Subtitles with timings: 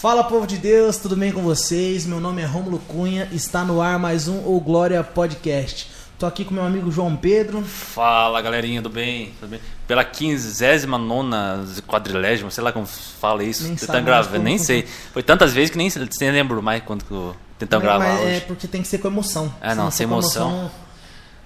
[0.00, 2.06] Fala povo de Deus, tudo bem com vocês?
[2.06, 5.90] Meu nome é Rômulo Cunha, está no ar mais um O Glória Podcast.
[6.18, 7.62] Tô aqui com meu amigo João Pedro.
[7.62, 9.32] Fala galerinha, tudo bem?
[9.38, 9.60] Tudo bem?
[9.86, 13.62] Pela 59 quadrilégima, sei lá como fala isso.
[13.64, 14.86] Nem tentando sabe gravar, como- nem sei.
[15.12, 18.34] Foi tantas vezes que nem, nem lembro mais quando que eu Mas- gravar mas hoje.
[18.36, 19.54] é porque tem que ser com emoção.
[19.60, 20.70] É, Se não, for sem com emoção.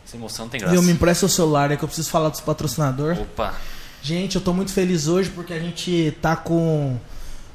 [0.04, 0.72] Sem emoção não tem graça.
[0.74, 3.18] Viu, me empresta o celular, é que eu preciso falar dos patrocinadores.
[3.18, 3.54] Opa,
[4.02, 6.98] Gente, eu tô muito feliz hoje porque a gente tá com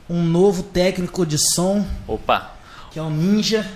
[0.09, 2.53] um novo técnico de som, opa.
[2.91, 3.69] que é o Ninja.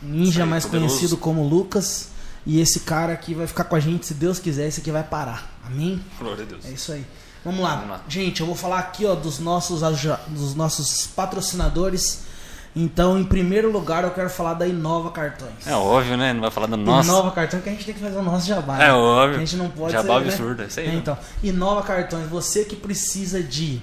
[0.00, 0.88] Ninja mais poderoso.
[0.88, 2.08] conhecido como Lucas.
[2.44, 5.04] E esse cara aqui vai ficar com a gente, se Deus quiser, esse aqui vai
[5.04, 5.48] parar.
[5.64, 6.02] Amém?
[6.18, 6.64] Glória a Deus.
[6.64, 7.04] É isso aí.
[7.44, 7.76] Vamos lá.
[7.76, 8.00] Vamos lá.
[8.08, 9.80] Gente, eu vou falar aqui ó, dos, nossos,
[10.28, 12.24] dos nossos patrocinadores.
[12.74, 15.66] Então, em primeiro lugar, eu quero falar da Inova Cartões.
[15.66, 16.32] É óbvio, né?
[16.32, 17.08] Não vai falar do nosso.
[17.08, 18.76] Inova Cartões que a gente tem que fazer o nosso jabá.
[18.76, 18.92] É né?
[18.92, 19.36] óbvio.
[19.36, 20.32] A gente não pode Jabá ser, né?
[20.32, 20.86] absurdo, é isso aí.
[20.86, 20.96] É, né?
[20.96, 23.82] então, Inova Cartões, você que precisa de.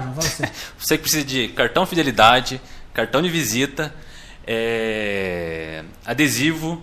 [0.00, 0.48] João, você.
[0.78, 2.60] Você que precisa de cartão fidelidade,
[2.92, 3.94] cartão de visita,
[4.46, 6.82] é, adesivo,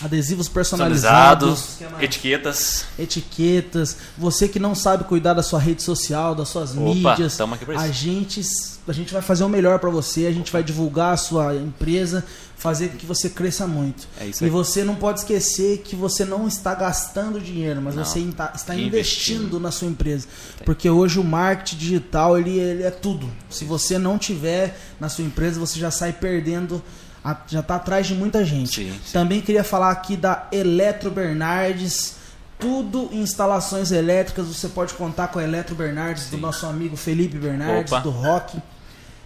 [0.00, 2.84] Adesivos personalizados, etiquetas.
[2.96, 3.96] etiquetas.
[4.16, 6.82] Você que não sabe cuidar da sua rede social, das suas Opa,
[7.16, 7.38] mídias,
[7.76, 8.40] a gente,
[8.86, 10.26] a gente vai fazer o melhor para você.
[10.26, 12.24] A gente vai divulgar a sua empresa,
[12.56, 14.06] fazer com que você cresça muito.
[14.20, 14.50] É isso e aí.
[14.50, 18.74] você não pode esquecer que você não está gastando dinheiro, mas Não, você está, está
[18.74, 18.86] investindo.
[18.86, 20.28] investindo na sua empresa.
[20.64, 23.28] Porque hoje o marketing digital ele, ele é tudo.
[23.50, 26.82] Se você não tiver na sua empresa, você já sai perdendo.
[27.46, 28.74] Já está atrás de muita gente.
[28.74, 29.12] Sim, sim.
[29.12, 32.16] Também queria falar aqui da Eletro Bernardes.
[32.58, 34.46] Tudo em instalações elétricas.
[34.46, 36.42] Você pode contar com a Eletro Bernardes, do Sim.
[36.42, 38.02] nosso amigo Felipe Bernardes, Opa.
[38.02, 38.58] do Rock.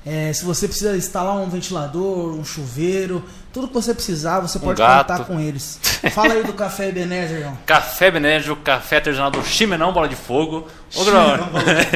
[0.05, 4.79] É, se você precisa instalar um ventilador, um chuveiro, tudo que você precisar, você pode
[4.79, 5.07] gato.
[5.13, 5.79] contar com eles.
[6.13, 7.57] Fala aí do Café Ebenezer, João.
[7.65, 10.67] Café Benédio, café artesanal do Chimenão Bola de Fogo.
[10.97, 11.23] Ô, Grão.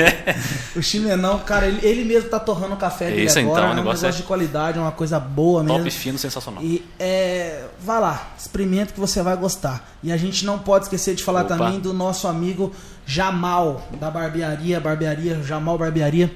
[0.77, 3.53] O chimenão, cara, ele, ele mesmo tá torrando o café dele Isso, agora.
[3.61, 5.79] então, é o um negócio negócio é- de qualidade, é uma coisa boa mesmo.
[5.79, 6.63] Top fino, sensacional.
[6.63, 9.89] E é, vai lá, experimenta que você vai gostar.
[10.03, 11.57] E a gente não pode esquecer de falar Opa.
[11.57, 12.73] também do nosso amigo
[13.07, 16.30] Jamal, da barbearia, barbearia, Jamal Barbearia.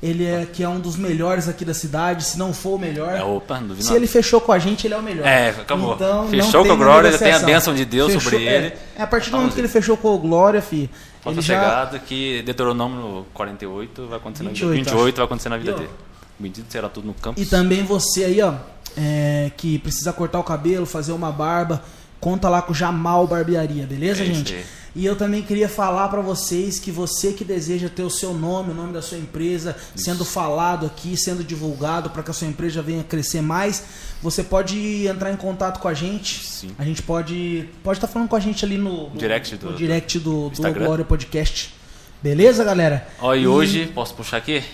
[0.00, 3.16] Ele é que é um dos melhores aqui da cidade, se não for o melhor.
[3.16, 5.26] É, opa, não se ele fechou com a gente, ele é o melhor.
[5.26, 5.94] É, acabou.
[5.94, 8.66] Então, Fechou com a Glória, já tem a bênção de Deus sobre Fechou- ele.
[8.66, 10.88] É, é a partir do momento que ele fechou com o Glória, fi,
[11.20, 15.48] Falta ele já chegado que Deuteronômio 48 vai acontecer na vida 28, 28 vai acontecer
[15.48, 15.90] na vida E, dele.
[16.38, 17.40] Bendito será tudo no campo.
[17.40, 18.54] E também você aí, ó,
[18.96, 21.82] é, que precisa cortar o cabelo, fazer uma barba,
[22.20, 24.56] conta lá com o Jamal Barbearia, beleza, É isso gente?
[24.96, 28.72] E eu também queria falar pra vocês que você que deseja ter o seu nome,
[28.72, 32.82] o nome da sua empresa sendo falado aqui, sendo divulgado para que a sua empresa
[32.82, 33.84] venha crescer mais,
[34.20, 36.44] você pode entrar em contato com a gente.
[36.44, 36.70] Sim.
[36.78, 39.76] A gente pode pode estar falando com a gente ali no, no- Direct do- no
[39.76, 40.86] direct do, do Instagram.
[40.86, 41.72] Glória Podcast.
[42.20, 43.06] Beleza, galera?
[43.20, 44.64] Ó, e hoje, posso puxar aqui?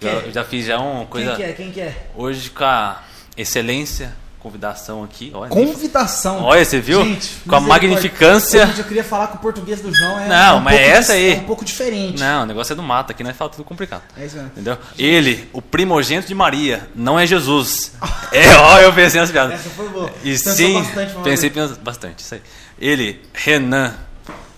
[0.00, 1.34] Já, já fiz já uma coisa.
[1.34, 1.52] Quem que é?
[1.54, 2.06] Quem que é?
[2.14, 3.02] Hoje com a
[3.36, 5.30] excelência, convidação aqui.
[5.32, 6.42] Olha, Convidação.
[6.42, 7.04] Olha, você viu?
[7.04, 8.66] Gente, com a magnificância.
[8.66, 10.26] Gente, eu queria falar que o português do João é.
[10.28, 11.32] Não, é um mas pouco é essa aí.
[11.32, 12.18] É um pouco diferente.
[12.20, 14.02] Não, o negócio é do mato, aqui nós fala tudo complicado.
[14.16, 14.50] É isso mesmo.
[14.50, 14.76] Entendeu?
[14.98, 17.92] Ele, o primogênito de Maria, não é Jesus.
[18.32, 19.54] é, ó, eu pensei nas piadas.
[19.60, 20.10] Essa foi boa.
[20.24, 22.18] E Pensou sim, bastante, pensei pens- bastante.
[22.24, 22.42] Isso aí.
[22.80, 23.94] Ele, Renan,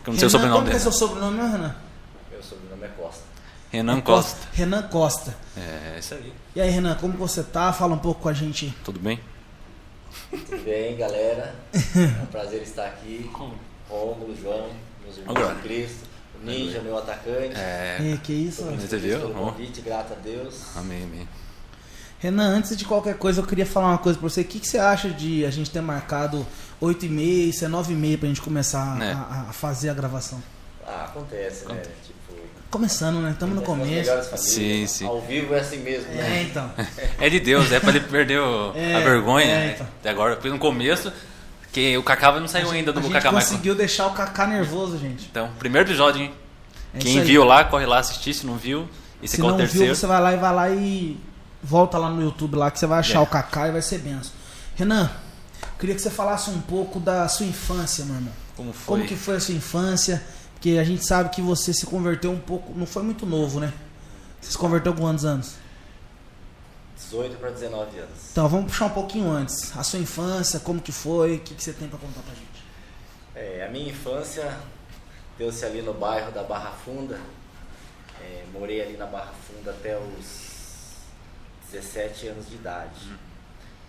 [0.03, 0.81] que eu não sei Renan, o sobrenome como é dele.
[0.83, 1.75] seu sobrenome, meu Renan?
[2.33, 3.23] Meu sobrenome é Costa.
[3.71, 4.39] Renan Costa.
[4.55, 5.37] Renan Costa.
[5.57, 6.33] É, isso aí.
[6.57, 7.73] E aí, Renan, como você tá?
[7.73, 8.73] Fala um pouco com a gente.
[8.85, 9.21] Tudo bem?
[10.31, 11.55] Tudo bem, galera?
[11.75, 13.31] É um prazer estar aqui.
[13.89, 14.71] Rômulo, João,
[15.03, 15.55] meus irmãos Agora.
[15.55, 16.07] em Cristo.
[16.41, 17.55] O Ninja, meu atacante.
[17.57, 18.65] É, E, que isso?
[18.65, 19.19] Muito Você viu?
[19.21, 20.77] pelo convite, grato a Deus.
[20.77, 21.29] amém, amém.
[22.19, 24.41] Renan, antes de qualquer coisa, eu queria falar uma coisa pra você.
[24.41, 26.47] O que, que você acha de a gente ter marcado
[26.81, 29.13] 8 e meia, isso é 9 e meia pra gente começar É.
[29.13, 30.43] a, a fazer a gravação?
[30.87, 31.83] Ah, acontece, né?
[32.79, 33.31] Começando, né?
[33.31, 33.89] Estamos no começo.
[33.89, 34.51] melhores famílias.
[34.51, 35.07] Sim, sim.
[35.07, 36.43] Ao vivo é assim mesmo, É, né?
[36.51, 36.69] então.
[37.21, 39.47] É de Deus, é pra ele perder o- É, a vergonha.
[39.47, 39.73] é, né?
[39.77, 39.87] então.
[40.01, 41.13] Até agora, porque no começo,
[41.73, 43.47] que o Cacava não saiu ainda a do gente Cacá Michael.
[43.49, 45.29] conseguiu deixar o Kaká nervoso, gente.
[45.31, 46.35] Então, primeiro episódio, hein?
[46.93, 47.25] É Quem aí.
[47.25, 48.35] viu lá, corre lá assistir.
[48.35, 48.89] Se não viu,
[49.23, 49.87] esse Se é o não terceiro.
[49.87, 51.17] viu, você vai lá e vai lá e
[51.63, 53.23] volta lá no YouTube lá que você vai achar É.
[53.23, 54.33] o Kaká e vai ser benção.
[54.75, 55.09] Renan,
[55.79, 58.33] queria que você falasse um pouco da sua infância, meu irmão.
[58.57, 58.97] Como foi?
[58.99, 60.21] Como que foi a sua infância?
[60.65, 63.71] Porque a gente sabe que você se converteu um pouco, não foi muito novo, né?
[64.41, 65.57] Você se converteu com quantos anos?
[66.97, 68.31] 18 para 19 anos.
[68.33, 69.77] Então, vamos puxar um pouquinho antes.
[69.77, 71.37] A sua infância, como que foi?
[71.37, 72.65] O que, que você tem pra contar pra gente?
[73.35, 74.59] É, a minha infância
[75.37, 77.21] deu-se ali no bairro da Barra Funda.
[78.23, 80.95] É, morei ali na Barra Funda até os
[81.71, 83.13] 17 anos de idade.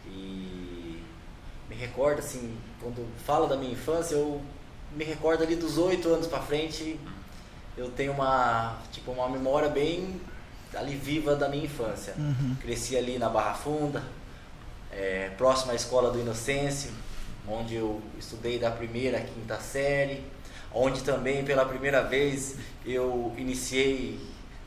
[0.07, 1.01] E
[1.69, 4.41] me recordo assim, quando falo da minha infância, eu
[4.95, 6.99] me recordo ali dos 8 anos pra frente,
[7.77, 10.19] eu tenho uma, tipo, uma memória bem
[10.73, 12.13] ali viva da minha infância.
[12.17, 12.55] Uhum.
[12.61, 14.03] Cresci ali na Barra Funda,
[14.91, 16.91] é, próximo à escola do Inocêncio,
[17.47, 20.23] onde eu estudei da primeira à quinta série,
[20.73, 22.55] onde também pela primeira vez
[22.85, 24.19] eu iniciei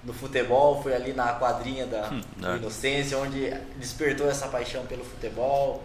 [0.05, 2.57] no futebol, foi ali na quadrinha da Hum, do.
[2.57, 5.83] Inocência, onde despertou essa paixão pelo futebol,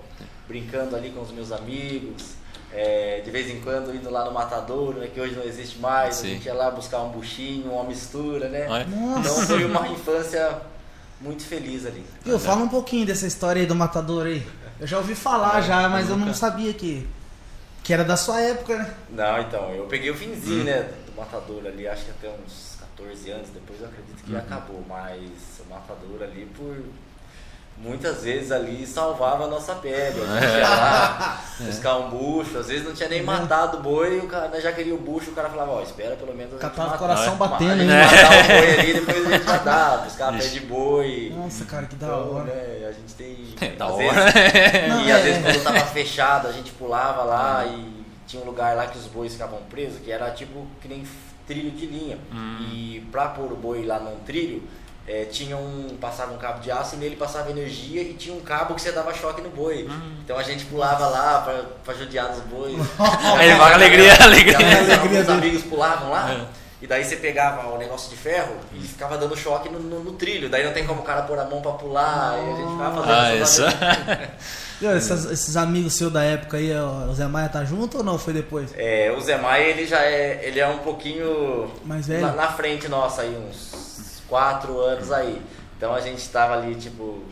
[0.48, 2.36] brincando ali com os meus amigos,
[2.76, 6.16] é, de vez em quando indo lá no Matadouro, né, que hoje não existe mais,
[6.16, 6.28] Sim.
[6.28, 8.68] a gente ia lá buscar um buchinho, uma mistura, né?
[8.68, 8.88] Olha.
[9.20, 10.62] Então foi uma infância
[11.22, 12.04] muito feliz ali.
[12.26, 14.46] Viu, fala um pouquinho dessa história aí do matador aí.
[14.80, 16.38] Eu já ouvi falar já, mas eu não nunca.
[16.38, 17.08] sabia que,
[17.84, 18.94] que era da sua época, né?
[19.10, 23.32] Não, então, eu peguei o finzinho, né, do Matador ali, acho que até uns 14
[23.32, 25.30] anos, depois eu acredito que acabou, mas
[25.60, 26.76] o Matador ali por
[27.78, 30.22] muitas vezes ali salvava a nossa pele.
[30.22, 34.20] A gente ia lá buscar um bucho, às vezes não tinha nem matado o boi,
[34.20, 36.56] o cara né, já queria o bucho, o cara falava, ó, espera pelo menos a
[36.56, 37.38] gente Catava o matar- coração É.
[37.38, 37.88] batendo, hein?
[37.90, 41.34] matar o boi ali, depois a gente dá, buscar pé de boi.
[41.36, 42.44] Nossa, cara, que da Então, hora.
[42.46, 43.34] né, a gente tem.
[43.62, 44.04] É, da às hora.
[44.32, 45.42] vezes- Não, e é, às vezes é.
[45.54, 49.34] quando tava fechado, a gente pulava lá e tinha um lugar lá que os bois
[49.34, 51.06] ficavam presos, que era tipo que nem
[51.48, 52.18] trilho de linha.
[52.72, 54.64] E pra pôr o boi lá num trilho,
[55.08, 55.98] eh, tinha um.
[56.00, 58.92] passava um cabo de aço e nele passava energia e tinha um cabo que você
[58.92, 59.90] dava choque no boi.
[60.24, 62.76] Então a gente pulava lá pra, pra judiar dos bois.
[63.38, 64.58] Aí vai, alegria, alegria.
[64.58, 65.32] Alegria alguns dele.
[65.32, 66.32] amigos pulavam lá.
[66.32, 66.64] É.
[66.82, 70.12] E daí você pegava o negócio de ferro e ficava dando choque no, no- no
[70.14, 70.50] trilho.
[70.50, 72.38] Daí não tem como o cara pôr a mão pra pular.
[72.38, 73.78] E a gente ficava fazendo Ah, essas isso.
[74.82, 78.18] Viu, esses, esses amigos seus da época aí, o Zé Maia tá junto ou não?
[78.20, 78.74] Foi depois?
[78.76, 82.22] É, o Zé Maia, ele já é, ele é um pouquinho Mais velho?
[82.28, 83.72] na, na frente nossa aí, uns
[84.34, 85.40] 4 anos aí.
[85.78, 87.24] Então a gente tava ali, tipo,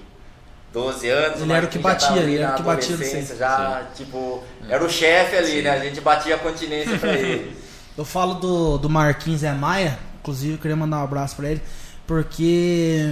[0.71, 1.41] 12 anos.
[1.41, 4.43] Ele era o que batia, ele ali era o que batia no adolescência, Já, tipo,
[4.69, 4.89] era o É.
[4.89, 5.71] chefe ali, né?
[5.71, 7.57] A gente batia a continência pra ele.
[7.97, 11.61] Eu falo do, do Marquinhos Zé Maia, inclusive eu queria mandar um abraço pra ele,
[12.07, 13.05] porque,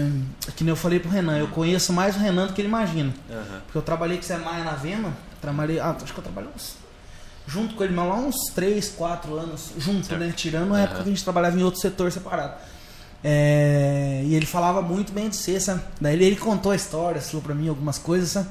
[0.55, 3.13] que nem eu falei pro Renan, eu conheço mais o Renan do que ele imagina.
[3.29, 3.61] Aham.
[3.65, 6.49] Porque eu trabalhei com o Zé Maia na Vema, trabalhei, ah, acho que eu trabalhei
[6.55, 6.75] uns,
[7.45, 10.19] junto com ele, mas lá uns 3, 4 anos, junto, Certo.
[10.21, 10.33] né?
[10.35, 11.03] Tirando a época Aham.
[11.03, 12.53] que a gente trabalhava em outro setor separado.
[13.23, 15.81] É, e ele falava muito bem de você, sabe?
[15.99, 18.47] Daí ele, ele contou a história, falou pra mim algumas coisas, sabe?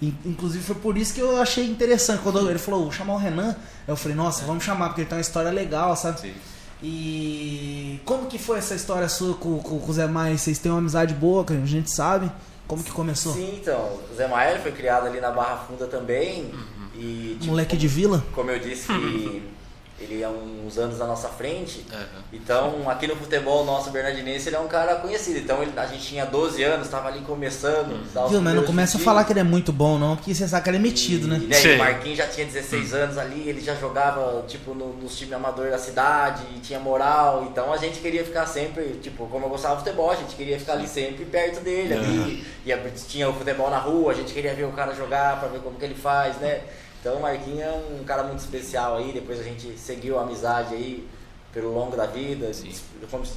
[0.00, 2.20] E, inclusive foi por isso que eu achei interessante.
[2.22, 3.54] Quando ele falou, vou chamar o Renan,
[3.86, 6.20] eu falei, nossa, vamos chamar, porque ele tem uma história legal, sabe?
[6.20, 6.34] Sim.
[6.82, 10.36] E como que foi essa história sua com, com, com o Zé Maia?
[10.36, 12.30] Vocês têm uma amizade boa, que a gente sabe.
[12.66, 13.32] Como que começou?
[13.32, 16.52] Sim, então, o Zé Maia ele foi criado ali na Barra Funda também.
[16.94, 18.24] E, tipo, Moleque de vila?
[18.32, 19.42] como eu disse que
[19.98, 21.84] ele é uns anos na nossa frente.
[21.92, 22.04] Aham.
[22.32, 25.38] Então, aqui no futebol nosso bernardinense, ele é um cara conhecido.
[25.38, 27.92] Então, ele- a gente tinha 12 anos, estava ali começando.
[27.92, 30.46] os Viu, mas não começa a falar que ele é muito bom, não, porque você
[30.46, 31.38] sabe que ele é metido, E, né?
[31.38, 35.16] né, e o Marquinhos já tinha 16 anos ali, ele já jogava, tipo, no- nos
[35.16, 39.46] times amadores da cidade, e tinha moral, então a gente queria ficar sempre, tipo, como
[39.46, 42.78] eu gostava do futebol, a gente queria ficar ali sempre perto dele, ali, e a-
[43.08, 45.78] tinha o futebol na rua, a gente queria ver o cara jogar pra ver como
[45.78, 46.60] que ele faz, né?
[47.06, 50.74] Então o Marquinhos é um cara muito especial aí, depois a gente seguiu a amizade
[50.74, 51.06] aí
[51.52, 52.68] pelo longo da vida, Sim.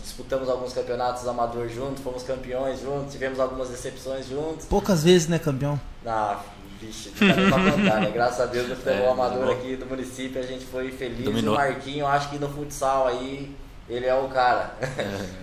[0.03, 4.65] disputamos alguns campeonatos amadores juntos, fomos campeões juntos, tivemos algumas decepções juntos.
[4.65, 5.79] Poucas vezes, né, campeão?
[6.03, 6.39] Ah,
[6.81, 8.11] vixe, não dá nem pra contar, né?
[8.11, 11.23] Graças a Deus no futebol É, amador aqui do município a gente foi feliz.
[11.23, 11.53] Dominou.
[11.53, 13.55] O Marquinho, eu acho que no futsal aí,
[13.87, 14.73] ele é o cara.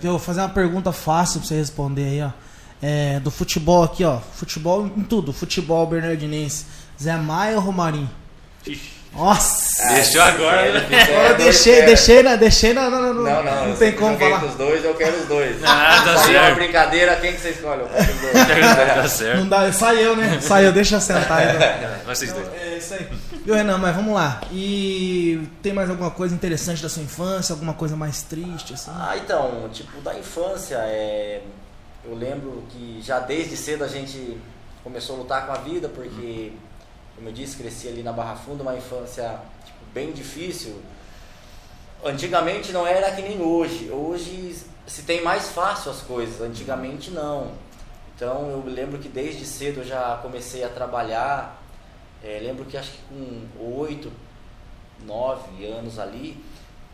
[0.00, 2.30] Viu, vou fazer uma pergunta fácil pra você responder aí, ó.
[2.82, 4.18] É, do futebol aqui, ó.
[4.18, 5.32] Futebol em tudo.
[5.32, 6.66] Futebol bernardinense.
[7.00, 8.10] Zé Maia ou Romarinho?
[8.66, 8.96] Ixi.
[9.14, 9.94] Nossa!
[9.94, 11.30] Deixou agora, né?
[11.30, 12.36] eu deixei, deixei na.
[12.36, 12.90] Deixei na.
[12.90, 14.44] na- na- Não, não, não eu tem como falar.
[14.44, 15.56] os dois, eu quero os dois.
[15.64, 16.54] Ah, tá Saiu uma certo.
[16.56, 17.80] brincadeira, quem que você escolhe?
[17.80, 18.34] Eu quero os dois.
[18.94, 19.38] Tá certo.
[19.40, 20.38] Não dá, saiu, né?
[20.42, 21.88] Saiu, deixa eu sentar então.
[22.14, 22.46] Vocês dois.
[22.60, 23.08] É isso aí.
[23.42, 24.42] Viu, Renan, mas vamos lá.
[24.52, 27.54] E tem mais alguma coisa interessante da sua infância?
[27.54, 28.90] Alguma coisa mais triste, assim?
[28.94, 31.40] Ah, então, tipo, da infância, é...
[32.04, 34.36] eu lembro que já desde cedo a gente
[34.84, 36.52] começou a lutar com a vida, porque,
[37.16, 40.80] como eu disse, cresci ali na Barra Funda, uma infância tipo, bem difícil.
[42.04, 43.90] Antigamente não era que nem hoje.
[43.90, 44.54] Hoje
[44.86, 47.52] se tem mais fácil as coisas, antigamente não.
[48.14, 51.60] Então eu lembro que desde cedo eu já comecei a trabalhar.
[52.22, 54.12] É, lembro que acho que com oito,
[55.04, 56.42] nove anos ali,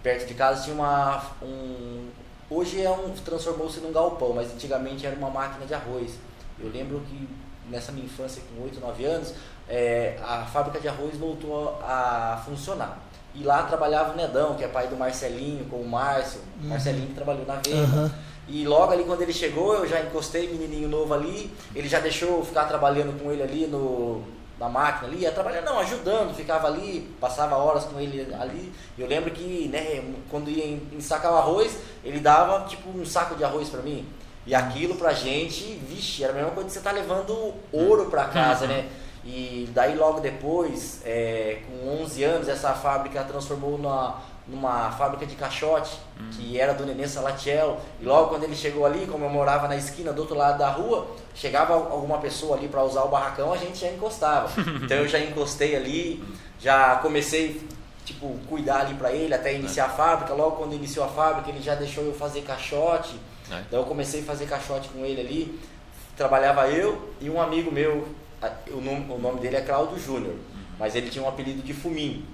[0.03, 2.09] perto de casa tinha uma um
[2.51, 6.19] hoje é um transformou-se num galpão, mas antigamente era uma máquina de arroz.
[6.61, 7.29] Eu lembro que
[7.71, 9.35] nessa minha infância com 8, 9 anos,
[9.73, 12.99] é, a fábrica de arroz voltou a funcionar.
[13.35, 16.69] E lá trabalhava o Nedão, que é pai do Marcelinho, com o Márcio, Uhum.
[16.69, 17.79] Marcelinho que trabalhou na venda.
[17.83, 18.13] Aham.
[18.47, 22.39] E logo ali quando ele chegou, eu já encostei menininho novo ali, ele já deixou
[22.39, 24.23] eu ficar trabalhando com ele ali no,
[24.61, 28.71] na máquina ali, ia trabalhando, não, ajudando, ficava ali, passava horas com ele ali.
[28.99, 33.35] Eu lembro que, né, quando ia en- ensacar o arroz, ele dava tipo um saco
[33.37, 34.07] de arroz pra mim.
[34.45, 38.25] E aquilo pra gente, vixe, era a mesma coisa que você tá levando ouro pra
[38.25, 38.89] casa, né?
[39.25, 45.37] E daí logo depois, é, com 11 anos, essa fábrica transformou na, numa fábrica de
[45.37, 45.97] caixote,
[46.33, 47.81] que era do Nenê Salatiel.
[48.01, 50.71] E logo quando ele chegou ali, como eu morava na esquina do outro lado da
[50.71, 54.51] rua, chegava alguma pessoa ali para usar o barracão, a gente já encostava.
[54.83, 56.23] Então eu já encostei ali,
[56.59, 57.65] já comecei
[58.05, 60.35] tipo cuidar ali para ele até iniciar a fábrica.
[60.35, 63.15] Logo quando iniciou a fábrica, ele já deixou eu fazer caixote.
[63.51, 63.61] É.
[63.61, 65.61] Então eu comecei a fazer caixote com ele ali.
[66.17, 68.07] Trabalhava eu e um amigo meu,
[68.73, 70.35] o nome, o nome dele é Claudio Júnior,
[70.79, 72.25] mas ele tinha um apelido de Fuminho.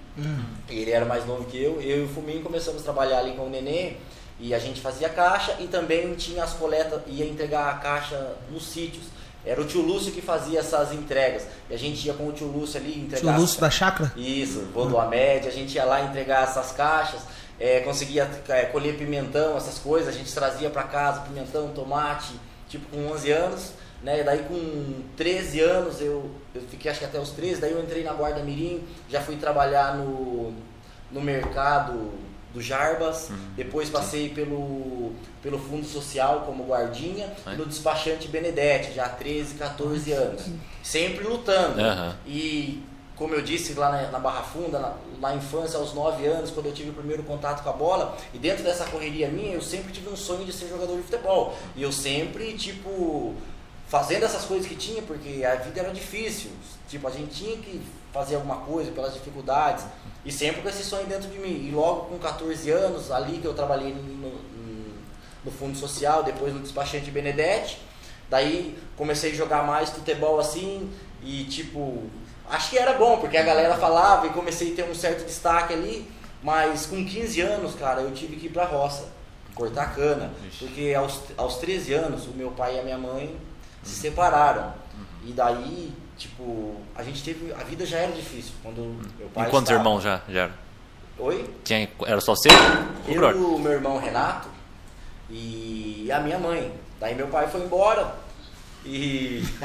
[0.68, 1.80] Ele era mais novo que eu.
[1.80, 3.92] Eu e o Fuminho começamos a trabalhar ali com o Nenê
[4.40, 8.64] e a gente fazia caixa e também tinha as coletas, ia entregar a caixa nos
[8.66, 9.04] sítios.
[9.46, 11.46] Era o tio Lúcio que fazia essas entregas.
[11.70, 13.20] E a gente ia com o tio Lúcio ali entregar.
[13.20, 14.12] Tio as- Lúcio da chácara?
[14.16, 17.20] isso, vou do Amed, a gente ia lá entregar essas caixas,
[17.60, 22.32] é, conseguia é, colher pimentão, essas coisas, a gente trazia para casa pimentão, tomate,
[22.68, 23.70] tipo com 11 anos,
[24.02, 24.22] né?
[24.22, 28.04] Daí com 13 anos eu, eu fiquei acho que até os 13, daí eu entrei
[28.04, 30.52] na Guarda Mirim, já fui trabalhar no,
[31.10, 32.10] no mercado
[32.52, 35.12] do Jarbas, depois passei pelo,
[35.42, 40.46] pelo Fundo Social como guardinha e no despachante Benedetti, já 13, 14 anos.
[40.82, 41.80] Sempre lutando.
[41.80, 42.16] Aham.
[42.26, 42.82] E
[43.18, 46.66] como eu disse lá na, na Barra Funda, na, na infância, aos 9 anos, quando
[46.66, 49.92] eu tive o primeiro contato com a bola, e dentro dessa correria minha, eu sempre
[49.92, 51.54] tive um sonho de ser jogador de futebol.
[51.74, 53.34] E eu sempre, tipo,
[53.88, 56.50] fazendo essas coisas que tinha, porque a vida era difícil.
[56.88, 57.80] Tipo, a gente tinha que
[58.12, 59.84] fazer alguma coisa pelas dificuldades.
[60.24, 61.68] E sempre com esse sonho dentro de mim.
[61.68, 64.02] E logo com 14 anos, ali que eu trabalhei no,
[65.44, 67.80] no, Fundo Social, depois no despachante Benedetti,
[68.30, 70.90] Daí comecei a jogar mais futebol assim
[71.22, 72.04] e tipo,
[72.48, 75.72] acho que era bom, porque a galera falava e comecei a ter um certo destaque
[75.72, 76.08] ali,
[76.42, 79.06] mas com 15 anos, cara, eu tive que ir pra roça,
[79.54, 83.34] cortar cana, porque aos, aos 13 anos o meu pai e a minha mãe
[83.82, 84.72] se separaram.
[85.24, 88.80] E daí, tipo, a gente teve, a vida já era difícil quando
[89.18, 90.52] meu pai E quantos estava- irmãos já, já era?
[91.18, 91.50] Oi?
[91.64, 92.48] Tinha, era só você?
[93.08, 94.48] O Eu, o meu irmão Renato
[95.28, 96.72] e a minha mãe.
[97.00, 98.14] Daí meu pai foi embora
[98.84, 99.42] e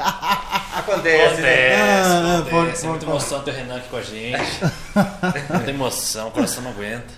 [0.76, 1.74] acontece, né?
[1.76, 4.60] Ah, Acontece, pode- é pode- muita emoção ter o Renan aqui com a gente.
[5.52, 7.14] muita emoção, o coração não aguenta.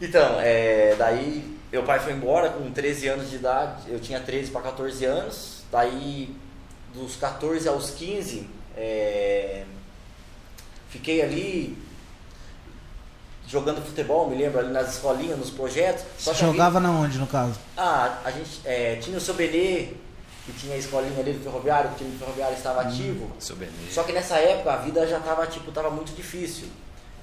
[0.00, 4.50] Então, é, daí meu pai foi embora com 13 anos de idade, eu tinha 13
[4.50, 6.34] para 14 anos, daí
[6.94, 9.64] dos 14 aos 15, é,
[10.88, 11.78] fiquei ali
[13.46, 16.04] jogando futebol, me lembro ali nas escolinhas, nos projetos.
[16.18, 17.54] Você que a vida- jogava na onde, no caso?
[17.76, 19.88] Ah, a gente é, tinha o seu Benê,
[20.46, 23.30] que tinha a escolinha ali do ferroviário, que o time do ferroviário estava ativo.
[23.38, 23.72] Seu Benê.
[23.90, 26.68] Só que nessa época a vida já estava tipo, tava muito difícil.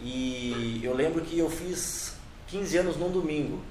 [0.02, 2.14] E eu lembro que eu fiz
[2.48, 3.62] 15 anos num domingo.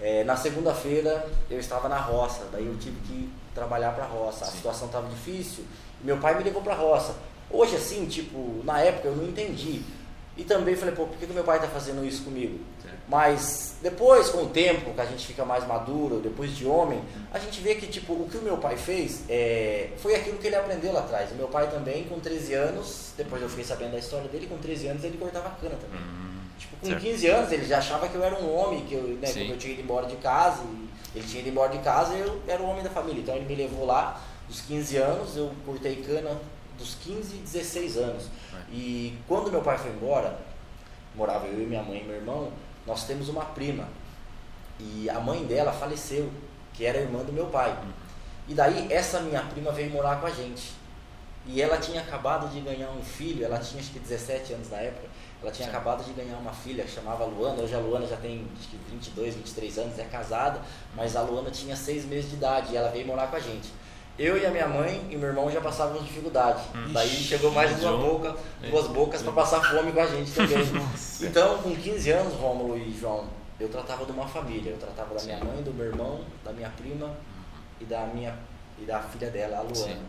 [0.00, 4.44] É, na segunda-feira eu estava na roça, daí eu tive que trabalhar para roça.
[4.44, 5.64] A situação estava difícil.
[6.02, 7.14] Meu pai me levou para roça.
[7.50, 9.82] Hoje assim, tipo, na época eu não entendi.
[10.36, 12.60] E também falei, pô, por que, que meu pai está fazendo isso comigo?
[13.08, 17.38] Mas depois, com o tempo, que a gente fica mais maduro, depois de homem, a
[17.38, 20.56] gente vê que tipo, o que o meu pai fez é, foi aquilo que ele
[20.56, 21.32] aprendeu lá atrás.
[21.32, 24.58] O meu pai também, com 13 anos, depois eu fiquei sabendo da história dele, com
[24.58, 26.27] 13 anos ele cortava cana também.
[26.58, 27.02] Tipo, com certo.
[27.02, 29.72] 15 anos ele já achava que eu era um homem, que eu, né, eu tinha
[29.72, 32.82] ido embora de casa, e ele tinha ido embora de casa eu era o homem
[32.82, 33.20] da família.
[33.20, 36.38] Então ele me levou lá, dos 15 anos, eu cortei cana
[36.76, 38.26] dos 15 e 16 anos.
[38.70, 40.38] E quando meu pai foi embora,
[41.14, 42.52] morava eu e minha mãe e meu irmão,
[42.86, 43.88] nós temos uma prima.
[44.78, 46.30] E a mãe dela faleceu,
[46.72, 47.76] que era irmã do meu pai.
[48.46, 50.72] E daí essa minha prima veio morar com a gente.
[51.46, 54.78] E ela tinha acabado de ganhar um filho, ela tinha acho que 17 anos na
[54.78, 55.07] época.
[55.40, 55.76] Ela tinha Certo.
[55.76, 57.62] acabado de ganhar uma filha chamava Luana.
[57.62, 60.60] Hoje a Luana já tem acho que 22, 23 anos, é casada,
[60.96, 63.68] mas a Luana tinha 6 meses de idade e ela veio morar com a gente.
[64.18, 66.60] Eu e a minha mãe e meu irmão já passávamos dificuldade.
[66.92, 68.36] Daí chegou mais uma boca,
[68.68, 70.58] duas bocas para passar fome com a gente também.
[71.22, 73.26] então, com 15 anos, Rômulo e João,
[73.60, 74.72] eu tratava de uma família.
[74.72, 77.16] Eu tratava da minha mãe, do meu irmão, da minha prima
[77.80, 78.36] e da minha
[78.76, 79.76] e da filha dela, a Luana.
[79.76, 80.02] Sim.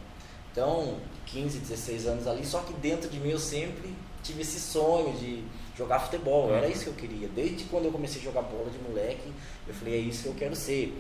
[0.52, 3.94] Então, 15, 16 anos ali, só que dentro de mim eu sempre
[4.30, 5.44] tive esse sonho de
[5.76, 6.54] jogar futebol.
[6.54, 7.28] Era isso que eu queria.
[7.30, 9.32] Desde quando eu comecei a jogar bola de moleque,
[9.68, 10.94] eu falei, é isso que eu quero ser.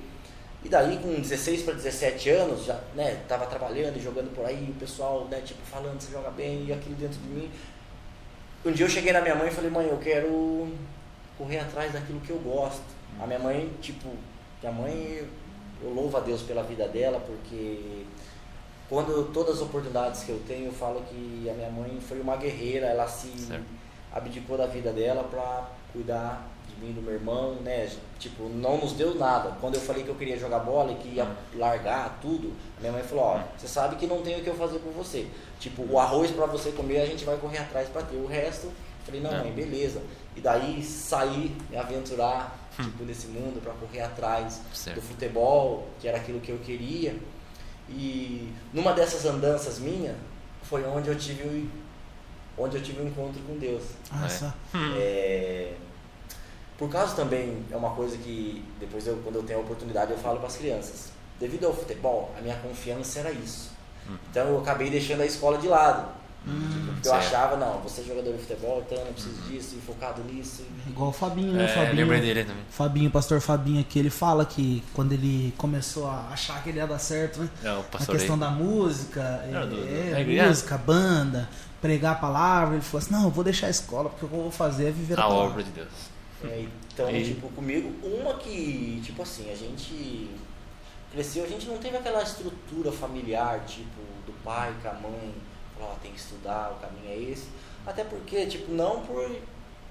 [0.63, 4.69] E daí, com 16 para 17 anos, já, né, tava trabalhando e jogando por aí,
[4.69, 7.49] o pessoal, né, tipo, falando, você joga bem, e aquilo dentro de mim.
[8.65, 10.67] Um dia eu cheguei na minha mãe e falei, mãe, eu quero
[11.37, 12.83] correr atrás daquilo que eu gosto.
[13.21, 14.09] A minha mãe, tipo,
[14.61, 15.25] minha mãe,
[15.81, 18.05] eu louvo a Deus pela vida dela, porque
[18.89, 22.35] quando todas as oportunidades que eu tenho, eu falo que a minha mãe foi uma
[22.35, 23.63] guerreira, ela se Certo.
[24.11, 27.89] abdicou da vida dela para cuidar de mim do meu irmão, né?
[28.17, 29.55] Tipo, não nos deu nada.
[29.61, 32.91] Quando eu falei que eu queria jogar bola e que ia largar tudo, a minha
[32.91, 35.27] mãe falou, ó, você sabe que não tem o que eu fazer por você.
[35.59, 38.15] Tipo, o arroz para você comer, a gente vai correr atrás para ter.
[38.17, 38.73] O resto, eu
[39.05, 39.39] falei, não, É.
[39.43, 40.01] mãe, beleza.
[40.35, 44.95] E daí saí, me aventurar, tipo, nesse mundo para correr atrás Certo.
[44.95, 47.15] do futebol, que era aquilo que eu queria.
[47.91, 50.15] E numa dessas andanças minha,
[50.63, 51.89] foi onde eu tive o
[52.61, 53.83] onde eu tive um encontro com Deus.
[54.11, 54.29] Ah, É.
[54.29, 54.53] só.
[54.97, 55.73] É,
[56.77, 60.17] por causa também é uma coisa que depois eu, quando eu tenho a oportunidade eu
[60.17, 61.11] falo para as crianças.
[61.39, 63.71] Devido ao futebol, a minha confiança era isso.
[64.29, 66.11] Então eu acabei deixando a escola de lado.
[66.45, 67.25] Porque eu certo.
[67.27, 70.63] achava, não, você é jogador de futebol, então eu não preciso disso, e focado nisso.
[70.87, 71.65] Igual o Fabinho, né?
[71.65, 72.63] É, Fabinho, lembrei dele também.
[72.71, 76.87] Fabinho, pastor Fabinho aqui, ele fala que quando ele começou a achar que ele ia
[76.87, 77.49] dar certo, né?
[77.63, 80.47] É, o A questão da música, Era do- é, da igreja?
[80.47, 81.49] música, banda,
[81.81, 84.33] pregar a palavra, ele falou assim, não, eu vou deixar a escola, porque o que
[84.35, 85.45] eu vou fazer é viver a, A palavra.
[85.51, 85.87] obra de Deus.
[86.43, 90.29] É, então, E- tipo, comigo, uma que, tipo assim, a gente
[91.11, 95.33] cresceu, a gente não teve aquela estrutura familiar, tipo, do pai com a mãe,
[95.81, 97.47] ó, tem que estudar, o caminho é esse.
[97.85, 99.29] Até porque, tipo, não por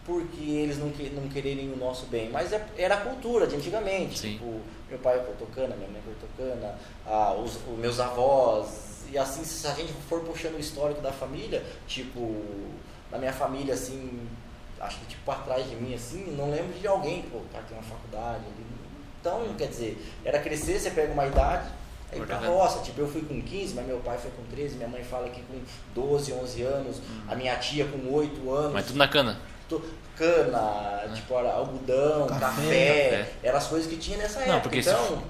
[0.04, 3.56] porque eles não, que, não quererem o nosso bem, mas é- era a cultura de
[3.56, 4.18] antigamente.
[4.18, 4.32] Sim.
[4.32, 9.18] Tipo, meu pai é portocana, minha mãe é portocana, ah, os, os meus avós, e
[9.18, 12.42] assim, se a gente for puxando o histórico da família, tipo,
[13.10, 14.26] na minha família, assim,
[14.80, 17.76] acho que tipo pra trás de mim, assim, não lembro de alguém, pô, cara tem
[17.76, 18.66] uma faculdade ali.
[19.20, 21.68] Então, quer dizer, era crescer, você pega uma idade,
[22.12, 24.88] aí pra roça, tipo, eu fui com 15, mas meu pai foi com 13, minha
[24.88, 25.60] mãe fala que com
[25.94, 26.96] 12, 11 anos,
[27.28, 28.72] a minha tia com 8 anos.
[28.72, 29.38] Mas tudo na cana.
[30.16, 32.40] Cana, tipo, era algodão, Café.
[32.40, 33.32] café, Café.
[33.42, 34.60] eram as coisas que tinha nessa Não, época.
[34.62, 35.22] porque se então,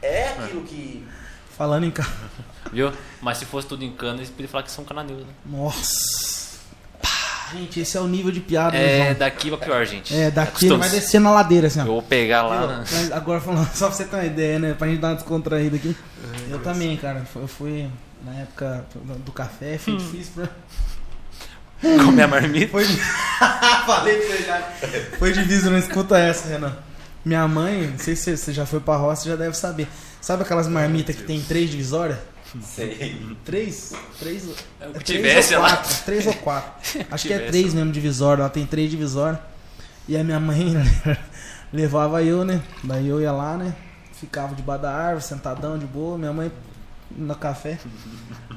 [0.00, 1.04] é aquilo que.
[1.56, 1.90] Falando em...
[1.90, 2.06] ca-
[2.72, 2.92] Viu?
[3.20, 5.32] Mas se fosse tudo em cana, eles poderiam falar que são cananeus, né?
[5.44, 6.39] Nossa!
[7.52, 10.14] Gente, esse é o nível de piada, né, É daqui pra pior, gente.
[10.14, 11.82] É, daqui ele vai descer na ladeira, assim, ó.
[11.82, 12.58] Eu vou pegar lá.
[12.60, 12.68] Viu?
[12.68, 12.84] né?
[12.90, 14.74] Mas agora falando, só pra você ter uma ideia, né?
[14.74, 15.96] Pra gente dar uma descontraída aqui.
[16.50, 17.24] Eu também, cara.
[17.34, 17.88] Eu fui
[18.24, 18.84] na época
[19.24, 19.96] do café, foi Hum.
[19.96, 20.48] difícil pra.
[22.04, 22.72] Comer a marmita.
[22.72, 22.84] Foi.
[23.86, 24.60] Falei pra você já.
[25.18, 26.76] Foi difícil, não escuta essa, Renan.
[27.24, 29.88] Minha mãe, não sei se você já foi pra roça, você já deve saber.
[30.20, 32.18] Sabe aquelas marmitas que tem três divisórias?
[32.62, 33.26] Sei.
[33.44, 33.92] Três?
[34.18, 34.44] Três?
[34.80, 35.68] É o que três tivesse ou lá.
[35.76, 36.72] quatro, Três ou quatro.
[37.10, 38.40] Acho que é três mesmo divisórias.
[38.40, 39.38] Ela tem três divisórias.
[40.08, 40.74] E a minha mãe
[41.72, 42.60] levava eu, né?
[42.82, 43.74] Daí eu ia lá, né?
[44.12, 46.18] Ficava debaixo da árvore, sentadão de boa.
[46.18, 46.50] Minha mãe
[47.10, 47.78] no café.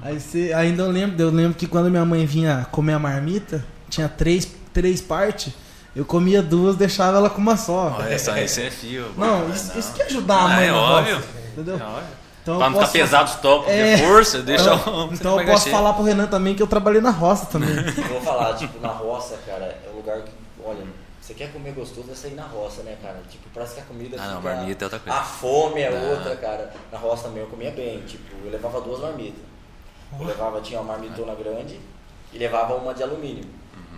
[0.01, 3.63] Aí você, ainda eu lembro, eu lembro que quando minha mãe vinha comer a marmita,
[3.89, 5.53] tinha três, três partes.
[5.95, 7.97] Eu comia duas, deixava ela com uma só.
[7.99, 9.12] Olha só, esse é fio.
[9.15, 11.15] Não, isso, isso que é ajudar a Ah, mãe é na óbvio.
[11.17, 11.77] roça, entendeu?
[11.79, 12.22] É óbvio.
[12.43, 13.95] Então pra eu não ficar pesado os tocos É.
[13.95, 15.08] de força, deixa Eu- o.
[15.08, 15.75] você então eu vai posso cheio.
[15.75, 17.69] falar pro Renan também que eu trabalhei na roça também.
[17.97, 20.32] Eu vou falar, tipo, na roça, cara, é um lugar que,
[20.63, 20.84] olha,
[21.21, 23.21] você quer comer gostoso, é sair na roça, né, cara?
[23.29, 24.56] Tipo, parece que a comida Ah, não, fica...
[24.56, 25.17] marmita é outra coisa.
[25.19, 26.10] A fome é Ah.
[26.12, 26.73] outra, cara.
[26.91, 29.41] Na roça também eu comia bem, tipo, eu levava duas marmitas.
[30.19, 31.79] Eu levava, tinha uma marmitona grande
[32.34, 33.45] e levava uma de alumínio.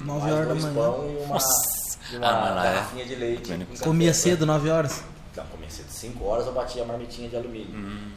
[0.01, 0.75] Nove horas da dois manhã.
[0.75, 1.97] pão e uma, Nossa.
[2.13, 3.65] e uma Ah, lá é- garrafinha de leite.
[3.81, 5.03] Comia cedo, 9 horas.
[5.35, 5.89] Não, comia cedo.
[5.89, 7.67] 5 horas eu batia a marmitinha de alumínio.
[7.75, 8.11] Hum,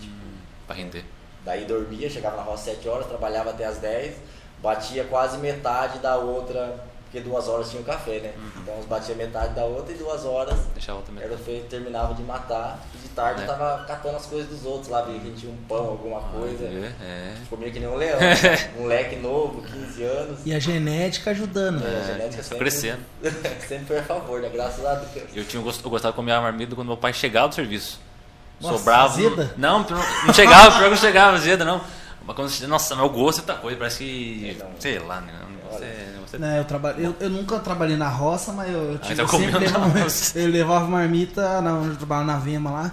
[0.68, 1.04] pra render.
[1.44, 4.14] Daí dormia, chegava na roça 7 horas, trabalhava até as 10,
[4.62, 8.32] batia quase metade da outra, porque duas horas tinha o café, né?
[8.36, 8.50] Uhum.
[8.62, 11.26] Então batia metade da outra e duas horas Deixa a outra mesmo.
[11.26, 13.44] era feito, terminava de matar e de tarde É.
[13.44, 16.64] eu tava catando as coisas dos outros lá, via que tinha um pão, alguma coisa.
[16.66, 17.34] É, é.
[17.48, 18.34] Comia que nem um leão, né?
[18.76, 20.40] um moleque novo, 15 anos.
[20.44, 21.82] E a genética ajudando.
[21.82, 23.00] É, a genética tô sempre, crescendo.
[23.66, 24.50] sempre foi a favor, né?
[24.52, 25.30] Graças a Deus.
[25.34, 28.00] Eu, tinha, gost- eu gostava de comer a marmita quando meu pai chegava do serviço.
[28.60, 29.04] Nossa, Sobrava.
[29.12, 29.54] azeda?
[29.56, 29.80] Não,
[30.26, 31.80] não, chegava, pior que não chegava azeda, não.
[32.26, 34.50] Mas quando, você- nossa, meu gosto é outra coisa, parece que.
[34.58, 34.70] É, não.
[34.80, 35.32] sei lá, né?
[35.70, 36.90] Você, você, Né, eu, traba...
[36.92, 39.98] eu, eu nunca trabalhei na roça, mas eu, eu, tive, tá eu sempre na levava,
[40.34, 42.92] eu levava marmita, não, eu trabalhava na Vema lá.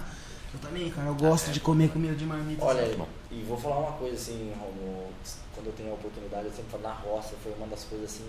[0.54, 2.64] Eu também, cara, eu gosto de comer comida de marmita.
[2.64, 3.08] Olha, bom.
[3.30, 5.08] e vou falar uma coisa assim, Romulo,
[5.54, 8.24] quando eu tenho a oportunidade, eu sempre falo na roça, foi uma das coisas assim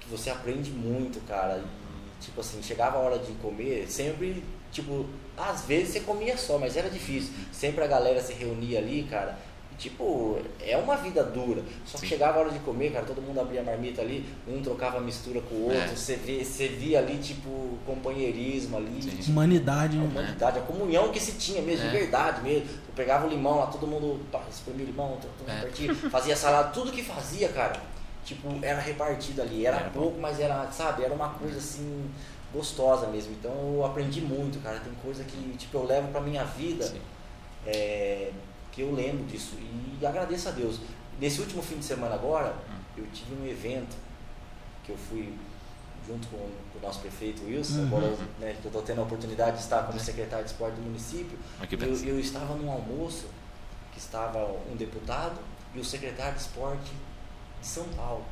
[0.00, 1.58] que você aprende muito, cara.
[1.58, 4.42] E tipo assim, chegava a hora de comer, sempre,
[4.74, 5.06] tipo,
[5.38, 7.32] às vezes você comia só, mas era difícil.
[7.52, 9.38] Sempre a galera se reunia ali, cara.
[9.72, 11.62] E, tipo, é uma vida dura.
[11.86, 12.08] Só que Sim.
[12.08, 15.40] chegava a hora de comer, cara, todo mundo abria a marmita ali, um trocava mistura
[15.40, 15.86] com o outro, É.
[15.88, 19.00] você, vê, você via ali, tipo, companheirismo ali.
[19.00, 20.06] Tipo, Humanidade, a né?
[20.06, 21.90] humanidade, a comunhão que se tinha mesmo, É.
[21.90, 22.66] de verdade mesmo.
[22.68, 25.60] Eu pegava o limão lá, todo mundo pá, espremia o limão, todo mundo É.
[25.60, 27.80] repartia, fazia salada, tudo que fazia, cara,
[28.24, 29.66] tipo, era repartido ali.
[29.66, 30.00] Era Era bom.
[30.02, 32.04] pouco, mas era, sabe, era uma coisa assim,
[32.54, 33.32] gostosa mesmo.
[33.32, 34.78] Então eu aprendi muito, cara.
[34.80, 36.90] Tem coisa que, tipo, eu levo pra minha vida,
[37.66, 38.32] é,
[38.72, 39.56] que eu lembro disso.
[40.00, 40.80] E agradeço a Deus.
[41.20, 42.80] Nesse último fim de semana agora, Hum.
[42.98, 43.96] eu tive um evento
[44.84, 45.32] que eu fui
[46.06, 47.86] junto com, o nosso prefeito Wilson, Uhum.
[47.86, 50.82] agora né, que eu estou tendo a oportunidade de estar como secretário de esporte do
[50.82, 51.38] município.
[51.70, 53.26] Eu, eu estava num almoço
[53.92, 55.38] que estava um deputado
[55.74, 56.92] e o secretário de esporte
[57.60, 58.24] de São Paulo.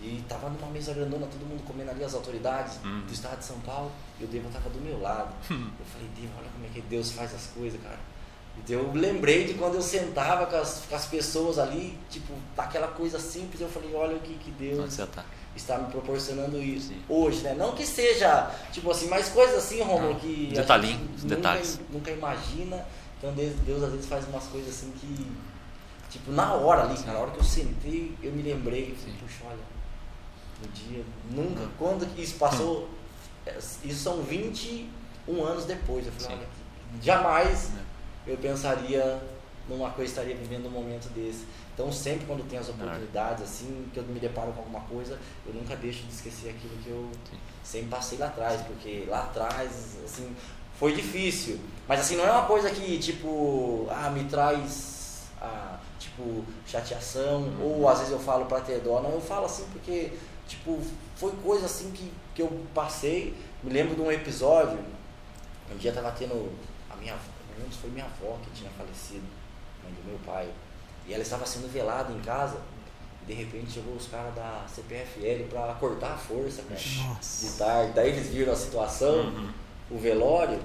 [0.00, 3.00] E estava numa mesa grandona, todo mundo comendo ali, as autoridades Uhum.
[3.06, 5.32] do estado de São Paulo, e o Devo estava do meu lado.
[5.50, 7.98] Eu falei, Devo, olha como é que Deus faz as coisas, cara.
[8.66, 12.88] E eu lembrei de quando eu sentava com as, com as pessoas ali, tipo, daquela
[12.88, 15.24] coisa simples, eu falei, olha o que, que Deus tá?
[15.54, 17.02] está me proporcionando isso Sim.
[17.08, 17.54] hoje, né?
[17.54, 21.80] Não que seja, tipo assim, mas coisas assim, Romulo, Não, que detalhinho, nunca, detalhes.
[21.90, 22.84] nunca imagina.
[23.18, 25.26] Então Deus, Deus às vezes faz umas coisas assim que,
[26.10, 29.18] tipo, na hora ali, cara, na hora que eu sentei, eu me lembrei, falei, Sim.
[29.20, 29.58] puxa, olha,
[30.64, 32.88] um dia, nunca, quando isso passou,
[33.46, 36.46] é, isso são 21 anos depois, eu falei,
[37.02, 37.70] jamais
[38.26, 39.20] eu pensaria
[39.68, 41.44] numa coisa, estaria vivendo um momento desse.
[41.74, 45.54] Então sempre quando tem as oportunidades, assim, que eu me deparo com alguma coisa, eu
[45.54, 47.36] nunca deixo de esquecer aquilo que eu Sim.
[47.62, 50.34] sempre passei lá atrás, porque lá atrás, assim,
[50.78, 51.60] foi difícil.
[51.86, 57.88] Mas assim, não é uma coisa que, tipo, ah, me traz, ah, tipo, chateação, ou
[57.88, 59.00] às vezes eu falo pra ter dó.
[59.00, 60.12] Não, eu falo assim porque,
[60.48, 60.80] tipo,
[61.16, 63.34] foi coisa assim que, que eu passei.
[63.62, 64.78] Me lembro de um episódio,
[65.72, 66.52] um dia tava tendo,
[66.90, 67.14] a minha,
[67.70, 69.24] se foi minha avó que tinha falecido,
[69.84, 70.48] mãe do meu pai.
[71.06, 72.60] E ela estava sendo velada em casa.
[73.22, 77.58] E de repente chegou os caras da CPFL pra cortar a força, cara de Nossa.
[77.64, 77.92] tarde.
[77.92, 79.50] Daí eles viram a situação, Uhum.
[79.90, 80.60] o velório,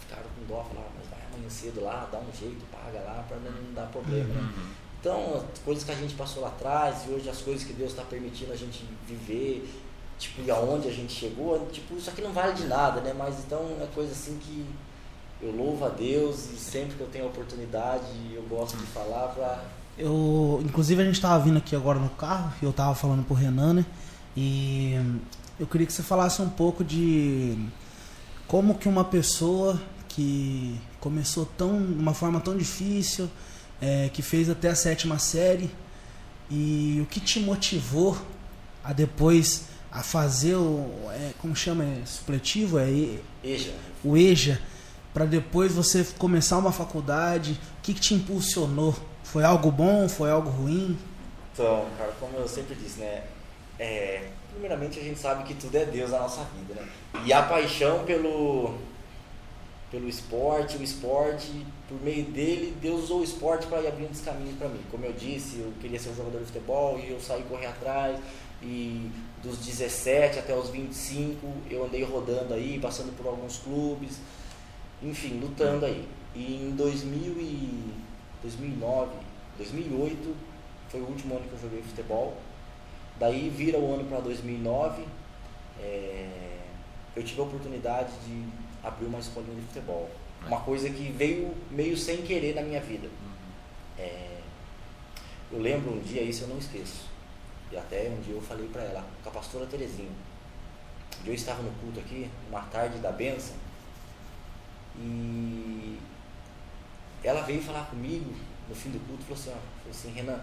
[0.00, 3.36] ficaram com dó, falaram, mas vai amanhã cedo lá, dá um jeito, paga lá para
[3.38, 4.40] não dar problema, né?
[4.40, 4.68] Uhum.
[5.00, 7.90] Então, as coisas que a gente passou lá atrás e hoje as coisas que Deus
[7.90, 9.68] está permitindo a gente viver,
[10.18, 13.14] tipo, e aonde a gente chegou, tipo, isso aqui não vale de nada, né?
[13.16, 14.64] Mas então é coisa assim que
[15.40, 18.04] eu louvo a Deus e sempre que eu tenho a oportunidade
[18.34, 19.64] eu gosto de falar para
[19.98, 23.34] Eu, inclusive a gente tava vindo aqui agora no carro e eu tava falando pro
[23.34, 23.86] Renan, né?
[24.36, 24.94] E
[25.58, 27.56] eu queria que você falasse um pouco de
[28.46, 33.28] como que uma pessoa que começou tão de uma forma tão difícil,
[33.80, 35.70] é, que fez até a sétima série
[36.50, 38.16] e o que te motivou
[38.82, 44.60] a depois a fazer o é, como chama é, supletivo é Eja, o EJA
[45.16, 47.58] para depois você começar uma faculdade?
[47.78, 48.94] O que, que te impulsionou?
[49.24, 50.06] Foi algo bom?
[50.10, 50.94] Foi algo ruim?
[51.54, 53.22] Então, cara, como eu sempre disse, né?
[53.78, 56.86] É, primeiramente a gente sabe que tudo é Deus na nossa vida, né?
[57.24, 58.74] E a paixão pelo
[59.90, 64.20] pelo esporte, o esporte, por meio dele, Deus usou o esporte para ir abrindo os
[64.20, 64.80] caminhos para mim.
[64.90, 68.18] Como eu disse, eu queria ser um jogador de futebol e eu saí correr atrás
[68.62, 69.10] e
[69.42, 74.18] dos 17 até os 25 eu andei rodando aí, passando por alguns clubes,
[75.02, 76.06] enfim, lutando aí.
[76.34, 77.92] E em 2000 e
[78.42, 79.10] 2009,
[79.58, 80.36] 2008
[80.88, 82.36] foi o último ano que eu joguei futebol.
[83.18, 85.04] Daí vira o ano para 2009,
[85.80, 86.58] é,
[87.14, 90.10] eu tive a oportunidade de abrir uma escolinha de futebol.
[90.46, 93.08] Uma coisa que veio meio sem querer na minha vida.
[93.98, 94.38] É,
[95.50, 97.06] eu lembro um dia, isso eu não esqueço.
[97.72, 100.10] E até um dia eu falei para ela, com a pastora Terezinha.
[101.20, 103.56] Um dia eu estava no culto aqui, uma tarde da benção,
[104.98, 105.98] e
[107.22, 108.32] ela veio falar comigo
[108.68, 110.40] no fim do culto e falou assim, ó, falou assim, Renan,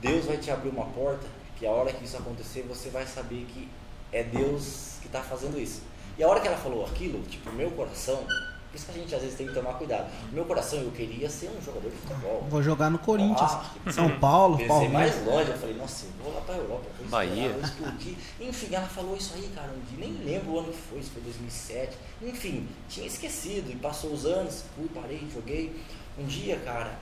[0.00, 1.26] Deus vai te abrir uma porta,
[1.58, 3.68] que a hora que isso acontecer, você vai saber que
[4.12, 5.82] é Deus que está fazendo isso.
[6.18, 9.14] E a hora que ela falou aquilo, tipo, meu coração, por isso que a gente
[9.14, 10.10] às vezes tem que tomar cuidado.
[10.32, 12.44] Meu coração, eu queria ser um jogador de futebol.
[12.50, 15.14] Vou jogar no Corinthians, Ah, São Paulo, Pensei Palmeiras.
[15.16, 17.50] mais longe, eu falei, nossa, eu vou lá pra Europa, vou Bahia.
[17.52, 18.14] vou explodir.
[18.40, 21.10] Enfim, ela falou isso aí, cara, um dia, nem lembro o ano que foi, se
[21.10, 21.96] foi 2007.
[22.20, 25.80] Enfim, tinha esquecido, e passou os anos, fui, parei, joguei.
[26.18, 26.98] Um dia, cara,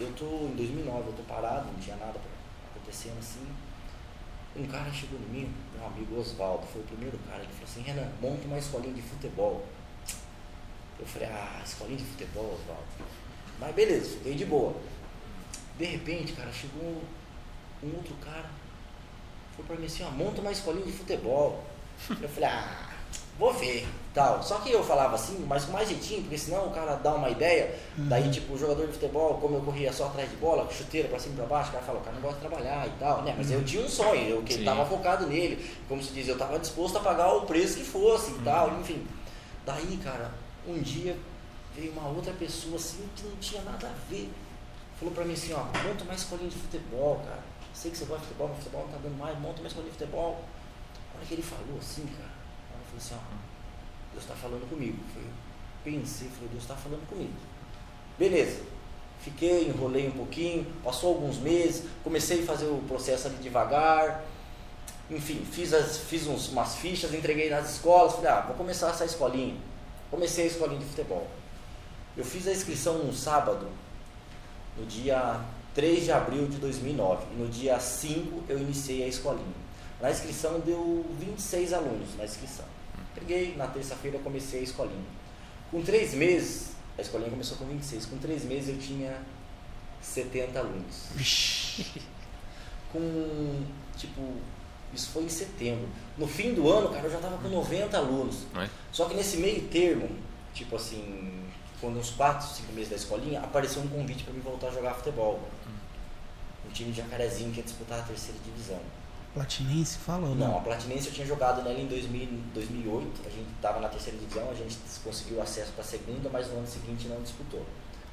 [0.00, 2.14] eu tô em 2009, eu tô parado, não tinha nada
[2.74, 3.46] acontecendo assim.
[4.56, 7.82] Um cara chegou em mim, meu amigo Oswaldo, foi o primeiro cara, ele falou assim,
[7.82, 9.64] Renan, monta uma escolinha de futebol.
[10.98, 12.84] Eu falei, ah, escolinha de futebol, Oswaldo.
[13.60, 14.74] Mas beleza, fiquei de boa.
[15.78, 17.02] De repente, cara, chegou
[17.82, 18.50] um, outro cara,
[19.54, 21.64] foi pra mim assim, ó, monta uma escolinha de futebol.
[22.20, 22.90] Eu falei, ah,
[23.38, 23.86] vou ver,
[24.18, 24.42] tal.
[24.42, 27.30] Só que eu falava assim, mas com mais jeitinho, porque senão o cara dá uma
[27.30, 30.72] ideia, daí tipo, o jogador de futebol, como eu corria só atrás de bola, com
[30.72, 32.88] chuteira pra cima e pra baixo, o cara fala, o cara não gosta de trabalhar
[32.88, 33.32] e tal, né?
[33.38, 34.64] Mas eu tinha um sonho, eu que Sim.
[34.64, 38.32] tava focado nele, como se diz, eu tava disposto a pagar o preço que fosse
[38.32, 39.06] e tal, enfim.
[39.64, 40.32] Daí, cara,
[40.66, 41.16] um dia
[41.76, 44.28] veio uma outra pessoa assim que não tinha nada a ver.
[44.98, 47.44] Falou pra mim assim, ó, monta uma escolinha de futebol, cara.
[47.72, 49.92] Sei que você gosta de futebol, mas futebol não tá dando mais, monta uma escolinha
[49.92, 50.42] de futebol.
[51.12, 52.32] A hora que ele falou assim, cara,
[52.72, 53.47] eu falei assim, ó,
[54.12, 54.98] Deus tá falando comigo.
[55.16, 55.22] Eu
[55.84, 57.32] pensei, falei, Deus tá falando comigo.
[58.18, 58.60] Beleza.
[59.20, 64.24] Fiquei, enrolei um pouquinho, passou alguns meses, comecei a fazer o processo ali devagar.
[65.10, 69.04] Enfim, fiz, as, fiz uns, umas fichas, entreguei nas escolas, falei, ah, vou começar essa
[69.04, 69.56] escolinha.
[70.10, 71.26] Comecei a escolinha de futebol.
[72.16, 73.66] Eu fiz a inscrição no sábado,
[74.76, 75.40] no dia
[75.74, 77.26] 3 de abril de 2009.
[77.32, 79.68] E no dia 5 eu iniciei a escolinha.
[80.00, 82.64] Na inscrição deu 26 alunos na inscrição.
[83.18, 85.04] Peguei, na terça-feira comecei a escolinha.
[85.70, 88.06] Com três meses, a escolinha começou com 26.
[88.06, 89.20] Com três meses eu tinha
[90.00, 91.08] 70 alunos.
[92.90, 93.64] Com,
[93.98, 94.22] tipo,
[94.94, 95.86] isso foi em setembro.
[96.16, 98.46] No fim do ano, cara, eu já tava com 90 alunos.
[98.56, 98.66] É?
[98.90, 100.08] Só que nesse meio termo,
[100.54, 101.44] tipo assim,
[101.80, 104.94] quando uns 4, 5 meses da escolinha, apareceu um convite para mim voltar a jogar
[104.94, 105.48] futebol.
[106.66, 108.80] Um time de Jacarezinho que ia disputar a terceira divisão.
[109.34, 110.58] Platinense, fala ou Não, não?
[110.58, 114.50] a Platinense eu tinha jogado nela em 2000, 2008, a gente estava na terceira divisão,
[114.50, 117.62] a gente conseguiu acesso para a segunda, mas no ano seguinte não disputou.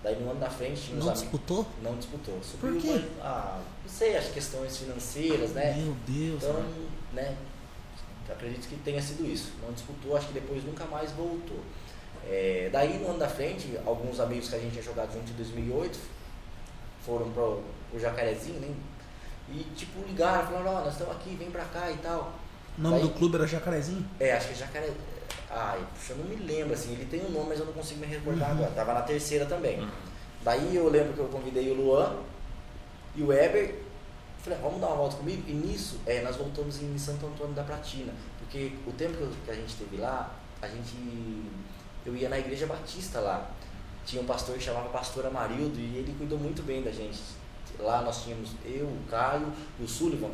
[0.04, 1.65] Daí no ano da frente Não amigos- disputou?
[1.82, 2.38] Não disputou.
[2.43, 2.89] Subiu, quê?
[2.91, 5.73] mas, ah, não sei, as questões financeiras, né?
[5.78, 6.43] Meu Deus.
[6.43, 6.63] Então,
[7.13, 7.36] né,
[8.30, 9.54] acredito que tenha sido isso.
[9.63, 11.60] Não disputou, acho que depois nunca mais voltou.
[12.28, 15.36] É, daí, no ano da frente, alguns amigos que a gente tinha jogado junto em
[15.36, 15.97] 2008
[17.04, 18.69] foram pro, pro Jacarezinho, né?
[19.49, 22.34] E, tipo, ligaram, falaram, ó, nós estamos aqui, vem pra cá e tal.
[22.77, 24.05] O nome Daí- do clube era Jacarezinho?
[24.19, 24.91] É, acho que é Jacaré...
[25.49, 28.01] Ai, puxa, eu não me lembro, assim, ele tem um nome, mas eu não consigo
[28.01, 28.55] me recordar Uhum.
[28.58, 28.71] agora.
[28.71, 29.79] Tava na terceira também.
[29.79, 29.89] Uhum.
[30.43, 32.17] Daí eu lembro que eu convidei o Luan
[33.15, 33.75] e o Weber.
[34.39, 35.43] Falei, ah, vamos dar uma volta comigo?
[35.47, 38.12] E nisso, é, nós voltamos em Santo Antônio da Platina.
[38.39, 40.93] Porque o tempo que a gente esteve lá, a gente.
[42.05, 43.49] Eu ia na igreja batista lá.
[44.05, 47.19] Tinha um pastor que chamava Pastor Amarildo e ele cuidou muito bem da gente.
[47.79, 50.31] Lá nós tínhamos eu, o Caio e o Sullivan,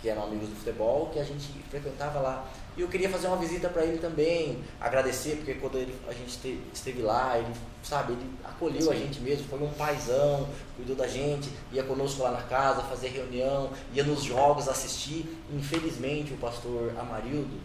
[0.00, 2.46] que eram amigos do futebol, que a gente frequentava lá.
[2.76, 6.36] E eu queria fazer uma visita para ele também, agradecer, porque quando ele, a gente
[6.38, 11.06] te- esteve lá, ele, sabe, ele acolheu a gente mesmo, foi um paizão, cuidou da
[11.06, 15.24] gente, ia conosco lá na casa, fazer reunião, ia nos jogos assistir.
[15.52, 17.58] Infelizmente, o pastor Amarildo,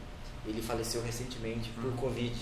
[0.46, 2.34] ele faleceu recentemente por Covid.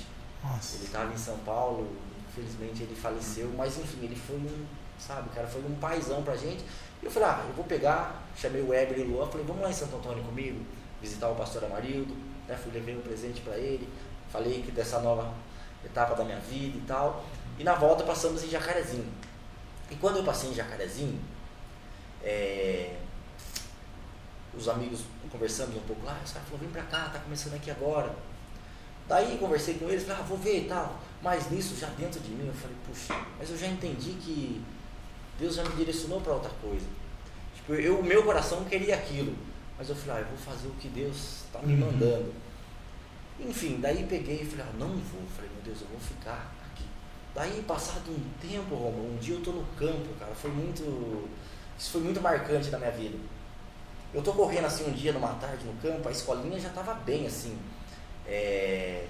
[0.44, 0.76] Nossa.
[0.76, 1.88] Ele estava em São Paulo,
[2.30, 4.66] infelizmente ele faleceu, mas enfim, ele foi um,
[5.00, 6.64] sabe, cara, foi um paizão pra gente.
[7.02, 9.62] E eu falei, ah, eu vou pegar, chamei o Weber e o Luan, falei, vamos
[9.62, 10.66] lá em Santo Antônio comigo,
[11.02, 12.16] visitar o pastor Amarildo,
[12.48, 12.58] né?
[12.58, 13.88] Fui levei um presente para ele,
[14.30, 15.34] falei que dessa nova
[15.86, 17.26] etapa da minha vida e tal.
[17.60, 19.12] E na volta passamos em Jacarezinho.
[19.90, 21.20] E quando eu passei em Jacarezinho,
[22.24, 22.98] é,
[24.58, 27.70] os amigos conversamos um pouco lá, os caras falaram, vem pra cá, tá começando aqui
[27.70, 28.14] agora.
[29.08, 31.00] Daí conversei com eles, falei, ah, vou ver e tal.
[31.22, 34.62] Mas nisso, já dentro de mim, eu falei, puxa, mas eu já entendi que
[35.40, 36.86] Deus já me direcionou para outra coisa.
[37.56, 39.36] Tipo, eu, o meu coração queria aquilo.
[39.78, 41.80] Mas eu falei, ah, eu vou fazer o que Deus está me Uhum.
[41.92, 42.34] mandando.
[43.40, 45.22] Enfim, daí peguei e falei, ah, não vou.
[45.36, 46.86] Falei, meu Deus, eu vou ficar aqui.
[47.36, 51.30] Daí, passado um tempo, Romulo, um dia eu tô no campo, cara, foi muito.
[51.78, 53.18] Isso foi muito marcante na minha vida.
[54.14, 57.28] Eu tô correndo assim um dia numa tarde no campo, a escolinha já tava bem
[57.28, 57.56] assim.
[58.26, 59.06] É,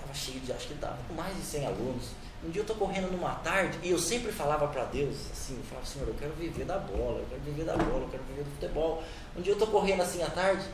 [0.00, 2.10] tava cheio de, acho que tava com mais de 100 alunos.
[2.44, 5.64] Um dia eu tô correndo numa tarde e eu sempre falava para Deus assim, eu
[5.64, 8.42] falava, Senhor, eu quero viver da bola, eu quero viver da bola, eu quero viver
[8.44, 9.02] do futebol.
[9.34, 10.64] Um dia eu tô correndo assim à tarde,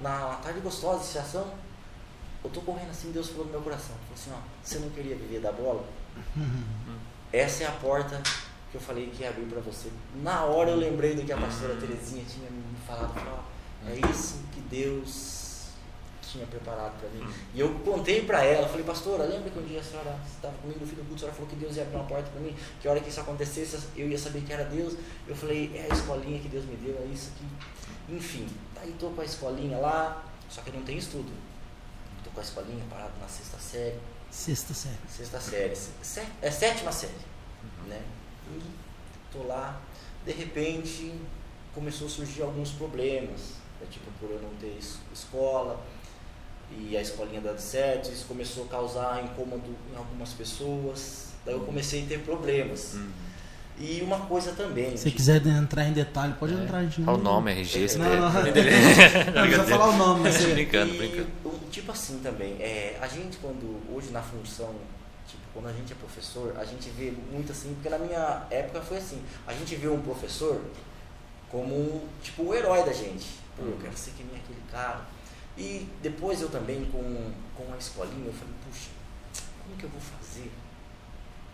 [0.00, 1.50] na tarde gostosa de estação,
[2.44, 5.16] eu tô correndo assim, Deus falou no meu coração, falou assim, ó, você não queria
[5.16, 5.82] viver da bola?
[7.32, 8.20] Essa é a porta
[8.70, 9.90] que eu falei que ia abrir para você.
[10.22, 14.10] Na hora eu lembrei do que a pastora Terezinha tinha me falado, falou, ó, é
[14.10, 15.35] isso que Deus
[16.32, 17.24] tinha preparado para mim.
[17.54, 20.80] E eu contei para ela, falei, pastora, lembra que um dia a senhora estava comigo
[20.80, 22.54] no fim do culto, a senhora falou que Deus ia abrir uma porta para mim,
[22.80, 24.94] que a hora que isso acontecesse eu ia saber que era Deus.
[25.26, 28.12] Eu falei, é a escolinha que Deus me deu, é isso que.
[28.14, 31.32] Enfim, daí tô com a escolinha lá, só que eu não tenho estudo.
[32.22, 33.98] Tô com a escolinha parado na sexta série.
[34.30, 34.96] Sexta série.
[35.08, 35.76] Sexta série.
[36.02, 37.12] sé- É sétima série.
[37.88, 38.00] Né?
[38.52, 38.60] E
[39.32, 39.80] tô lá,
[40.24, 41.14] de repente
[41.74, 43.54] começou a surgir alguns problemas.
[43.80, 43.86] né?
[43.90, 45.78] Tipo, por eu não ter es- escola
[46.70, 51.26] e a escolinha dando certo, isso começou a causar incômodo em algumas pessoas.
[51.44, 52.94] Daí eu comecei a ter problemas.
[52.94, 53.10] Uhum.
[53.78, 54.96] E uma coisa também.
[54.96, 56.78] Se tipo, quiser entrar em detalhe, pode entrar.
[56.78, 58.32] A gente Qual o não- nome, RG, Não, CPF, não, não.
[59.34, 60.54] Não precisa falar o nome, mas você...
[60.54, 61.28] Brincando, e, brincando.
[61.44, 64.74] o- Tipo assim também, é, a gente quando, hoje na função,
[65.28, 68.80] tipo, quando a gente é professor, a gente vê muito assim, porque na minha época
[68.80, 70.58] foi assim, a gente vê um professor
[71.50, 73.26] como, tipo, o herói da gente.
[73.56, 75.02] Pô, eu quero ser que nem aquele cara.
[75.56, 78.90] E depois eu também, com, com a escolinha, eu falei, puxa,
[79.62, 80.50] como que eu vou fazer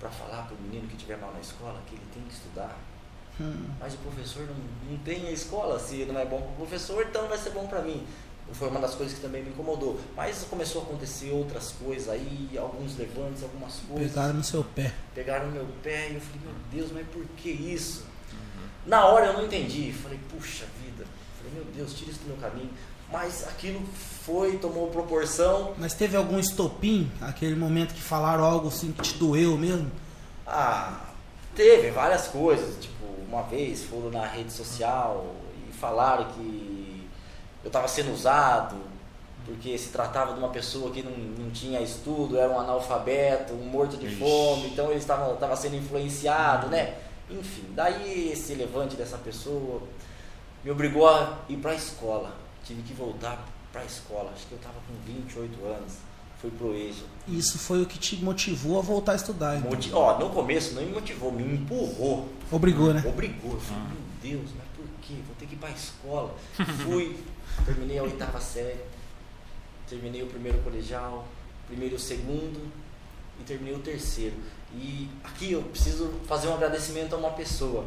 [0.00, 2.76] para falar pro menino que estiver mal na escola que ele tem que estudar?
[3.40, 3.66] Hum.
[3.78, 4.56] Mas o professor não,
[4.90, 7.66] não tem a escola, se não é bom para o professor, então vai ser bom
[7.66, 8.04] para mim.
[8.52, 9.98] Foi uma das coisas que também me incomodou.
[10.16, 14.12] Mas começou a acontecer outras coisas aí, alguns levantes, algumas coisas.
[14.12, 14.92] Pegaram no seu pé.
[15.14, 18.04] Pegaram no meu pé e eu falei, meu Deus, mas por que isso?
[18.84, 19.92] Na hora eu não entendi.
[19.92, 21.06] Falei, puxa vida.
[21.38, 22.70] Falei, meu Deus, tira isso do meu caminho.
[23.12, 23.82] Mas aquilo
[24.24, 25.74] foi, tomou proporção.
[25.76, 29.90] Mas teve algum estopim, aquele momento que falaram algo assim que te doeu mesmo?
[30.46, 31.00] Ah,
[31.54, 32.76] teve várias coisas.
[32.80, 35.34] Tipo, uma vez foram na rede social
[35.68, 37.06] e falaram que
[37.62, 38.76] eu estava sendo usado,
[39.44, 43.66] porque se tratava de uma pessoa que não, não tinha estudo, era um analfabeto, um
[43.66, 44.16] morto de Ixi.
[44.16, 46.94] fome, então ele estava estava sendo influenciado, né?
[47.30, 49.82] Enfim, daí esse levante dessa pessoa
[50.64, 52.41] me obrigou a ir para a escola.
[52.64, 55.92] Tive que voltar para a escola, acho que eu estava com 28 anos.
[56.40, 57.04] Fui pro EJA.
[57.28, 59.56] Isso foi o que te motivou a voltar a estudar.
[59.58, 59.70] Então.
[59.70, 62.28] Moti- Ó, no começo não me motivou, me empurrou.
[62.50, 63.02] Obrigou, né?
[63.06, 63.52] Obrigou.
[63.52, 63.96] Eu falei, meu
[64.40, 65.14] Deus, mas por quê?
[65.26, 66.34] Vou ter que ir pra escola.
[66.84, 67.16] Fui,
[67.64, 68.80] terminei a oitava série,
[69.88, 71.26] terminei o primeiro colegial,
[71.68, 72.60] primeiro e o segundo
[73.40, 74.34] e terminei o terceiro.
[74.74, 77.84] E aqui eu preciso fazer um agradecimento a uma pessoa.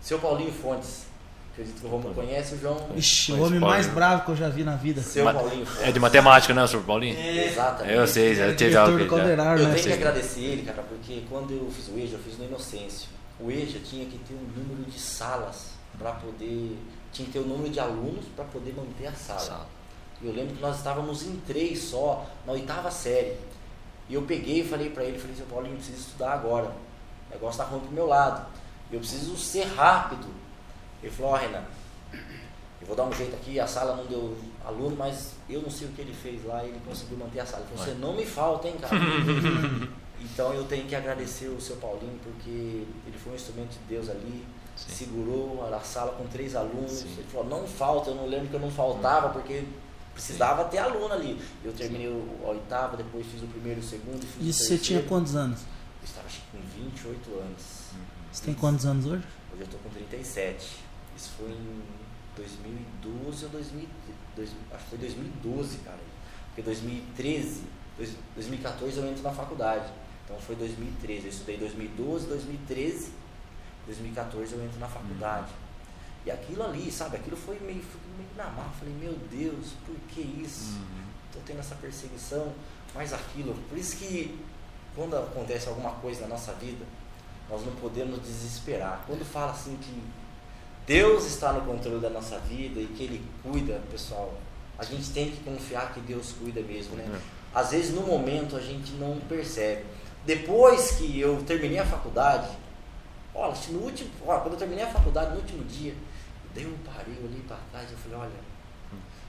[0.00, 1.04] Seu Paulinho Fontes.
[1.52, 2.88] Acredito que o Romulo conhece o João.
[2.96, 5.02] Ixi, o homem mais bravo que eu já vi na vida.
[5.02, 5.86] Seu Ma- Paulinho Fontes.
[5.86, 7.18] É de matemática, né, senhor Paulinho?
[7.18, 7.94] Exatamente.
[7.94, 9.16] Eu sei, já Ele é teve algo que já.
[9.16, 9.74] Eu né?
[9.74, 13.08] tenho que agradecer ele, cara, porque quando eu fiz o EJA, eu fiz no Inocêncio.
[13.38, 16.78] O EJA tinha que ter um número de salas para poder.
[17.12, 19.40] Tinha que ter o número de alunos para poder manter a sala.
[19.40, 19.66] Sala.
[20.22, 23.36] E eu lembro que nós estávamos em três só, na oitava série.
[24.08, 26.68] E eu peguei e falei para ele, falei, seu Paulinho, eu preciso estudar agora.
[27.28, 28.46] O negócio tá ruim pro meu lado.
[28.90, 30.26] Eu preciso ser rápido.
[31.02, 31.64] Ele falou, ó Renan,
[32.80, 35.88] eu vou dar um jeito aqui, a sala não deu aluno, mas eu não sei
[35.88, 37.64] o que ele fez lá, ele conseguiu manter a sala.
[37.64, 38.94] Ele falou, você não me falta, hein, cara?
[40.20, 44.08] então eu tenho que agradecer o seu Paulinho, porque ele foi um instrumento de Deus
[44.08, 44.44] ali,
[44.76, 44.92] Sim.
[44.92, 46.90] segurou a sala com três alunos.
[46.92, 47.14] Sim.
[47.18, 49.64] Ele falou, não falta, eu não lembro que eu não faltava, porque
[50.14, 51.40] precisava ter aluno ali.
[51.64, 54.20] Eu terminei o- a oitava, depois fiz o primeiro e o segundo.
[54.26, 55.60] Fiz o você tinha quantos anos?
[56.00, 57.62] Eu estava com 28 anos.
[58.32, 59.22] Você tem quantos anos hoje?
[59.52, 60.81] Hoje eu estou com 37.
[61.22, 61.82] Isso foi em
[62.36, 63.88] 2012 ou 2000,
[64.34, 65.98] dois- acho que foi 2012, cara.
[66.48, 67.62] Porque 2013,
[67.96, 69.88] dois- 2014 eu entro na faculdade.
[70.24, 71.24] Então foi 2013.
[71.26, 73.12] Eu estudei 2012, 2013,
[73.86, 75.52] 2014 eu entro na faculdade.
[76.26, 78.44] E aquilo ali, sabe, aquilo foi meio, foi meio na.
[78.44, 80.78] Eu Falei, meu Deus, por que isso?
[81.32, 82.52] Tô tendo essa perseguição,
[82.94, 83.54] mas aquilo.
[83.68, 84.38] Por isso que
[84.96, 86.84] quando acontece alguma coisa na nossa vida,
[87.48, 89.02] nós não podemos desesperar.
[89.06, 90.02] Quando fala assim que
[90.86, 94.34] Deus está no controle da nossa vida e que Ele cuida, pessoal,
[94.78, 97.04] a gente tem que confiar que Deus cuida mesmo, né?
[97.54, 99.84] Às vezes no momento a gente não percebe.
[100.24, 102.48] Depois que eu terminei a faculdade,
[103.34, 105.94] olha, no último, olha, quando eu terminei a faculdade, no último dia,
[106.54, 108.52] dei um parei, eu olhei para trás e eu falei, olha,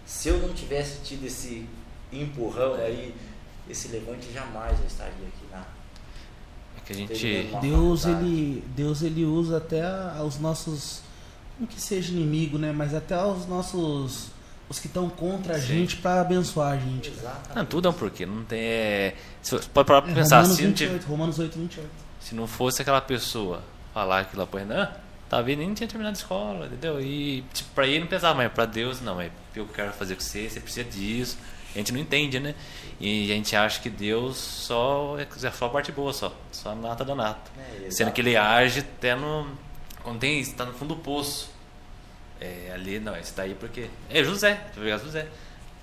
[0.06, 1.68] se eu não tivesse tido esse
[2.12, 3.16] empurrão aí,
[3.70, 5.60] esse levante, jamais eu estaria aqui na.
[5.60, 7.50] É que a gente.
[7.62, 9.84] Deus ele, Deus ele usa até
[10.22, 11.02] os nossos,
[11.60, 12.72] não que seja inimigo, né?
[12.72, 14.28] Mas até os nossos,
[14.70, 15.68] os que estão contra a Sim.
[15.68, 17.10] gente para abençoar a gente.
[17.10, 17.56] Exatamente.
[17.56, 18.26] Não, tudo é um porquê.
[18.26, 18.60] Não tem.
[18.60, 19.16] É...
[19.42, 21.90] Se você pode parar pra É, pensar, Romanos, se não, tivesse- 28, Romanos 8, 28.
[22.20, 23.62] se não fosse aquela pessoa
[23.94, 24.90] falar aquilo lá pro Renan,
[25.30, 27.00] talvez nem tinha terminado a escola, entendeu?
[27.02, 30.22] E tipo, pra ele não pensava, mas pra Deus não, é eu quero fazer com
[30.22, 31.38] você, você precisa disso.
[31.76, 32.54] A gente não entende, né?
[33.00, 36.70] E a gente acha que Deus só é é só a parte boa, só, só
[36.72, 37.52] a nata da nata.
[37.86, 39.48] É, Sendo que ele age até no.
[40.04, 41.50] Quando tem, está no fundo do poço.
[42.42, 43.90] É, ali, não, esse daí porque.
[44.10, 45.28] É José, pegar José.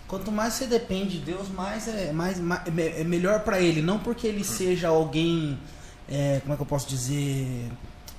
[0.07, 3.61] Quanto mais você depende de Deus, mais é, mais, mais- é me- é melhor para
[3.61, 3.81] ele.
[3.81, 5.59] Não porque ele seja alguém,
[6.09, 7.71] é, como é que eu posso dizer,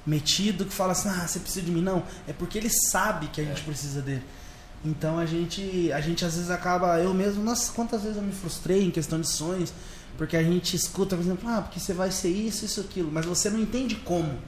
[0.06, 1.82] metido, que fala assim, ah, você precisa de mim.
[1.82, 4.24] Não, é porque ele sabe que a gente precisa dele.
[4.84, 8.32] Então a gente, a gente às vezes acaba, eu mesmo, nossa, quantas vezes eu me
[8.32, 9.72] frustrei em questão de sonhos,
[10.18, 13.26] porque a gente escuta, por exemplo, ah, porque você vai ser isso, isso, aquilo, mas
[13.26, 14.40] você não entende como.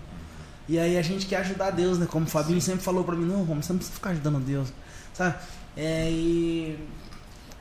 [0.68, 2.06] E aí a gente quer ajudar Deus, né?
[2.06, 4.72] Como o Fabinho sempre falou pra mim, não, Romulo, você não precisa ficar ajudando Deus,
[5.14, 5.36] sabe?
[5.76, 6.78] É, e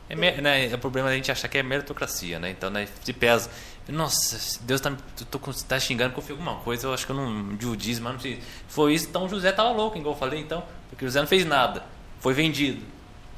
[0.08, 2.50] É, né, é o problema da gente achar que é meritocracia, né?
[2.50, 3.50] Então, né, se pesa.
[3.88, 4.92] Nossa, Deus tá,
[5.30, 8.12] tô, tá xingando porque eu fiz alguma coisa, eu acho que eu não judiz, mas
[8.12, 8.40] não sei.
[8.68, 10.62] Foi isso, então José tava louco, igual eu falei, então.
[10.90, 11.83] Porque José não fez nada.
[12.20, 12.85] Foi vendido.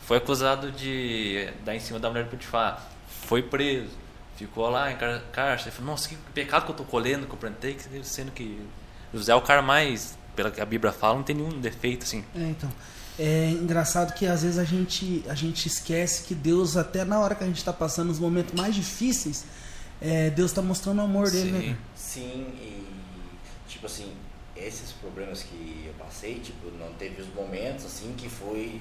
[0.02, 2.86] Foi acusado de dar em cima da mulher de Potifar.
[3.26, 3.88] Foi preso.
[4.36, 4.96] Ficou lá em
[5.32, 5.74] cárcere.
[5.80, 8.60] Nossa, que pecado que eu tô colhendo, que eu plantei, que- sendo que
[9.14, 12.24] José é o cara mais, pela que a Bíblia fala, não tem nenhum defeito, assim.
[12.34, 12.70] É, então.
[13.16, 17.36] É engraçado que às vezes a gente, a gente esquece que Deus, até na hora
[17.36, 19.44] que a gente está passando os momentos mais difíceis,
[20.00, 21.76] é, Deus está mostrando o amor dele, né?
[21.94, 22.46] Sim.
[22.60, 22.84] e
[23.68, 24.12] tipo assim,
[24.56, 28.80] esses problemas que eu passei, tipo, não teve os momentos assim que foi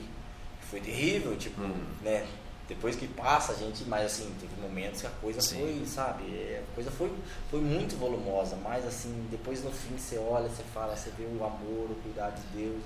[0.61, 1.61] que foi terrível, tipo,
[2.01, 2.25] né?
[2.73, 5.59] Depois que passa a gente, mas assim, teve momentos que a coisa Sim.
[5.59, 7.13] foi, sabe, é, a coisa foi,
[7.51, 11.43] foi muito volumosa, mas assim, depois no fim você olha, você fala, você vê o
[11.43, 12.81] amor, o cuidado de Deus,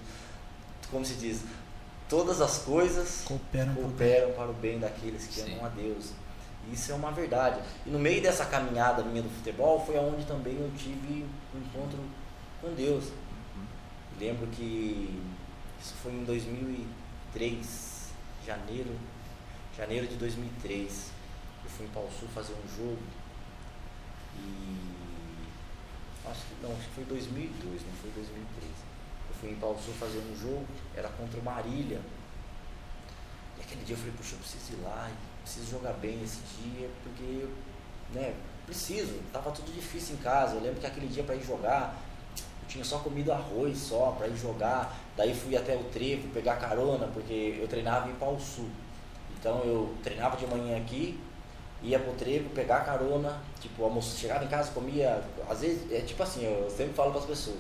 [0.92, 1.42] como se diz,
[2.10, 5.54] todas as coisas Cooperam cooperam para o bem daqueles que Sim.
[5.54, 6.12] amam a Deus.
[6.72, 7.62] Isso é uma verdade.
[7.86, 11.26] E no meio dessa caminhada minha do futebol foi onde também eu tive
[11.56, 12.00] um encontro
[12.62, 13.06] com Deus.
[14.20, 15.18] Lembro que
[15.82, 18.12] isso foi em 2003,
[18.46, 18.92] janeiro,
[19.78, 21.12] janeiro de 2003.
[21.64, 22.98] Eu fui em Pau Sul fazer um jogo
[24.40, 24.98] e
[26.30, 28.72] acho que não, acho que foi 2002, não foi 2003.
[29.30, 30.66] Eu fui em Pau Sul fazer um jogo,
[30.96, 32.02] era contra o Marília.
[33.58, 35.12] E aquele dia eu falei, puxa, eu preciso ir lá,
[35.44, 37.48] preciso jogar bem esse dia, porque,
[38.14, 38.34] né,
[38.66, 40.56] preciso, tava tudo difícil em casa.
[40.56, 41.96] Eu lembro que aquele dia para ir jogar,
[42.36, 44.98] eu tinha só comido arroz só para ir jogar.
[45.16, 48.70] Daí fui até o trevo pegar carona, porque eu treinava em Pau Sul.
[49.40, 51.20] Então eu treinava de manhã aqui,
[51.82, 56.22] ia pro trevo, pegar carona, tipo, almoço, chegava em casa, comia, às vezes, é tipo
[56.24, 57.58] assim, eu sempre falo para as pessoas,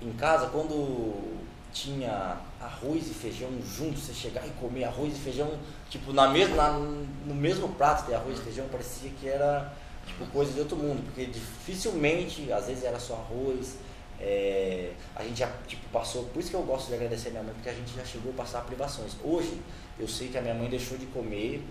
[0.00, 1.42] em casa, quando
[1.72, 5.50] tinha arroz e feijão juntos, você chegar e comer arroz e feijão,
[5.88, 9.72] tipo, na mesma, na- no mesmo prato de arroz e feijão, parecia que era,
[10.06, 13.76] tipo, coisa de outro mundo, porque dificilmente, às vezes era só arroz,
[14.20, 17.42] é, a gente já, tipo, passou, por isso que eu gosto de agradecer a minha
[17.42, 19.16] mãe, porque a gente já chegou a passar privações.
[19.24, 19.60] Hoje,
[19.98, 21.62] eu sei que a minha mãe deixou de comer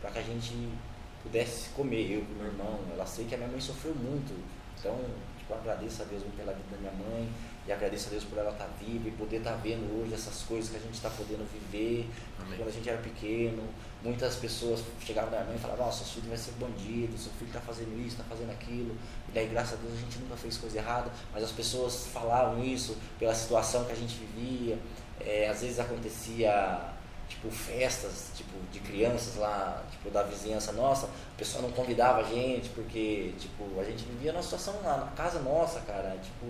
[0.00, 0.68] para que a gente
[1.22, 2.80] pudesse comer, eu e meu irmão.
[2.92, 4.34] Ela sei que a minha mãe sofreu muito.
[4.78, 4.98] Então,
[5.38, 7.28] tipo, agradeço a Deus pela vida da minha mãe
[7.66, 10.68] e agradeço a Deus por ela estar viva e poder estar vendo hoje essas coisas
[10.68, 12.08] que a gente está podendo viver.
[12.40, 12.56] Amém.
[12.56, 13.62] Quando a gente era pequeno,
[14.02, 17.30] muitas pessoas chegavam na minha mãe e falavam, nossa, seu filho vai ser bandido, seu
[17.32, 18.96] filho está fazendo isso, está fazendo aquilo.
[19.28, 22.64] E daí, graças a Deus, a gente nunca fez coisa errada, mas as pessoas falavam
[22.64, 24.76] isso pela situação que a gente vivia.
[25.20, 26.91] É, às vezes acontecia
[27.32, 32.24] tipo festas tipo de crianças lá tipo da vizinhança nossa o pessoal não convidava a
[32.24, 36.46] gente porque tipo a gente vivia numa situação lá na casa nossa cara tipo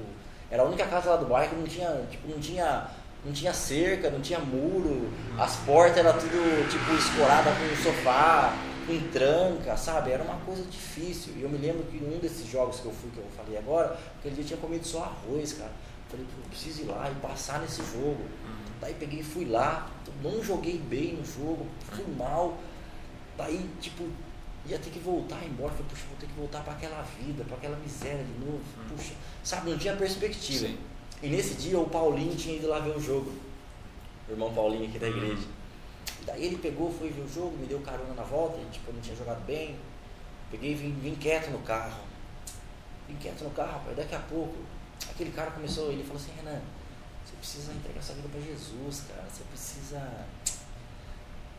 [0.50, 2.90] era a única casa lá do bairro que não tinha tipo não tinha
[3.24, 5.08] não tinha cerca não tinha muro
[5.38, 8.52] as portas eram tudo tipo escorada com sofá
[8.84, 10.10] com tranca sabe?
[10.10, 11.34] Era uma coisa difícil.
[11.36, 13.96] E eu me lembro que um desses jogos que eu fui que eu falei agora
[14.18, 15.70] aquele dia eu tinha comido só arroz cara.
[16.10, 18.20] Falei pô, eu preciso ir lá e passar nesse jogo
[18.82, 19.88] Daí peguei e fui lá,
[20.24, 22.58] não joguei bem no jogo, fui mal.
[23.38, 24.02] Daí, tipo,
[24.66, 25.70] ia ter que voltar embora.
[25.70, 28.60] Falei, puxa, vou ter que voltar para aquela vida, para aquela miséria de novo.
[28.88, 29.14] Puxa,
[29.44, 30.66] sabe, não tinha perspectiva.
[30.66, 30.78] Sim.
[31.22, 33.32] E nesse dia o Paulinho tinha ido lá ver o jogo.
[34.28, 35.46] O irmão Paulinho aqui da igreja.
[36.26, 38.94] Daí ele pegou, foi ver o jogo, me deu carona na volta, e, tipo, eu
[38.94, 39.76] não tinha jogado bem.
[40.50, 42.00] Peguei e vim, vim quieto no carro.
[43.08, 43.96] Vim quieto no carro, rapaz.
[43.96, 44.56] Daqui a pouco,
[45.08, 46.60] aquele cara começou, ele falou assim, Renan,
[47.42, 49.24] precisa entregar sua vida para Jesus, cara.
[49.28, 50.26] Você precisa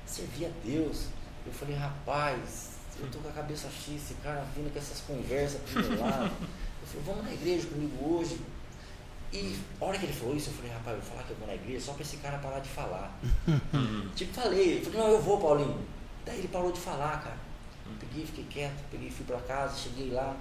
[0.06, 1.08] servir a Deus.
[1.46, 5.60] Eu falei, rapaz, eu tô com a cabeça cheia, esse cara vindo com essas conversas
[5.62, 6.32] pro meu lado.
[6.42, 8.40] Eu falei, vamos na igreja comigo hoje.
[9.34, 11.38] E a hora que ele falou isso, eu falei, rapaz, eu vou falar que eu
[11.38, 13.20] vou na igreja só pra esse cara parar de falar.
[14.16, 15.86] tipo, falei, ele falou, não, eu vou, Paulinho.
[16.26, 17.38] Daí ele parou de falar, cara.
[18.00, 20.38] Peguei, fiquei quieto, peguei, fui pra casa, cheguei lá.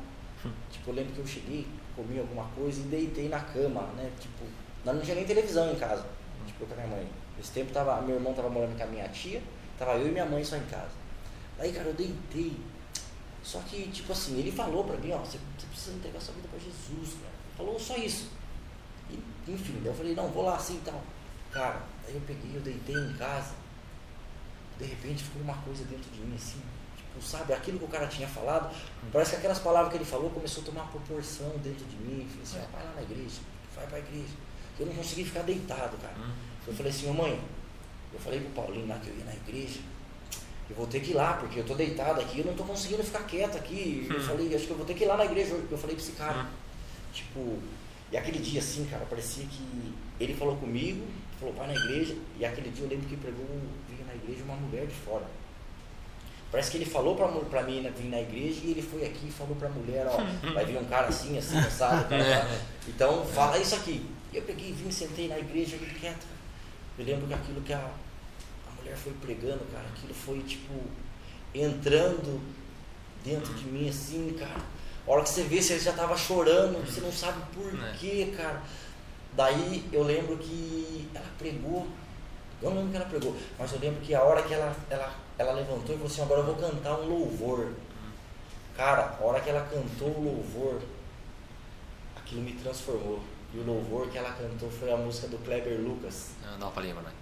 [0.70, 1.66] Tipo, eu lembro que eu cheguei,
[1.96, 4.10] comi alguma coisa e deitei na cama, né?
[4.20, 4.44] Tipo,
[4.84, 6.04] nós não tinha nem televisão em casa.
[6.46, 7.08] Tipo, com a minha mãe.
[7.36, 9.42] Nesse tempo tava, meu irmão tava morando com a minha tia,
[9.78, 10.92] tava eu e minha mãe só em casa.
[11.58, 12.56] Daí, cara, eu deitei.
[13.42, 16.58] Só que, tipo assim, ele falou pra mim, ó, você, precisa entregar sua vida pra
[16.58, 17.34] Jesus, cara.
[17.56, 18.30] Falou só isso.
[19.10, 19.14] E,
[19.50, 21.02] enfim, daí eu falei, não, vou lá assim e tal.
[21.50, 23.54] Cara, aí eu peguei, eu deitei em casa.
[24.78, 26.60] De repente ficou uma coisa dentro de mim assim,
[26.96, 28.74] tipo, sabe, aquilo que o cara tinha falado,
[29.12, 32.26] parece que aquelas palavras que ele falou começou a tomar proporção dentro de mim.
[32.28, 33.40] Falei assim, vai lá na igreja,
[33.76, 34.34] vai pra igreja.
[34.78, 36.14] Eu não consegui ficar deitado, cara.
[36.66, 37.38] Eu falei assim, ô mãe,
[38.12, 39.80] eu falei pro Paulinho lá que eu ia na igreja,
[40.70, 43.02] eu vou ter que ir lá, porque eu tô deitado aqui, eu não tô conseguindo
[43.02, 44.06] ficar quieto aqui.
[44.08, 45.96] Eu falei, acho que eu vou ter que ir lá na igreja hoje, eu falei
[45.96, 46.46] pra esse cara.
[47.12, 47.58] Tipo,
[48.10, 51.04] e aquele dia assim, cara, parecia que ele falou comigo,
[51.38, 53.46] falou, vai na igreja, e aquele dia eu lembro que pregou,
[53.88, 55.26] vinha na igreja uma mulher de fora.
[56.50, 59.30] Parece que ele falou pra, pra mim vir na igreja e ele foi aqui e
[59.30, 60.18] falou pra mulher, ó,
[60.52, 62.48] vai vir um cara assim, assim, assado, tá, tá.
[62.86, 64.06] então fala isso aqui.
[64.32, 66.26] E eu peguei, vim, sentei na igreja, fiquei quieto.
[66.98, 70.72] Eu lembro que aquilo que a, a mulher foi pregando, cara, aquilo foi tipo
[71.54, 72.40] entrando
[73.24, 74.60] dentro de mim assim, cara.
[75.06, 77.92] A hora que você vê, você já tava chorando, você não sabe por É.
[77.98, 78.62] quê, cara.
[79.34, 81.86] Daí eu lembro que ela pregou,
[82.60, 85.14] eu não lembro que ela pregou, mas eu lembro que a hora que ela, ela,
[85.38, 87.72] ela levantou e falou assim, agora eu vou cantar um louvor.
[88.76, 90.80] Cara, a hora que ela cantou o louvor,
[92.16, 93.20] aquilo me transformou.
[93.54, 96.72] E o louvor que ela cantou foi a música do Kleber Lucas, Não, dá uma
[96.72, 97.12] palhinha pra nós.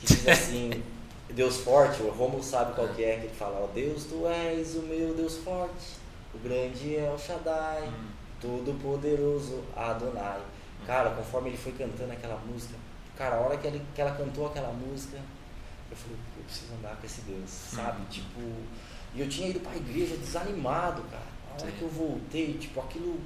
[0.00, 0.82] que diz assim,
[1.30, 4.74] Deus forte, o Romulo sabe qual que é, que ele fala, ó, Deus, tu és
[4.74, 5.96] o meu Deus forte,
[6.34, 7.88] o grande é o Shaddai,
[8.40, 10.40] todo poderoso Adonai.
[10.86, 12.74] Cara, conforme ele foi cantando aquela música,
[13.16, 15.18] cara, a hora que ela, que ela cantou aquela música,
[15.90, 18.00] eu falei, eu preciso andar com esse Deus, sabe?
[18.00, 18.06] Uhum.
[18.06, 18.40] Tipo,
[19.14, 21.24] e eu tinha ido pra igreja desanimado, cara.
[21.50, 21.76] A hora Sim.
[21.78, 23.18] que eu voltei, tipo, aquilo.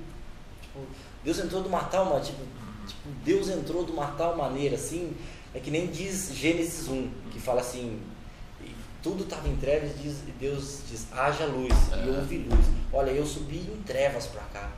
[0.62, 0.86] Tipo,
[1.24, 2.42] Deus entrou de uma tal maneira, tipo,
[2.86, 5.14] tipo, Deus entrou de uma tal maneira, assim,
[5.54, 8.00] é que nem diz Gênesis 1, que fala assim,
[9.02, 12.18] tudo estava em trevas, diz, e Deus diz, haja luz, e É.
[12.18, 12.66] houve luz.
[12.92, 14.70] Olha, eu subi em trevas pra cá.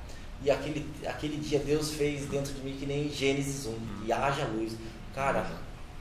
[0.44, 3.74] E aquele, aquele dia Deus fez dentro de mim que nem Gênesis 1,
[4.06, 4.74] e haja luz.
[5.14, 5.48] Cara,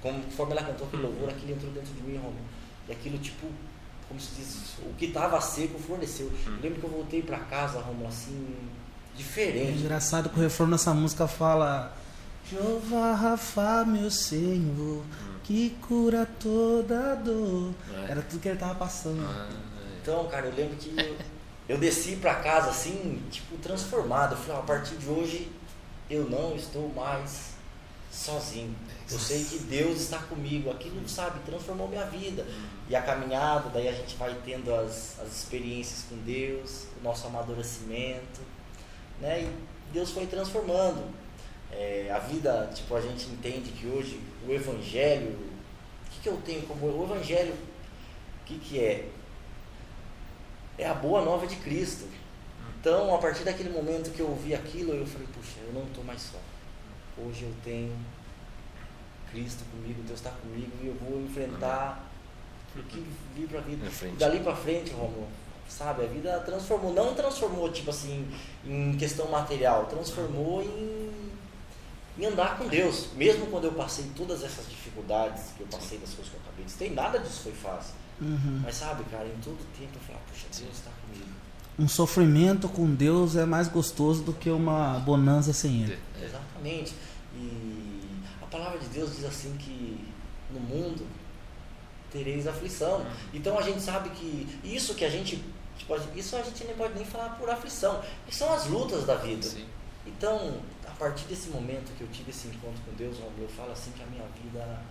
[0.01, 2.35] conforme ela cantou aquele louvor, aquilo entrou dentro de mim, Romulo.
[2.87, 3.45] E aquilo, tipo,
[4.07, 6.31] como se diz, o que estava seco floresceu.
[6.45, 8.55] Eu lembro que eu voltei pra casa, Romulo, assim,
[9.13, 9.79] É diferente.
[9.79, 11.95] engraçado que o refrão dessa música fala
[12.49, 15.03] Jeová Rafa, meu Senhor,
[15.43, 17.73] que cura toda dor.
[18.07, 18.11] É.
[18.11, 19.23] Era tudo que ele tava passando.
[19.23, 19.49] Ah,
[20.01, 21.17] Então, cara, eu lembro que eu,
[21.69, 24.33] eu desci pra casa assim, tipo, transformado.
[24.33, 25.51] Eu falei, ó, a partir de hoje
[26.09, 27.51] eu não estou mais
[28.11, 28.75] sozinho.
[29.09, 30.69] Eu sei que Deus está comigo.
[30.71, 32.45] Aquilo, sabe, transformou minha vida.
[32.89, 37.27] E a caminhada, daí a gente vai tendo as, as experiências com Deus, o nosso
[37.27, 38.41] amadurecimento,
[39.21, 39.43] né?
[39.43, 41.03] E Deus foi transformando.
[41.71, 46.37] É, a vida, tipo, a gente entende que hoje o Evangelho, o que, que eu
[46.43, 47.53] tenho como o Evangelho?
[47.53, 49.07] O que, que é?
[50.77, 52.05] É a boa nova de Cristo.
[52.79, 56.03] Então, a partir daquele momento que eu ouvi aquilo, eu falei, puxa, eu não estou
[56.03, 56.39] mais só.
[57.17, 57.95] Hoje eu tenho
[59.31, 62.11] Cristo comigo, Deus está comigo e eu vou enfrentar
[62.75, 63.05] o que
[63.35, 63.85] vir para vida.
[63.85, 64.15] Na frente.
[64.15, 65.27] Dali para frente, Romulo,
[65.67, 68.27] sabe, a vida transformou, não transformou tipo assim
[68.65, 71.11] em questão material, transformou em,
[72.17, 73.09] em andar com Deus.
[73.15, 76.65] Mesmo quando eu passei todas essas dificuldades que eu passei das coisas que eu acabei
[76.65, 77.93] de ter, nada disso foi fácil.
[78.21, 78.61] Uhum.
[78.63, 81.31] Mas sabe, cara, em todo tempo eu falava, puxa, Deus está comigo.
[81.79, 85.97] Um sofrimento com Deus é mais gostoso do que uma bonança sem ele.
[86.21, 86.93] Exatamente.
[87.35, 88.01] E
[88.41, 90.05] a palavra de Deus diz assim que
[90.51, 91.07] no mundo
[92.11, 93.05] tereis aflição.
[93.33, 95.43] Então a gente sabe que isso que a gente,
[95.77, 99.15] tipo, isso a gente nem pode nem falar por aflição, que são as lutas da
[99.15, 99.43] vida.
[99.43, 99.65] Sim.
[100.05, 100.55] Então,
[100.87, 104.01] a partir desse momento que eu tive esse encontro com Deus, eu falo assim que
[104.03, 104.81] a minha vida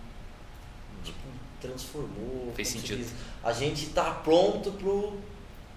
[1.03, 1.17] tipo,
[1.59, 2.51] transformou.
[2.55, 3.05] Fez se sentido.
[3.43, 5.13] A gente está pronto pro,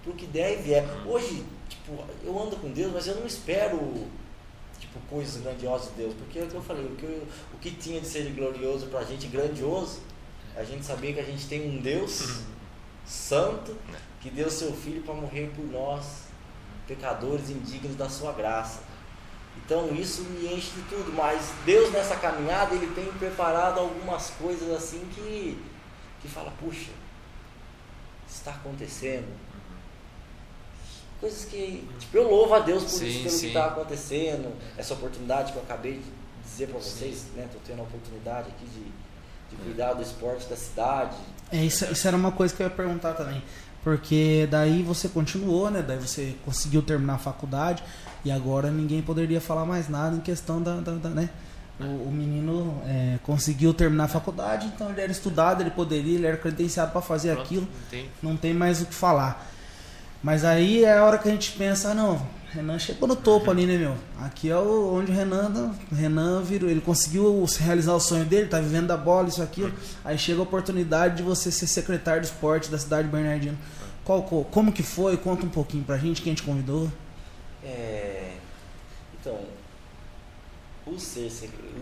[0.03, 0.83] pro que der e vier.
[0.83, 1.11] Uhum.
[1.11, 3.77] Hoje, tipo, eu ando com Deus, mas eu não espero
[4.79, 7.57] tipo, coisas grandiosas de Deus, porque é o que eu falei, o que, eu- o
[7.59, 9.99] que tinha de ser glorioso pra gente, grandioso,
[10.55, 12.41] a gente saber que a gente tem um Deus
[13.05, 13.75] santo
[14.21, 16.23] que deu seu filho para morrer por nós,
[16.87, 18.81] pecadores indignos da sua graça.
[19.63, 24.69] Então isso me enche de tudo, mas Deus nessa caminhada ele tem preparado algumas coisas
[24.71, 25.61] assim que
[26.21, 26.91] que fala, puxa,
[28.27, 29.27] está acontecendo.
[31.19, 33.39] Coisas que tipo, eu louvo a Deus por Sim, isso pelo sim.
[33.41, 36.11] que está acontecendo, essa oportunidade que eu acabei de
[36.43, 37.47] dizer para vocês, né?
[37.51, 38.91] Tô tendo a oportunidade aqui de,
[39.57, 41.15] de cuidar do esporte da cidade,
[41.51, 43.41] É, isso, isso era uma coisa que eu ia perguntar também.
[43.83, 45.83] Porque daí você continuou, né?
[45.87, 47.83] Daí você conseguiu terminar a faculdade
[48.25, 50.77] e agora ninguém poderia falar mais nada em questão da.
[50.79, 51.29] da- da, né?
[51.79, 56.25] O, o menino é, conseguiu terminar a faculdade, então ele era estudado, ele poderia, ele
[56.25, 59.45] era credenciado para fazer Pronto, aquilo, não tem- não tem mais o que falar.
[60.23, 62.25] Mas aí é a hora que a gente pensa, ah, não,
[62.55, 63.95] Renan chegou no topo ali, né, meu?
[64.21, 68.59] Aqui é o, onde o Renan, Renan virou, ele conseguiu realizar o sonho dele, tá
[68.59, 69.73] vivendo da bola, isso, aquilo.
[70.03, 73.57] Aí chega a oportunidade de você ser secretário de esporte da cidade de Bernardino.
[74.03, 75.17] Qual, co- como que foi?
[75.17, 76.89] Conta um pouquinho pra gente, quem te convidou.
[77.63, 78.33] É,
[79.19, 79.39] então,
[80.85, 81.29] o, ser,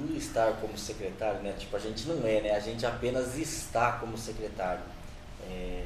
[0.10, 1.54] o estar como secretário, né?
[1.60, 2.52] Tipo, a gente não é, né?
[2.56, 4.82] A gente apenas está como secretário.
[5.50, 5.84] É,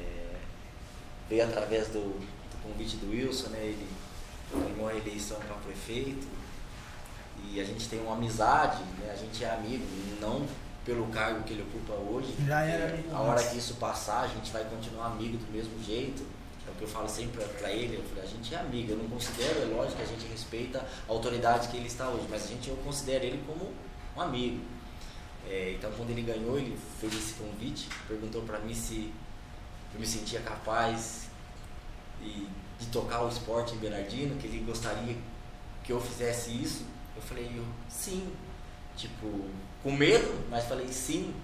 [1.28, 3.58] veio através do, do convite do Wilson, né?
[3.60, 3.86] Ele
[4.52, 6.26] ganhou a eleição para prefeito
[7.44, 9.10] e a gente tem uma amizade, né?
[9.12, 9.84] A gente é amigo,
[10.20, 10.46] não
[10.84, 12.34] pelo cargo que ele ocupa hoje.
[12.46, 15.82] Já era amigo A hora que isso passar, a gente vai continuar amigo do mesmo
[15.84, 16.26] jeito.
[16.66, 18.96] É o que eu falo sempre para ele, eu falei, a gente é amigo, eu
[18.96, 20.78] não considero, é lógico que a gente respeita
[21.08, 23.72] a autoridade que ele está hoje, mas a gente eu considero ele como
[24.16, 24.60] um amigo.
[25.48, 29.12] É, então quando ele ganhou, ele fez esse convite, perguntou para mim se
[29.94, 31.28] eu me sentia capaz
[32.20, 32.46] e,
[32.78, 35.16] de tocar o esporte em Bernardino, que ele gostaria
[35.82, 36.84] que eu fizesse isso.
[37.16, 38.32] Eu falei, sim,
[38.96, 39.46] tipo,
[39.82, 41.34] com medo, mas falei sim,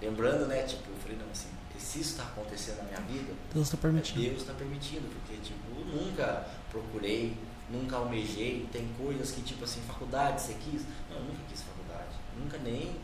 [0.00, 1.48] lembrando, né, tipo, eu falei, não, assim,
[1.82, 4.20] se isso está acontecendo na minha vida, Deus tá permitindo.
[4.20, 7.36] Deus está permitindo, porque tipo, eu nunca procurei,
[7.68, 10.82] nunca almejei, tem coisas que tipo assim, faculdade, você quis?
[11.10, 12.96] Não, eu nunca quis faculdade, nunca nem,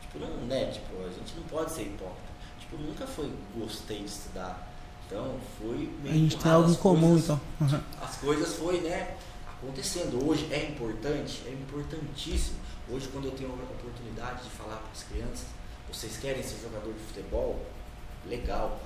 [0.00, 2.30] tipo, não, né, tipo, a gente não pode ser hipócrita.
[2.58, 4.69] Tipo, nunca foi gostei de estudar.
[5.10, 7.40] Então, foi A meio gente tem algo em comum, coisas- então.
[7.60, 7.80] Uhum.
[8.00, 9.16] As coisas foi, né,
[9.48, 10.24] acontecendo.
[10.24, 12.56] Hoje é importante, é importantíssimo.
[12.88, 15.46] Hoje, quando eu tenho a oportunidade de falar para as crianças,
[15.92, 17.66] vocês querem ser jogador de futebol?
[18.24, 18.80] Legal.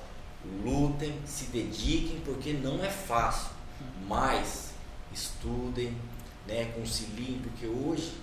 [0.63, 3.51] Lutem, se dediquem, porque não é fácil.
[4.07, 4.71] Mas
[5.13, 5.95] estudem,
[6.47, 8.13] né, conciliem, porque hoje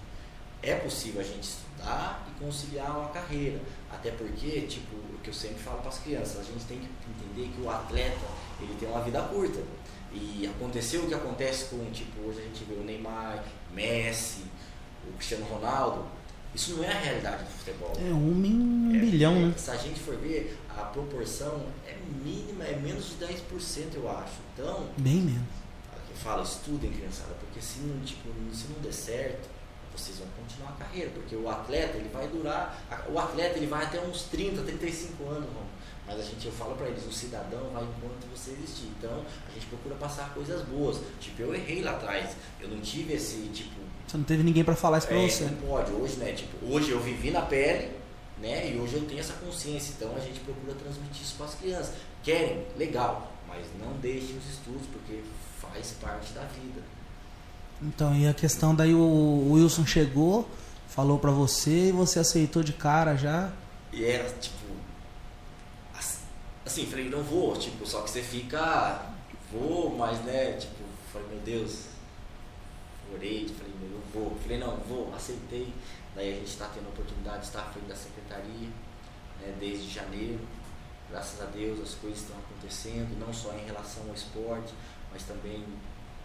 [0.61, 3.61] é possível a gente estudar e conciliar uma carreira.
[3.93, 6.89] Até porque, tipo, o que eu sempre falo para as crianças, a gente tem que
[7.33, 8.27] entender que o atleta,
[8.61, 9.61] ele tem uma vida curta.
[10.13, 14.43] E aconteceu o que acontece com, tipo, hoje a gente vê o Neymar, Messi,
[15.09, 16.05] o Cristiano Ronaldo.
[16.55, 17.93] Isso não é a realidade do futebol.
[17.97, 19.55] É um em É, bilhão, né?
[19.57, 24.35] Se a gente for ver, a proporção é mínima, é menos de 10%, eu acho.
[24.53, 25.41] Então, Bem menos.
[26.11, 29.49] eu falo, estudem, criançada, porque se não, tipo, se não der certo,
[29.97, 33.85] vocês vão continuar a carreira, porque o atleta, ele vai durar, o atleta, ele vai
[33.85, 35.49] até uns 30, 35 anos,
[36.07, 39.53] mas a gente, eu falo pra eles, o cidadão vai enquanto você existir, então a
[39.53, 43.81] gente procura passar coisas boas, tipo, eu errei lá atrás, eu não tive esse, tipo,
[44.07, 45.45] Você não teve ninguém pra falar isso pra é, você.
[45.45, 47.93] não pode, hoje, né, tipo, hoje eu vivi na pele,
[48.39, 51.55] né, e hoje eu tenho essa consciência, então a gente procura transmitir isso para as
[51.55, 55.23] crianças, querem, legal, mas não deixem os estudos, porque
[55.61, 56.83] faz parte da vida.
[57.83, 60.49] Então, e a questão daí o Wilson chegou,
[60.89, 63.51] falou pra você e você aceitou de cara já.
[63.93, 64.57] E era tipo.
[65.97, 66.21] ass-
[66.65, 69.07] Assim, falei, não vou, tipo, só que você fica.
[69.51, 71.87] Vou, mas né, tipo, falei, meu Deus.
[73.13, 74.39] Orei, falei, meu, eu vou.
[74.43, 75.73] Falei, não, vou, aceitei.
[76.15, 78.69] Daí a gente está tendo a oportunidade de estar à frente da secretaria,
[79.41, 80.39] né, desde janeiro.
[81.11, 84.73] Graças a Deus as coisas estão acontecendo, não só em relação ao esporte,
[85.13, 85.63] mas também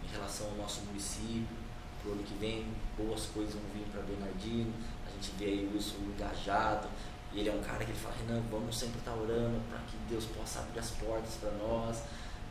[0.08, 1.56] em relação ao nosso município.
[2.02, 4.72] Pro ano que vem, boas coisas vão vir para Bernardino.
[5.06, 6.88] A gente vê aí o Wilson engajado.
[7.32, 9.96] E ele é um cara que ele fala, Renan, vamos sempre estar orando para que
[10.08, 12.02] Deus possa abrir as portas para nós,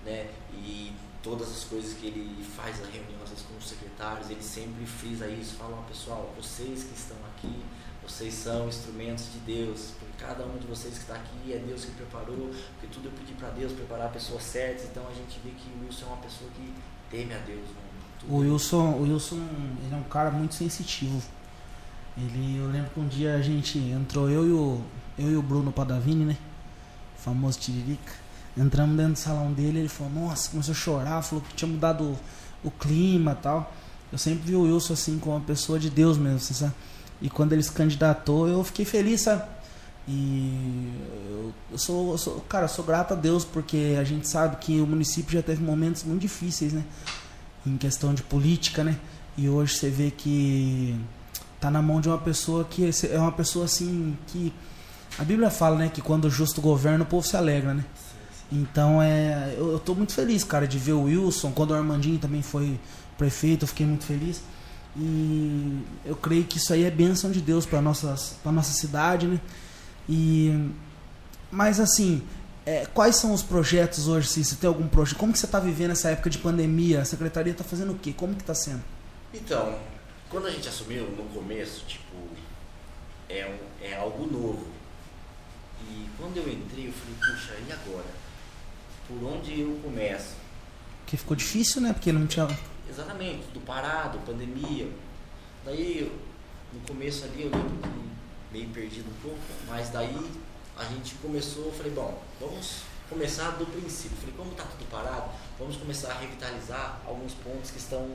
[0.06, 0.30] né?
[0.54, 0.94] E
[1.24, 5.56] todas as coisas que ele faz as reuniões com os secretários, ele sempre frisa isso,
[5.56, 7.64] fala, ó, pessoal, vocês que estão aqui,
[8.04, 11.84] vocês são instrumentos de Deus, porque cada um de vocês que está aqui é Deus
[11.84, 15.50] que preparou, porque tudo eu pedi para Deus preparar pessoas certas, então a gente vê
[15.50, 16.74] que o Wilson é uma pessoa que
[17.10, 17.66] teme a Deus.
[18.20, 19.40] Tudo O Wilson, o Wilson,
[19.84, 21.22] ele é um cara muito sensitivo.
[22.18, 24.82] Ele, eu lembro que um dia a gente entrou, eu e o,
[25.20, 26.38] eu e o Bruno Padavini, né?
[27.18, 28.14] O famoso Tiririca.
[28.58, 32.04] Entramos dentro do salão dele, ele falou, nossa, começou a chorar, falou que tinha mudado
[32.04, 33.72] o, o clima tal.
[34.12, 36.74] Eu sempre vi o Wilson assim como uma pessoa de Deus mesmo, sabe?
[37.22, 39.44] E quando ele se candidatou, eu fiquei feliz, sabe?
[40.08, 40.90] E
[41.72, 44.80] eu, sou, eu sou, cara, eu sou grato a Deus porque a gente sabe que
[44.80, 46.84] o município já teve momentos muito difíceis, né?
[47.66, 48.98] Em questão de política, né?
[49.38, 51.00] E hoje você vê que
[51.60, 54.54] tá na mão de uma pessoa que é uma pessoa assim que
[55.20, 57.84] a Bíblia fala, né, que quando o justo governa, o povo se alegra, né?
[58.52, 62.18] Então é, eu, eu tô muito feliz, cara, de ver o Wilson, quando o Armandinho
[62.18, 62.80] também foi
[63.18, 64.42] prefeito, eu fiquei muito feliz.
[64.96, 69.28] E eu creio que isso aí é bênção de Deus para nossas para nossa cidade,
[69.28, 69.40] né?
[70.08, 70.72] E
[71.52, 72.22] mas assim,
[72.66, 74.28] é, quais são os projetos hoje?
[74.28, 77.02] Se você tem algum projeto, como que você está vivendo essa época de pandemia?
[77.02, 78.14] A secretaria está fazendo o quê?
[78.16, 78.84] Como que está sendo?
[79.34, 79.80] Então,
[80.30, 82.16] quando a gente assumiu no começo, tipo,
[83.30, 84.68] é, um, é algo novo.
[85.90, 88.06] E quando eu entrei, eu falei, puxa, e agora?
[89.08, 90.36] Por onde eu começo?
[91.00, 91.94] Porque ficou difícil, né?
[91.94, 92.48] Porque não tinha.
[92.90, 94.90] Exatamente, tudo parado, pandemia.
[95.64, 96.12] Daí,
[96.74, 98.08] no começo ali, eu lembro que
[98.52, 100.16] meio perdido um pouco, mas daí
[100.78, 104.18] a gente começou, eu falei, bom, vamos começar do princípio.
[104.18, 108.08] Falei, como tá tudo parado, vamos começar a revitalizar alguns pontos que estão,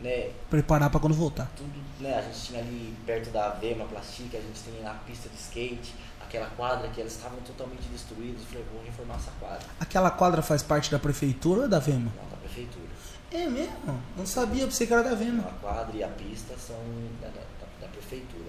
[0.00, 1.50] né, Preparar para quando voltar.
[1.56, 5.28] tudo, né, a gente tinha ali perto da Vema Plastic, a gente tem a pista
[5.28, 9.66] de skate, aquela quadra que elas estavam totalmente destruídas, eu falei, vou reformar essa quadra,
[9.80, 12.12] Aquela quadra faz parte da prefeitura ou da VEMA?
[12.16, 12.88] não, da prefeitura.
[13.30, 14.00] É mesmo?
[14.16, 15.42] Não sabia, pensei que era da VEMA.
[15.46, 16.76] A quadra e a pista são
[17.20, 18.46] da, da, da- da prefeitura.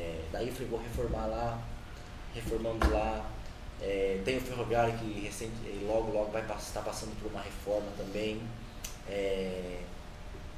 [0.00, 1.62] É, daí eu falei, vou reformar lá,
[2.34, 3.26] reformamos lá.
[3.82, 5.52] É, tem o ferroviário que recente,
[5.86, 8.40] logo, logo vai estar passando por uma reforma também.
[9.06, 9.80] É,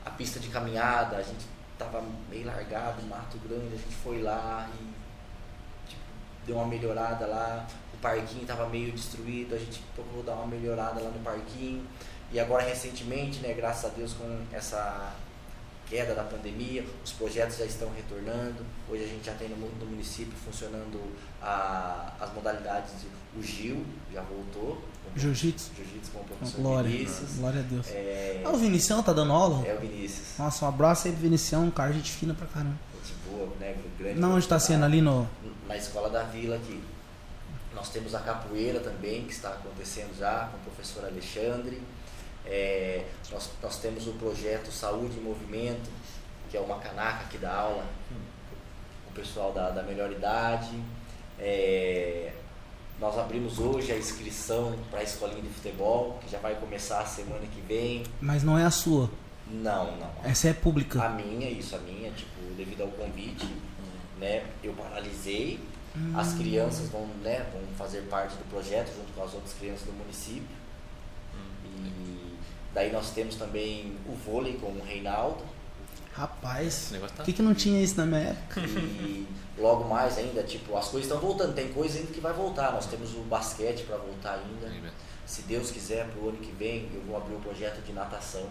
[0.04, 1.44] a pista de caminhada, a gente
[1.76, 6.02] tava meio largado, mato grande, a gente foi lá e tipo,
[6.46, 7.66] deu uma melhorada lá.
[7.94, 11.84] O parquinho estava meio destruído, a gente procurou dar uma melhorada lá no parquinho.
[12.30, 15.14] E agora recentemente, né, graças a Deus com essa
[15.92, 18.64] queda da pandemia, os projetos já estão retornando.
[18.88, 20.98] Hoje a gente já tem no, no município funcionando
[21.42, 23.06] a- as modalidades de
[23.38, 24.82] o Gil já voltou.
[25.14, 25.70] Jiu-jitsu.
[25.76, 26.90] Jiu-jitsu com o professor Glória.
[26.90, 27.34] Vinícius.
[27.36, 27.86] Glória a Deus.
[27.88, 29.66] É, Ah, o Vinicião tá dando aula?
[29.66, 30.28] é o Vinícius.
[30.38, 32.76] Nossa, um abraço aí pro Vinicião, um cara gente fina pra caramba.
[33.04, 33.76] Gente boa, né?
[33.98, 35.28] Grande Não, onde tá sendo ali no.
[35.68, 36.82] na escola da vila aqui.
[37.74, 41.80] Nós temos a capoeira também, que está acontecendo já, com o professor Alexandre.
[42.46, 45.90] É, nós, nós temos o projeto Saúde em Movimento,
[46.50, 47.86] que é uma canaca que dá aula
[49.08, 50.78] o pessoal da, da melhor idade.
[51.38, 52.32] É,
[52.98, 57.06] nós abrimos hoje a inscrição para a escolinha de futebol, que já vai começar a
[57.06, 58.04] semana que vem.
[58.20, 59.10] Mas não é a sua.
[59.50, 60.10] Não, não.
[60.24, 61.02] Essa é pública.
[61.02, 63.46] A minha, isso, a minha, tipo, devido ao convite,
[64.18, 65.58] né, eu paralisei.
[65.96, 66.12] Hum.
[66.16, 69.92] As crianças vão, né, vão fazer parte do projeto junto com as outras crianças do
[69.92, 70.62] município.
[71.64, 72.11] E
[72.74, 75.42] daí nós temos também o vôlei com o Reinaldo.
[76.12, 78.60] Rapaz, negócio tá- por que, que não tinha isso na minha época?
[78.60, 81.54] E logo mais ainda, tipo, as coisas estão voltando.
[81.54, 82.70] Tem coisa ainda que vai voltar.
[82.72, 84.92] Nós temos o basquete para voltar ainda.
[85.24, 88.46] Se Deus quiser, pro ano que vem, eu vou abrir o projeto de natação.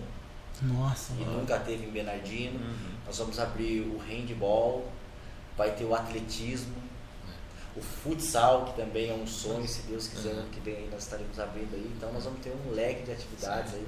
[0.63, 2.59] Nossa, que nunca teve em Bernardino.
[2.59, 2.91] Uhum.
[3.05, 4.88] Nós vamos abrir o handball,
[5.57, 6.74] vai ter o atletismo,
[7.76, 10.39] o futsal, que também é um sonho, se Deus quiser, Uhum.
[10.41, 11.91] ano que vem aí nós estaremos abrindo aí.
[11.95, 13.86] Então nós vamos ter um leque de atividades aí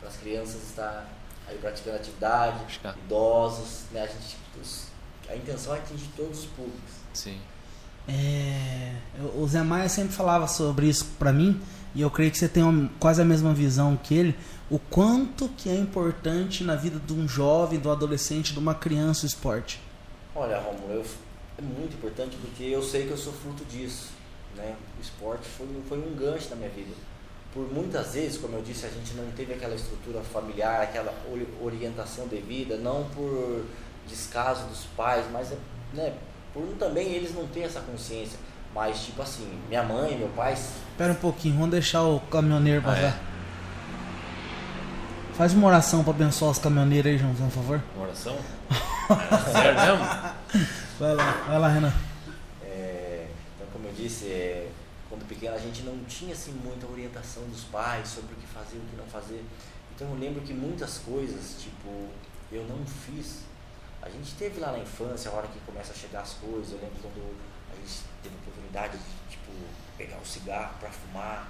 [0.00, 1.06] para as crianças estar
[1.46, 2.88] aí praticando atividade, é.
[3.04, 4.02] idosos, né?
[4.02, 4.86] A, gente, os-
[5.28, 6.92] a intenção é atingir todos os públicos.
[7.14, 7.38] Sim.
[8.06, 11.60] É, eu- o Zé Maia sempre falava sobre isso pra mim
[11.94, 14.36] e eu creio que você tem uma- quase a mesma visão que ele.
[14.70, 19.24] O quanto que é importante na vida de um jovem, do adolescente, de uma criança
[19.24, 19.80] o esporte.
[20.34, 21.04] Olha, Romulo, eu-
[21.58, 24.08] é muito importante porque eu sei que eu sou fruto disso.
[24.56, 24.74] Né?
[24.98, 26.90] O esporte foi, foi um gancho na minha vida.
[27.54, 31.48] Por muitas vezes, como eu disse, a gente não teve aquela estrutura familiar, aquela ori-
[31.62, 33.64] orientação devida, não por
[34.06, 35.56] descaso dos pais, mas é,
[35.94, 36.12] né,
[36.52, 38.38] por também eles não terem essa consciência.
[38.74, 42.90] Mas, tipo assim, minha mãe, meu pai, Espera um pouquinho, vamos deixar o caminhoneiro Ah,
[42.90, 43.18] passar.
[45.36, 47.82] Faz uma oração pra abençoar os caminhoneiros aí, Joãozão, por favor.
[47.96, 48.36] Uma oração?
[49.52, 50.68] Sério mesmo?
[50.98, 51.92] Vai lá, vai lá, Renan.
[52.64, 54.66] É, então, como eu disse, é,
[55.18, 58.76] quando pequeno a gente não tinha assim muita orientação dos pais sobre o que fazer,
[58.76, 59.44] o que não fazer.
[59.94, 62.08] Então eu lembro que muitas coisas, tipo,
[62.52, 63.40] eu não fiz.
[64.00, 66.78] A gente teve lá na infância, a hora que começa a chegar as coisas, eu
[66.78, 67.36] lembro quando
[67.72, 69.50] a gente teve a oportunidade de, tipo,
[69.96, 71.48] pegar um cigarro para fumar.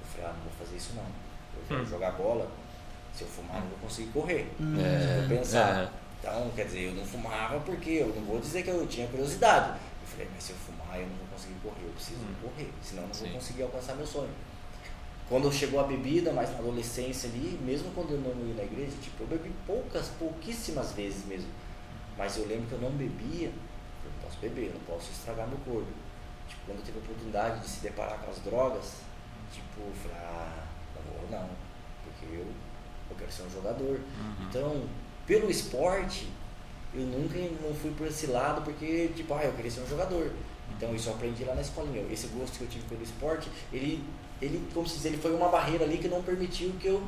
[0.00, 1.02] Eu falei, ah, não vou fazer isso não.
[1.02, 1.86] Eu quero Hum.
[1.86, 2.48] jogar bola,
[3.14, 4.48] se eu fumar não vou conseguir correr.
[4.60, 4.76] Hum.
[4.80, 5.80] É, Eu pensava.
[5.82, 5.90] é.
[6.20, 9.70] Então, quer dizer, eu não fumava porque eu não vou dizer que eu tinha curiosidade.
[10.02, 11.31] Eu falei, mas se eu fumar, eu não vou
[11.62, 12.34] correr, eu preciso Hum.
[12.42, 13.24] correr, senão eu não Sim.
[13.26, 14.30] vou conseguir alcançar meu sonho.
[15.28, 18.92] Quando chegou a bebida, mais na adolescência ali, mesmo quando eu não ia na igreja,
[19.00, 21.48] tipo, eu bebi poucas, pouquíssimas vezes mesmo.
[22.18, 25.48] Mas eu lembro que eu não bebia, eu não posso beber, eu não posso estragar
[25.48, 25.88] meu corpo.
[26.48, 28.96] Tipo, quando eu tive a oportunidade de se deparar com as drogas,
[29.52, 30.64] tipo, eu falei, ah,
[30.96, 31.48] não vou não,
[32.04, 32.46] porque eu,
[33.10, 34.00] eu quero ser um jogador.
[34.00, 34.46] Uhum.
[34.48, 34.84] Então,
[35.26, 36.28] pelo esporte,
[36.92, 40.30] eu nunca não fui por esse lado porque, tipo, ah, eu queria ser um jogador.
[40.82, 42.04] Então, isso eu aprendi lá na escolinha.
[42.10, 44.02] Esse gosto que eu tive pelo esporte, ele,
[44.40, 47.00] ele como se diz, ele foi uma barreira ali que não permitiu que eu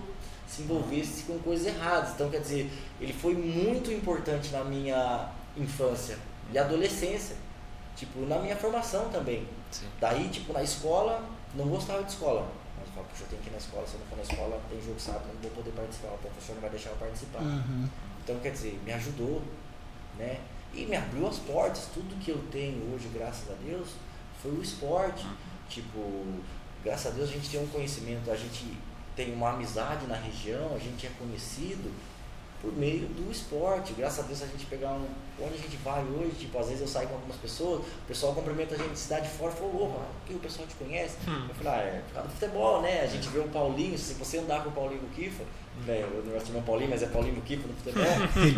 [0.46, 2.10] se envolvesse com coisas erradas.
[2.14, 2.70] Então, quer dizer,
[3.00, 6.16] ele foi muito importante na minha infância
[6.52, 7.34] e adolescência.
[7.96, 9.44] Tipo, na minha formação também.
[9.72, 9.86] Sim.
[10.00, 12.46] Daí, tipo, na escola, não gostava de escola.
[12.78, 13.84] Mas eu falo, puxa, eu tenho que ir na escola.
[13.88, 16.14] Se eu não for na escola, tem jogo sábado, eu não vou poder participar.
[16.14, 17.42] O professor não vai deixar eu participar.
[17.42, 17.88] Uhum.
[18.22, 19.42] Então, quer dizer, me ajudou,
[20.16, 20.38] né?
[20.76, 21.88] E me abriu as portas.
[21.92, 23.90] Tudo que eu tenho hoje, graças a Deus,
[24.42, 25.26] foi o esporte.
[25.68, 26.24] Tipo,
[26.84, 28.76] graças a Deus a gente tem um conhecimento, a gente
[29.16, 31.90] tem uma amizade na região, a gente é conhecido
[32.60, 33.92] por meio do esporte.
[33.92, 35.06] Graças a Deus a gente pegar um.
[35.40, 38.34] Onde a gente vai hoje, tipo, às vezes eu saio com algumas pessoas, o pessoal
[38.34, 41.16] cumprimenta a gente de cidade fora e falou, opa, que o pessoal te conhece?
[41.26, 41.46] Hum.
[41.48, 43.00] Eu falei, ah, é por causa do futebol, né?
[43.00, 45.42] A gente vê o Paulinho, se você andar com o Paulinho Kifa,
[45.86, 48.04] né, não gosto de chamar Paulinho, mas é Paulinho Kifa no futebol.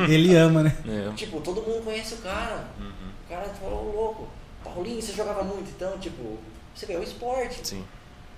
[0.06, 0.76] Ele, ele ama, né?
[0.86, 1.12] É.
[1.14, 2.68] Tipo, todo mundo conhece o cara.
[2.78, 3.10] Uhum.
[3.24, 4.28] O cara falou, "Ô, louco,
[4.62, 6.38] Paulinho, você jogava muito, então, tipo,
[6.74, 7.66] você vê, é o esporte.
[7.66, 7.84] Sim.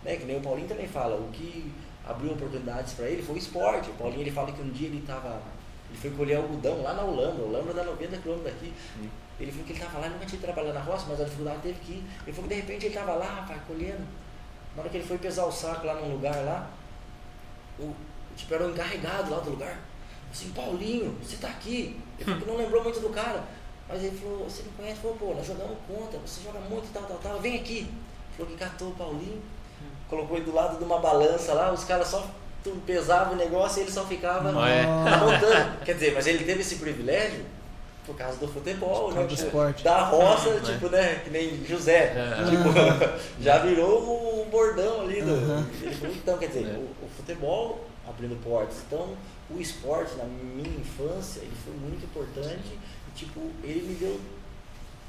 [0.05, 0.17] Né?
[0.17, 1.73] Que nem o Paulinho também fala, o que
[2.07, 3.91] abriu oportunidades para ele foi o esporte.
[3.91, 5.43] O Paulinho ele fala que um dia ele tava.
[5.91, 8.73] Ele foi colher algodão lá na Holanda, Holanda dá 90 km daqui.
[9.01, 9.09] Hum.
[9.41, 11.81] Ele falou que ele tava lá, nunca tinha trabalhado na roça, mas a dificuldade teve
[11.81, 12.05] que ir.
[12.27, 14.07] Ele falou que de repente ele tava lá, rapaz, colhendo.
[14.75, 16.71] Na hora que ele foi pesar o saco lá num lugar lá,
[17.79, 17.95] o,
[18.39, 19.77] tipo, era o encarregado lá do lugar.
[20.33, 22.01] Assim, Paulinho, você tá aqui.
[22.19, 23.43] Ele falou que não lembrou muito do cara.
[23.89, 24.95] Mas ele falou, você me conhece?
[24.95, 27.41] Ele falou, pô, nós jogamos conta, você joga muito e tal, tal, tal.
[27.41, 27.79] Vem aqui.
[27.81, 29.43] Ele falou que catou o Paulinho,
[30.09, 32.27] colocou ele do lado de uma balança lá, os caras só
[32.63, 34.85] tudo pesava o negócio e ele só ficava Ah, é?
[35.17, 35.79] montando.
[35.85, 37.45] Quer dizer, mas ele teve esse privilégio
[38.05, 39.23] por causa do futebol, né?
[39.23, 39.85] do Tipo, esporte.
[39.85, 40.61] Da roça, Né?
[40.65, 41.21] tipo, né?
[41.25, 42.13] Que nem José.
[42.15, 42.45] É.
[42.45, 42.69] Tipo,
[43.41, 45.23] já virou um bordão ali.
[45.23, 45.35] Do,
[46.01, 46.77] falou, então, quer dizer, É.
[46.79, 48.79] o, o futebol abrindo portas.
[48.87, 49.17] Então,
[49.51, 52.79] o esporte na minha infância, ele foi muito importante
[53.09, 54.21] e, tipo, ele me deu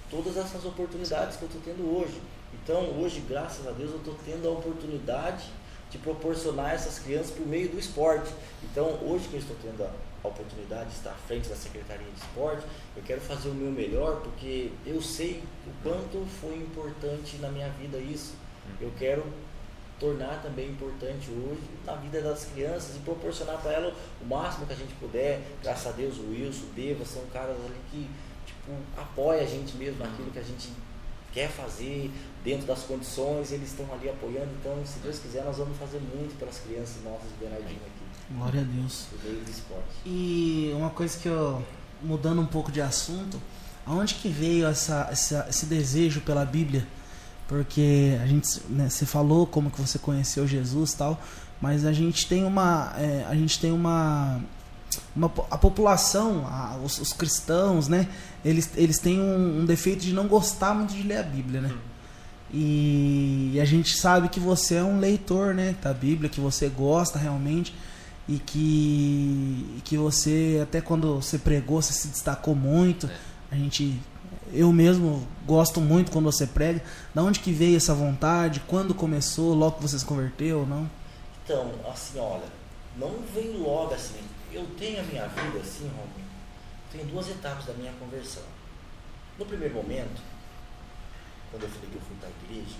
[0.10, 2.20] todas essas oportunidades que eu estou tendo hoje.
[2.54, 5.46] Então, hoje, graças a Deus, eu estou tendo a oportunidade
[5.92, 8.32] de proporcionar essas crianças por meio do esporte.
[8.64, 9.92] Então, hoje que eu estou tendo a
[10.24, 13.72] a oportunidade de estar à frente da Secretaria de Esporte, eu quero fazer o meu
[13.72, 18.34] melhor porque eu sei o quanto foi importante na minha vida isso.
[18.80, 19.24] Eu quero
[20.00, 24.74] tornar também importante hoje na vida das crianças e proporcionar para elas o máximo que
[24.74, 25.42] a gente puder.
[25.62, 28.10] Graças a Deus, o Wilson, o Deva são caras ali que
[28.46, 30.70] tipo, apoia a gente mesmo naquilo que a gente
[31.34, 32.12] quer fazer,
[32.44, 34.50] dentro das condições, eles estão ali apoiando.
[34.60, 38.34] Então, se Deus quiser, nós vamos fazer muito pelas crianças nossas de Bernardino aqui.
[38.36, 39.06] Glória a Deus.
[40.06, 41.64] E uma coisa que eu,
[42.02, 43.40] mudando um pouco de assunto,
[43.86, 46.88] aonde que veio essa, essa esse desejo pela Bíblia?
[47.50, 51.20] Porque a gente, né, você falou como que você conheceu Jesus tal,
[51.60, 54.40] mas a gente tem uma, é, a gente tem uma,
[55.16, 58.08] uma a população, a, os, os, cristãos, né,
[58.46, 61.74] eles, eles têm um, um, defeito de não gostar muito de ler a Bíblia, né?
[62.54, 66.70] E, e a gente sabe que você é um leitor, né, da Bíblia, que você
[66.70, 67.74] gosta realmente
[68.28, 73.08] e que, que você, até quando você pregou, você se destacou muito.
[73.08, 73.10] É.
[73.52, 74.00] A gente,
[74.52, 76.84] eu mesmo gosto muito quando você prega.
[77.14, 78.62] Da onde que veio essa vontade?
[78.68, 79.54] Quando começou?
[79.54, 80.90] Logo que você se converteu não?
[81.44, 82.48] Então, assim, olha,
[82.98, 84.20] não veio logo assim.
[84.52, 86.30] Eu tenho a minha vida assim, Romulo,
[86.92, 88.44] tem duas etapas da minha conversão.
[89.38, 90.22] No primeiro momento,
[91.50, 92.78] quando eu falei que eu fui para a igreja,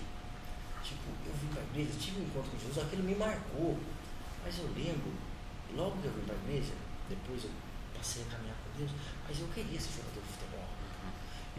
[0.82, 3.76] tipo, eu vim para a igreja, tive um encontro com Jesus, aquilo me marcou.
[4.44, 5.12] Mas eu lembro
[5.74, 6.72] logo que eu vim para a igreja,
[7.08, 7.50] depois eu
[7.96, 8.90] passei a caminhar com Deus,
[9.28, 10.19] mas eu queria ser jogador.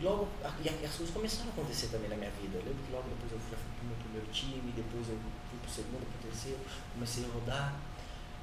[0.01, 2.57] E logo, e as coisas começaram a acontecer também na minha vida.
[2.57, 5.59] Eu lembro que logo depois eu fui para o meu primeiro time, depois eu fui
[5.61, 6.59] para o segundo, para o terceiro,
[6.93, 7.75] comecei a rodar.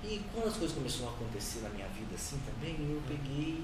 [0.04, 3.58] E quando as coisas começaram a acontecer na minha vida assim também, eu peguei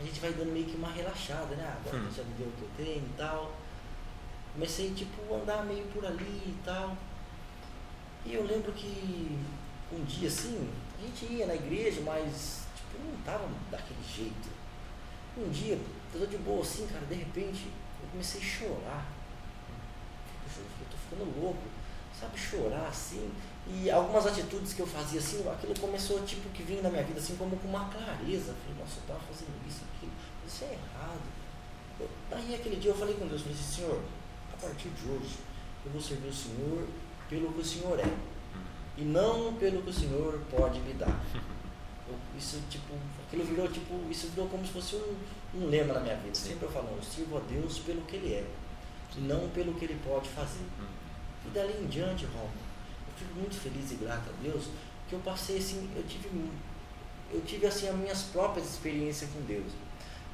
[0.00, 1.64] a gente vai dando meio que uma relaxada, né?
[1.66, 2.10] Ah, agora hum.
[2.14, 3.52] já me deu o que eu tenho e tal.
[4.52, 6.96] Comecei tipo a andar meio por ali e tal.
[8.24, 9.38] E eu lembro que
[9.92, 14.48] um dia assim, a gente ia na igreja, mas tipo, não tava daquele jeito.
[15.36, 15.78] Um dia,
[16.14, 17.68] eu tô de boa assim, cara, de repente
[18.02, 19.06] eu comecei a chorar.
[20.56, 21.62] Eu tô ficando louco,
[22.18, 23.30] sabe, chorar assim.
[23.66, 27.20] E algumas atitudes que eu fazia assim, aquilo começou tipo que vinha na minha vida
[27.20, 28.50] assim como com uma clareza.
[28.50, 30.12] Eu falei, nossa, eu tava fazendo isso, aquilo,
[30.46, 31.20] isso é errado.
[32.00, 34.02] Eu, aí aquele dia eu falei com Deus, falei assim, Senhor,
[34.52, 35.36] a partir de hoje
[35.84, 36.88] eu vou servir o Senhor
[37.28, 38.38] pelo que o Senhor é
[38.96, 41.24] e não pelo que o Senhor pode me dar.
[42.36, 42.94] Isso, tipo,
[43.26, 45.14] aquilo virou, tipo, isso virou como se fosse um,
[45.54, 46.34] um lema na minha vida.
[46.34, 48.46] Sempre eu falo, eu sirvo a Deus pelo que Ele é,
[49.16, 50.64] e não pelo que Ele pode fazer.
[50.80, 50.86] Hum.
[51.46, 52.50] E dali em diante, Romo,
[53.06, 54.68] eu fico muito feliz e grato a Deus
[55.08, 56.28] que eu passei assim, eu tive,
[57.32, 59.72] eu tive assim as minhas próprias experiências com Deus.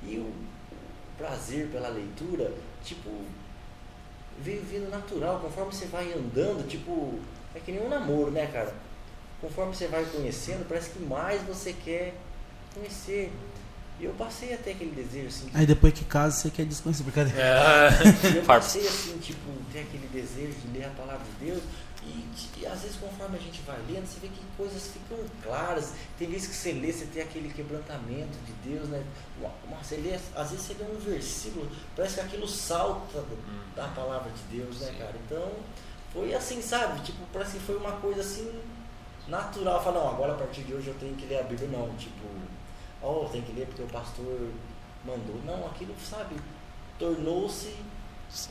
[0.03, 0.33] E o
[1.17, 2.53] prazer pela leitura,
[2.83, 3.11] tipo,
[4.41, 7.19] veio vindo natural, conforme você vai andando, tipo,
[7.55, 8.75] é que nem um namoro, né, cara?
[9.41, 12.15] Conforme você vai conhecendo, parece que mais você quer
[12.75, 13.33] conhecer.
[14.05, 15.51] E eu passei até aquele desejo assim.
[15.55, 17.41] Aí depois que casa você quer desconhecer, brincadeira.
[17.41, 18.37] É.
[18.37, 21.63] eu passei assim, tipo, ter aquele desejo de ler a palavra de Deus.
[22.03, 25.95] E, e, às vezes conforme a gente vai lendo, você vê que coisas ficam claras.
[26.19, 29.03] Tem vezes que você lê, você tem aquele quebrantamento de Deus, né?
[29.83, 33.25] Você lê, às vezes você lê um versículo, parece que aquilo salta
[33.75, 35.15] da palavra de Deus, né, cara?
[35.25, 35.51] Então,
[36.13, 37.01] foi assim, sabe?
[37.01, 38.53] Tipo, parece que foi uma coisa assim
[39.29, 39.83] natural.
[39.83, 41.89] Falar, não, agora a partir de hoje eu tenho que ler a Bíblia, não.
[41.97, 42.29] Tipo,
[43.05, 44.51] oh, tem que ler porque o pastor
[45.05, 45.41] mandou.
[45.45, 46.37] Não, aquilo, sabe,
[46.99, 47.75] tornou-se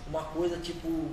[0.08, 1.10] uma coisa, tipo,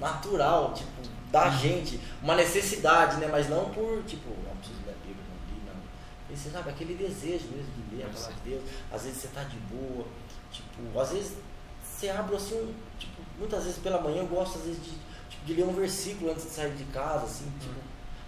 [0.00, 0.90] natural, tipo,
[1.30, 1.58] da uhum.
[1.58, 3.28] gente, uma necessidade, né?
[3.30, 6.34] Mas não por, tipo, não preciso ler a Bíblia, não li, não.
[6.34, 8.62] E você sabe, aquele desejo mesmo de ler a palavra de Deus.
[8.92, 10.04] Às vezes você tá de boa,
[10.50, 11.36] tipo, às vezes
[11.82, 15.04] você abre assim, tipo, muitas vezes pela manhã eu gosto, às vezes, de
[15.44, 17.74] de ler um versículo antes de sair de casa, assim, tipo,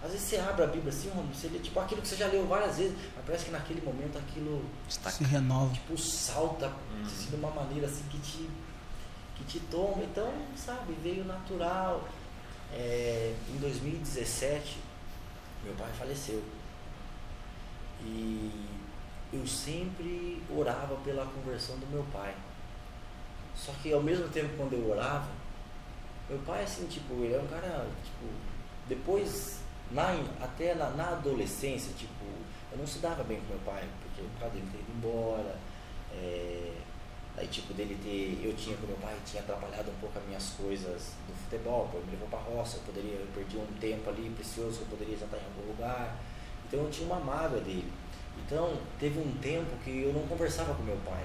[0.02, 2.46] às vezes você abre a Bíblia assim, você lê tipo aquilo que você já leu
[2.46, 5.72] várias vezes, mas parece que naquele momento aquilo se renova.
[5.72, 7.02] Tipo, salta hum.
[7.04, 8.48] assim, de uma maneira assim que te,
[9.36, 10.02] que te toma.
[10.04, 12.06] Então, sabe, veio natural.
[12.72, 14.78] É, em 2017,
[15.64, 16.42] meu pai faleceu.
[18.02, 18.68] E
[19.32, 22.34] eu sempre orava pela conversão do meu pai.
[23.54, 25.28] Só que ao mesmo tempo quando eu orava,
[26.28, 28.26] meu pai, assim, tipo, ele é um cara, tipo,
[28.88, 29.60] depois,
[29.90, 32.24] na, até na, na adolescência, tipo,
[32.72, 35.56] eu não se dava bem com meu pai, porque o pai dele ter ido embora,
[36.12, 36.72] é,
[37.36, 40.50] aí, tipo, dele ter, eu tinha com meu pai, tinha atrapalhado um pouco as minhas
[40.50, 44.10] coisas do futebol, pô, ele me levou pra roça, eu poderia, eu perdi um tempo
[44.10, 46.16] ali precioso que eu poderia já estar em algum lugar,
[46.66, 47.90] então eu tinha uma mágoa dele.
[48.44, 51.24] Então, teve um tempo que eu não conversava com meu pai.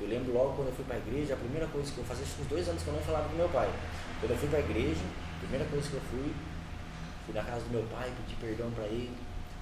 [0.00, 2.24] Eu lembro logo quando eu fui para a igreja, a primeira coisa que eu fazia,
[2.24, 3.68] uns dois anos que eu não falava com meu pai.
[4.20, 5.02] Quando eu fui para a igreja,
[5.36, 6.32] a primeira coisa que eu fui
[7.28, 9.14] Fui na casa do meu pai, pedi perdão para ele.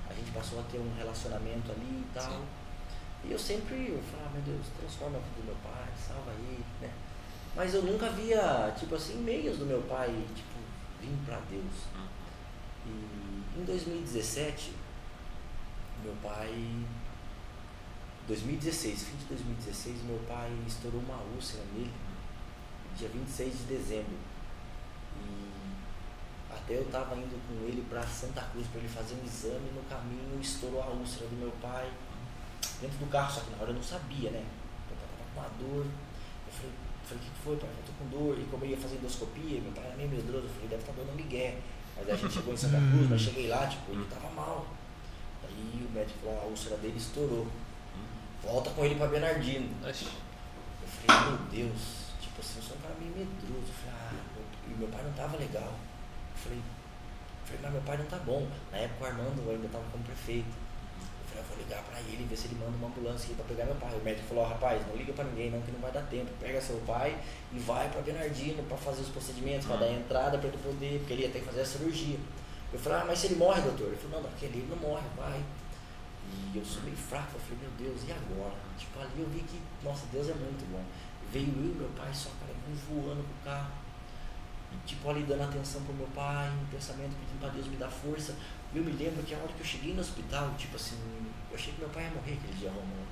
[0.09, 2.31] A gente passou a ter um relacionamento ali e tal.
[2.31, 2.45] Sim.
[3.25, 6.65] E eu sempre eu falava, meu Deus, transforma a vida do meu pai, salva ele,
[6.81, 6.93] né?
[7.57, 10.61] Mas eu nunca via, tipo assim, meios do meu pai, tipo,
[11.01, 11.91] vir para Deus.
[11.97, 12.07] Hum.
[12.87, 14.73] E em 2017,
[16.05, 16.55] meu pai
[18.29, 21.91] 2016, fim de 2016, meu pai estourou uma úlcera nele,
[22.97, 24.17] dia 26 de dezembro.
[26.69, 30.41] Eu estava indo com ele para Santa Cruz para ele fazer um exame no caminho,
[30.41, 31.89] estourou a úlcera do meu pai
[32.81, 34.45] dentro do carro, só que na hora eu não sabia, né?
[34.89, 35.87] Meu pai tava com uma dor.
[35.87, 36.73] Eu falei,
[37.05, 37.71] falei, o que, foi, pai?
[37.71, 38.39] Eu tô com dor.
[38.39, 40.93] E como eu ia fazer endoscopia, meu pai era meio medroso, eu falei, deve estar
[40.93, 41.59] tá dando migué.
[41.97, 44.67] Mas aí a gente chegou em Santa Cruz, mas cheguei lá, tipo, ele tava mal.
[45.45, 47.47] Aí o médico falou, a úlcera dele estourou
[48.47, 49.69] volta com ele pra Bernardino.
[50.83, 51.81] Eu falei, meu Deus,
[52.21, 53.67] tipo assim, eu sou um cara meio medroso.
[53.69, 55.75] Eu falei, ah, meu, e meu pai não tava legal.
[56.55, 58.47] Eu falei, mas meu pai não tá bom.
[58.71, 60.47] Na época o Armando ainda tava como prefeito.
[60.49, 63.35] Eu falei, eu vou ligar pra ele e ver se ele manda uma ambulância aqui
[63.35, 63.95] pra pegar meu pai.
[63.95, 66.31] O médico falou, oh, rapaz, não liga pra ninguém não, que não vai dar tempo.
[66.41, 67.17] Pega seu pai
[67.53, 70.99] e vai pra Bernardino pra fazer os procedimentos, pra dar a entrada pra ele poder,
[71.01, 72.19] porque ele ia ter que fazer a cirurgia.
[72.73, 73.89] Eu falei, ah, mas se ele morre, doutor?
[73.89, 75.41] Ele falou, não, aquele ele não morre, vai.
[76.53, 78.55] E eu sou meio fraco, eu falei, meu Deus, e agora?
[78.77, 80.83] Tipo, ali eu vi que, nossa, Deus é muito bom.
[81.33, 82.53] Veio eu e meu pai só, cara,
[82.89, 83.86] voando com o carro.
[84.85, 88.35] Tipo, ali dando atenção pro meu pai, um pensamento pedindo pra Deus me dar força.
[88.75, 90.97] Eu me lembro que a hora que eu cheguei no hospital, tipo assim,
[91.51, 93.07] eu achei que meu pai ia morrer aquele dia, Romulo.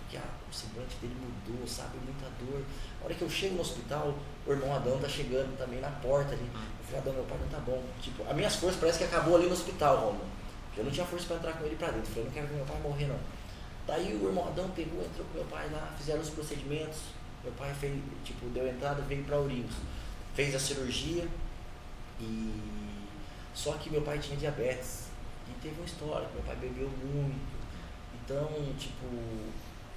[0.00, 2.62] Porque ah, o semblante dele mudou, sabe, muita dor.
[3.00, 4.14] A hora que eu chego no hospital,
[4.46, 6.48] o irmão Adão tá chegando também na porta ali.
[6.54, 7.82] Eu falei, Adão, meu pai não tá bom.
[8.00, 10.28] Tipo, as minhas forças parece que acabou ali no hospital, Romulo.
[10.76, 12.08] Eu não tinha força para entrar com ele para dentro.
[12.08, 13.18] Eu falei, não quero ver meu pai morrer não.
[13.86, 17.00] Daí o irmão Adão pegou, entrou com meu pai lá, fizeram os procedimentos.
[17.42, 17.92] Meu pai fez,
[18.24, 19.74] tipo, deu entrada, veio para Ourinhos.
[20.34, 21.28] Fez a cirurgia
[22.20, 22.84] e
[23.54, 25.04] só que meu pai tinha diabetes.
[25.48, 27.54] E teve uma história, meu pai bebeu muito.
[28.24, 29.06] Então, tipo,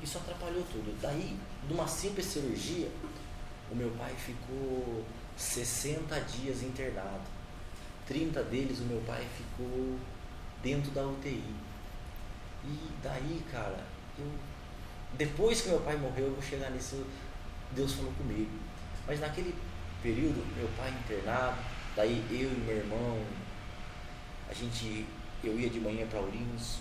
[0.01, 0.95] isso atrapalhou tudo.
[1.01, 1.37] Daí,
[1.69, 2.89] numa simples cirurgia,
[3.71, 5.03] o meu pai ficou
[5.35, 7.23] 60 dias internado.
[8.07, 9.97] 30 deles o meu pai ficou
[10.61, 11.43] dentro da UTI.
[12.63, 13.83] E daí, cara,
[14.17, 14.31] eu,
[15.13, 17.05] depois que meu pai morreu, eu vou chegar nisso,
[17.71, 18.51] Deus falou comigo.
[19.05, 19.55] Mas naquele
[20.07, 21.57] período, meu pai internado,
[21.93, 23.19] daí eu e meu irmão,
[24.49, 25.05] a gente,
[25.43, 26.79] eu ia de manhã para Ourinhos,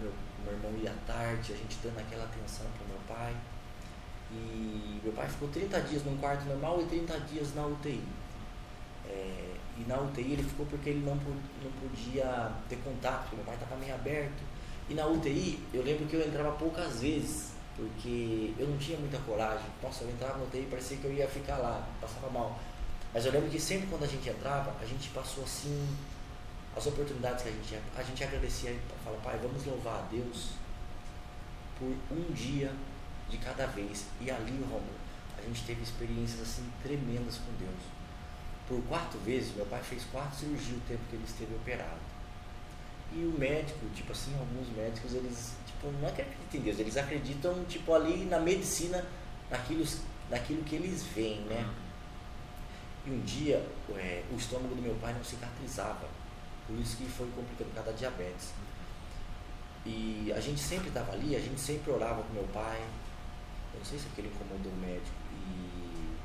[0.00, 0.12] meu,
[0.44, 3.34] meu irmão ia à tarde, a gente dando aquela atenção para meu pai.
[4.30, 8.02] E meu pai ficou 30 dias num quarto normal e 30 dias na UTI.
[9.08, 13.44] É, e na UTI ele ficou porque ele não, não podia ter contato, porque meu
[13.44, 14.42] pai estava meio aberto.
[14.88, 19.18] E na UTI eu lembro que eu entrava poucas vezes, porque eu não tinha muita
[19.18, 19.66] coragem.
[19.82, 22.58] Nossa, eu entrava na UTI e parecia que eu ia ficar lá, passava mal.
[23.12, 25.86] Mas eu lembro que sempre quando a gente entrava, a gente passou assim,
[26.76, 30.50] as oportunidades que a gente a gente agradecia e fala, pai, vamos louvar a Deus
[31.78, 32.72] por um dia
[33.28, 34.06] de cada vez.
[34.20, 34.82] E ali, Romulo,
[35.38, 38.02] a gente teve experiências assim tremendas com Deus
[38.72, 42.11] por quatro vezes, meu pai fez quatro cirurgias o tempo que ele esteve operado.
[43.14, 47.64] E o médico, tipo assim, alguns médicos, eles tipo, não acreditam em Deus, eles acreditam
[47.64, 49.04] tipo ali na medicina,
[49.50, 49.84] naquilo,
[50.30, 51.68] naquilo que eles veem, né?
[53.04, 56.08] E um dia é, o estômago do meu pai não cicatrizava,
[56.66, 58.52] por isso que foi complicado por causa da diabetes.
[59.84, 62.80] E a gente sempre estava ali, a gente sempre orava com meu pai.
[63.74, 65.16] Eu não sei se aquele incomodou o médico.
[65.32, 66.16] E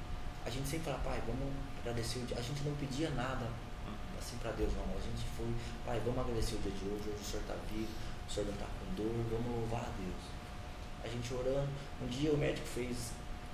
[0.45, 2.37] a gente sempre falava, pai, vamos agradecer o dia.
[2.37, 3.47] A gente não pedia nada
[4.37, 4.83] assim para Deus, não.
[4.83, 5.47] A gente foi,
[5.85, 7.89] pai, vamos agradecer o dia de hoje, hoje o Senhor está vivo,
[8.27, 10.21] o Senhor não está com dor, vamos louvar a Deus.
[11.03, 11.69] A gente orando,
[12.01, 13.11] um dia o médico fez,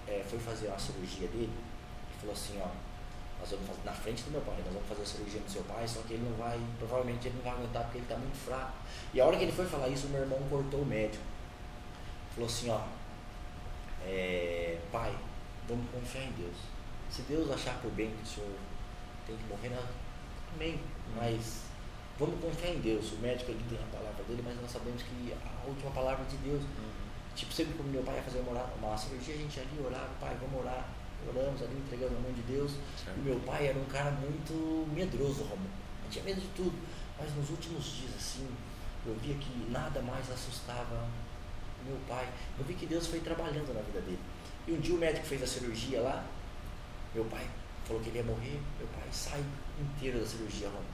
[0.07, 2.69] é, foi fazer uma cirurgia dele e falou assim, ó,
[3.39, 5.63] nós vamos fazer, na frente do meu pai, nós vamos fazer a cirurgia no seu
[5.63, 8.37] pai, só que ele não vai, provavelmente ele não vai aguentar porque ele está muito
[8.37, 8.73] fraco.
[9.13, 11.23] E a hora que ele foi falar isso, o meu irmão cortou o médico.
[12.33, 12.81] Falou assim, ó,
[14.05, 15.15] é, pai,
[15.67, 16.73] vamos confiar em Deus
[17.13, 18.49] se Deus achar por bem que o senhor
[19.27, 19.69] tem que morrer,
[20.55, 20.79] amém.
[21.15, 21.63] Mas
[22.17, 23.11] vamos confiar em Deus.
[23.13, 26.37] O médico ele tem a palavra dele, mas nós sabemos que a última palavra de
[26.37, 26.61] Deus.
[26.61, 27.03] Uhum.
[27.35, 30.37] Tipo, sempre quando meu pai ia fazer uma, uma cirurgia, a gente ali orava, pai,
[30.39, 30.87] vamos orar.
[31.27, 32.71] Oramos ali, entregando a mão de Deus.
[32.97, 33.17] Certo.
[33.17, 35.69] E meu pai era um cara muito medroso, Romulo.
[36.03, 36.73] Ele tinha medo de tudo.
[37.17, 38.47] Mas nos últimos dias, assim,
[39.05, 41.07] eu via que nada mais assustava
[41.85, 42.27] meu pai.
[42.57, 44.19] Eu vi que Deus foi trabalhando na vida dele.
[44.67, 46.25] E um dia o médico fez a cirurgia lá,
[47.13, 47.45] meu pai
[47.85, 49.43] falou que ele ia morrer, meu pai sai
[49.79, 50.85] inteiro da cirurgia, mano.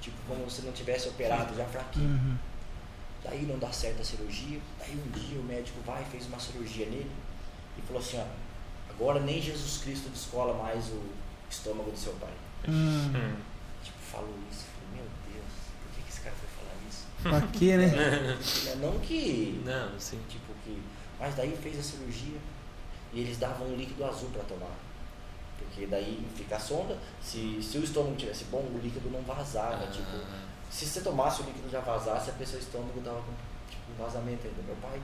[0.00, 2.08] Tipo, como se não tivesse operado, já fraquinho.
[2.08, 2.36] Uhum.
[3.22, 4.60] Daí não dá certo a cirurgia.
[4.78, 7.10] Daí um dia o médico vai, fez uma cirurgia nele
[7.78, 8.24] e falou assim, ó,
[8.90, 11.02] agora nem Jesus Cristo descola mais o
[11.50, 12.32] estômago do seu pai.
[12.68, 13.36] Uhum.
[13.82, 14.64] Tipo, falou isso.
[14.74, 15.10] Falei, meu
[17.24, 18.36] Pra quê, né?
[18.80, 19.62] Não que.
[19.64, 20.20] Não, sim.
[20.28, 20.78] Tipo que.
[21.18, 22.38] Mas daí fez a cirurgia
[23.12, 24.76] e eles davam um líquido azul para tomar.
[25.74, 29.82] Porque daí fica a sonda, se, se o estômago tivesse bom, o líquido não vazava.
[29.82, 29.90] Ah.
[29.90, 30.16] Tipo,
[30.70, 33.32] se você tomasse o líquido já vazasse, a pessoa o estômago dava com
[33.68, 34.62] tipo, um vazamento ainda.
[34.62, 35.02] Meu pai,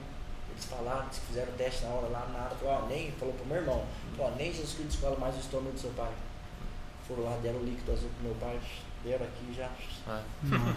[0.49, 3.47] eles falaram, que fizeram o teste na hora lá, nada, falou, ó, nem, falou pro
[3.47, 3.85] meu irmão,
[4.17, 6.13] falou, ó, nem Jesus Cristo escola mais o estômago do seu pai.
[7.09, 8.61] Foram lá, deram o líquido azul pro meu pai,
[9.03, 9.69] deram aqui já
[10.07, 10.23] Ah,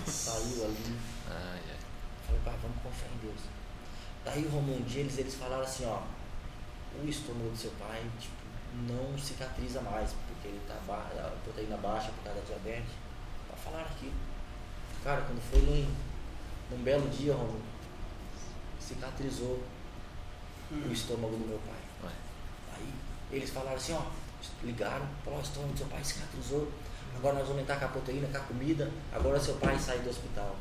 [0.08, 0.98] saiu ali.
[1.30, 1.78] ai, ai.
[2.26, 3.42] Falei, pai, vamos confiar em Deus.
[4.26, 6.02] Daí, Romulo, um dia eles, eles falaram assim, ó,
[7.00, 8.43] o estômago do seu pai, tipo,
[8.88, 12.92] não cicatriza mais, porque ele tá ba a proteína baixa por causa da diabetes.
[13.48, 14.12] Pra falar aqui.
[15.04, 15.94] Cara, quando foi num,
[16.76, 17.62] num belo dia, Romulo,
[18.80, 19.64] cicatrizou
[20.72, 22.10] o estômago do meu pai.
[22.10, 22.12] Ué.
[22.76, 22.94] Aí
[23.32, 24.02] eles falaram assim, ó,
[24.64, 26.72] ligaram, falaram, o estômago do seu pai cicatrizou,
[27.16, 30.10] agora nós vamos entrar com a proteína, com a comida, agora seu pai sai do
[30.10, 30.56] hospital.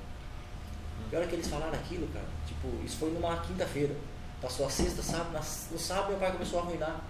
[1.11, 3.95] E a hora que eles falaram aquilo, cara, tipo, isso foi numa quinta-feira.
[4.41, 7.01] Passou a sexta, sábado, na- no sábado meu pai começou a arruinar.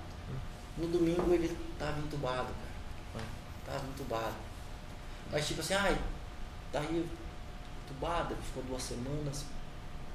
[0.77, 3.27] No domingo ele tava entubado, cara.
[3.67, 4.35] Tava entubado.
[5.31, 5.99] Mas tipo assim, ai,
[6.73, 7.09] daí
[7.85, 9.45] entubado, ele ficou duas semanas,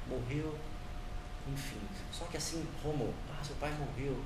[0.08, 0.58] morreu,
[1.48, 1.80] enfim.
[2.12, 4.18] Só que assim, Romo, ah, seu pai morreu.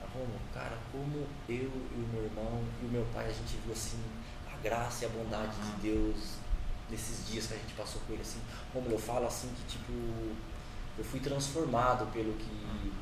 [0.00, 3.56] Ah, Romo, cara, como eu e o meu irmão e o meu pai, a gente
[3.64, 4.02] viu assim
[4.52, 6.36] a graça e a bondade de Deus
[6.90, 8.40] nesses dias que a gente passou com ele assim.
[8.72, 9.92] Como eu falo assim que tipo
[10.98, 12.92] eu fui transformado pelo que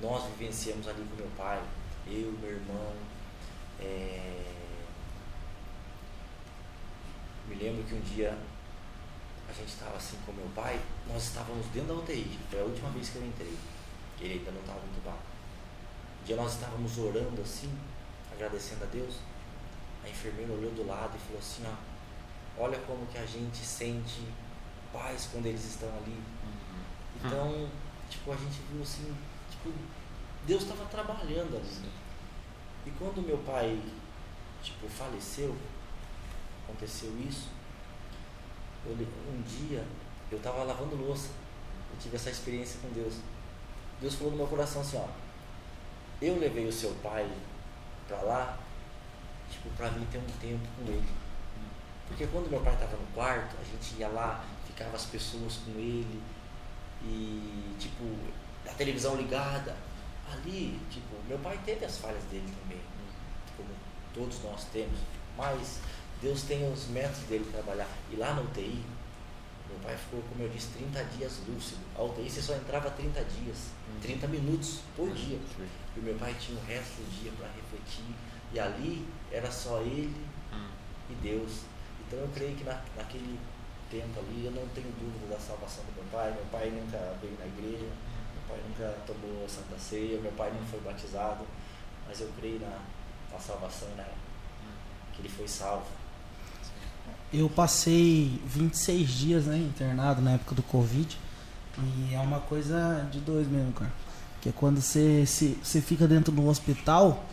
[0.00, 1.62] nós vivenciamos ali com meu pai,
[2.06, 2.92] eu, meu irmão.
[3.80, 4.44] é,
[7.48, 8.38] Me lembro que um dia
[9.48, 12.88] a gente estava assim com meu pai, nós estávamos dentro da UTI, foi a última
[12.90, 13.58] vez que eu entrei.
[14.20, 15.18] Ele ainda não estava entubado.
[16.22, 17.76] Um dia nós estávamos orando assim,
[18.32, 19.16] agradecendo a Deus.
[20.04, 24.28] A enfermeira olhou do lado e falou assim, ó, olha como que a gente sente
[24.92, 26.22] paz quando eles estão ali.
[27.16, 27.68] Então,
[28.08, 29.12] tipo, a gente viu assim,
[29.62, 29.72] tipo,
[30.46, 31.90] Deus estava trabalhando ali.
[32.86, 33.80] E quando meu pai,
[34.62, 35.54] tipo, faleceu,
[36.64, 37.48] aconteceu isso,
[38.86, 39.84] eu, um dia
[40.30, 41.28] eu estava lavando louça,
[41.92, 43.16] eu tive essa experiência com Deus.
[44.00, 45.08] Deus falou no meu coração assim, ó,
[46.22, 47.30] eu levei o seu pai
[48.08, 48.58] para lá,
[49.50, 51.08] tipo, para vir ter um tempo com ele.
[52.08, 55.72] Porque quando meu pai estava no quarto, a gente ia lá, ficava as pessoas com
[55.72, 56.22] ele,
[57.02, 58.04] e tipo,
[58.66, 59.76] a televisão ligada.
[60.32, 62.80] Ali, tipo, meu pai teve as falhas dele também,
[63.56, 63.68] como
[64.14, 64.98] todos nós temos,
[65.36, 65.80] mas
[66.22, 67.88] Deus tem os métodos dele de trabalhar.
[68.12, 68.84] E lá na UTI,
[69.68, 71.80] meu pai ficou, como eu disse, 30 dias lúcido.
[71.96, 73.70] A UTI você só entrava 30 dias,
[74.02, 75.38] 30 minutos por dia.
[75.96, 78.14] E o meu pai tinha o resto do dia para refletir.
[78.52, 80.14] E ali era só ele
[81.08, 81.62] e Deus.
[82.06, 83.38] Então eu creio que na, naquele
[83.90, 86.32] tempo ali eu não tenho dúvida da salvação do meu pai.
[86.32, 87.86] Meu pai nunca veio na igreja,
[88.50, 91.46] pai nunca tomou Santa Ceia, meu pai não foi batizado,
[92.06, 92.78] mas eu creio na,
[93.32, 94.06] na salvação, né?
[95.12, 95.86] Que ele foi salvo.
[97.32, 101.16] Eu passei 26 dias né, internado na época do Covid.
[101.78, 103.92] E é uma coisa de dois mesmo, cara.
[104.40, 107.24] Que é quando você, se, você fica dentro do hospital,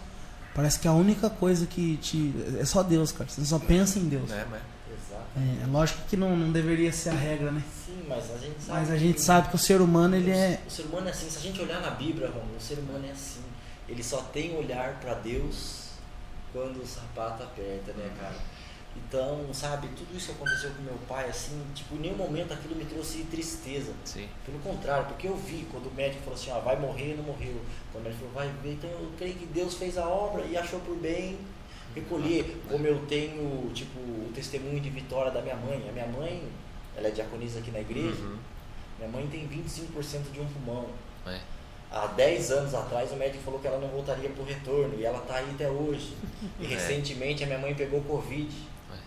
[0.53, 2.33] parece que a única coisa que te.
[2.59, 3.29] É só Deus, cara.
[3.29, 4.29] Você só pensa em Deus.
[4.31, 4.61] É, mas
[4.91, 5.25] Exato.
[5.35, 7.63] É, é lógico que não, não deveria ser a regra, né?
[8.07, 8.79] Mas a gente sabe.
[8.79, 10.61] Mas a gente sabe que o ser humano, ele é.
[10.65, 13.05] O ser humano é assim, se a gente olhar na Bíblia, Romulo, o ser humano
[13.05, 13.41] é assim.
[13.87, 15.87] Ele só tem olhar para Deus
[16.51, 18.35] quando o sapato aperta, né, cara?
[18.97, 22.75] Então, sabe, tudo isso que aconteceu com meu pai, assim, tipo, em nenhum momento aquilo
[22.75, 23.93] me trouxe tristeza.
[24.03, 24.27] sim.
[24.45, 27.61] Pelo contrário, porque eu vi quando o médico falou assim, ó, vai morrer, não morreu.
[27.91, 30.57] Quando o médico falou, vai ver, então eu creio que Deus fez a obra e
[30.57, 31.37] achou por bem
[31.95, 32.59] recolher.
[32.69, 35.87] Como eu tenho, tipo, o testemunho de vitória da minha mãe.
[35.87, 36.43] A minha mãe,
[36.97, 38.21] ela é diaconisa aqui na igreja.
[38.21, 38.37] Uhum.
[38.99, 40.87] Minha mãe tem 25% de um pulmão.
[41.27, 41.39] É.
[41.91, 45.19] Há 10 anos atrás o médico falou que ela não voltaria pro retorno e ela
[45.19, 46.17] tá aí até hoje.
[46.59, 46.67] E É.
[46.69, 48.49] recentemente a minha mãe pegou Covid.
[48.91, 48.97] É.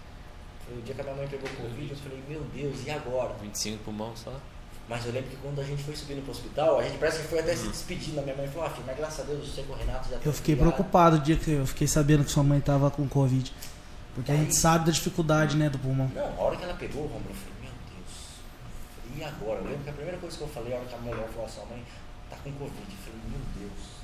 [0.66, 3.34] Foi o dia que a minha mãe pegou Covid, eu falei, meu Deus, e agora?
[3.42, 4.32] 25 pulmão só.
[4.88, 7.28] Mas eu lembro que quando a gente foi subindo pro hospital, a gente parece que
[7.28, 8.48] foi até se despedindo da minha mãe.
[8.48, 10.72] Falou, ah, filho, mas graças a Deus o seu Renato já tá Eu fiquei criado."
[10.72, 13.52] preocupado o dia que eu fiquei sabendo que sua mãe tava com Covid.
[14.16, 16.10] Porque a gente sabe da dificuldade, né, do pulmão.
[16.12, 18.16] Não, a hora que ela pegou o Romulo, eu falei, meu Deus.
[19.24, 19.60] Agora?
[19.60, 21.48] Eu lembro que a primeira coisa que eu falei, a hora que a mulher falou,
[21.48, 21.84] sua mãe
[22.28, 22.90] tá com Covid.
[22.90, 24.00] Eu falei, meu Deus.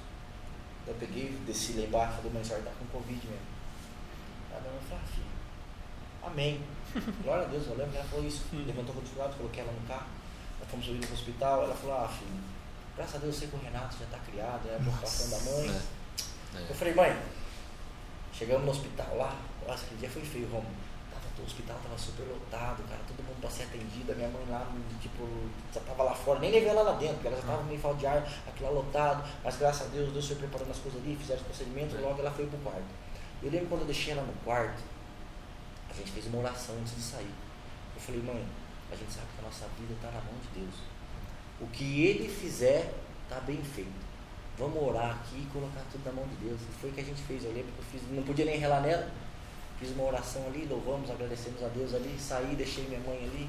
[0.86, 3.46] Eu peguei, desci lá embaixo, falei, mãe, a senhora tá com Covid mesmo.
[4.50, 5.26] Ela falou, ah, filho,
[6.22, 6.60] amém.
[7.22, 8.44] Glória a Deus, eu lembro que ela falou isso.
[8.52, 10.06] Levantou o lado, coloquei ela no carro.
[10.60, 12.40] Nós fomos subindo pro hospital, ela falou, ah, filho,
[12.96, 15.38] graças a Deus eu sei que o Renato já tá criado, é a preocupação da
[15.44, 15.70] mãe.
[16.54, 16.70] É.
[16.70, 17.22] Eu falei, mãe,
[18.32, 19.36] chegamos no hospital lá,
[19.66, 20.85] nossa, aquele dia foi feio, Romulo.
[21.38, 24.66] O hospital tava super lotado, cara, todo mundo pra ser atendido, a minha mãe lá,
[25.00, 25.28] tipo,
[25.72, 27.98] já tava lá fora, nem levei ela lá dentro, porque ela já tava meio falta
[27.98, 31.14] de ar, aquilo lá lotado, mas graças a Deus, Deus foi preparando as coisas ali,
[31.14, 32.88] fizeram os procedimentos, logo ela foi pro quarto.
[33.42, 34.82] Eu lembro quando eu deixei ela no quarto,
[35.90, 37.34] a gente fez uma oração antes de sair.
[37.94, 38.46] Eu falei, mãe,
[38.90, 40.74] a gente sabe que a nossa vida está na mão de Deus.
[41.60, 42.92] O que Ele fizer,
[43.24, 44.06] está bem feito.
[44.58, 46.60] Vamos orar aqui e colocar tudo na mão de Deus.
[46.60, 47.44] E foi o que a gente fez.
[47.44, 49.10] Eu lembro que eu fiz, não podia nem relar nela.
[49.78, 53.48] Fiz uma oração ali, louvamos, agradecemos a Deus ali, saí, deixei minha mãe ali.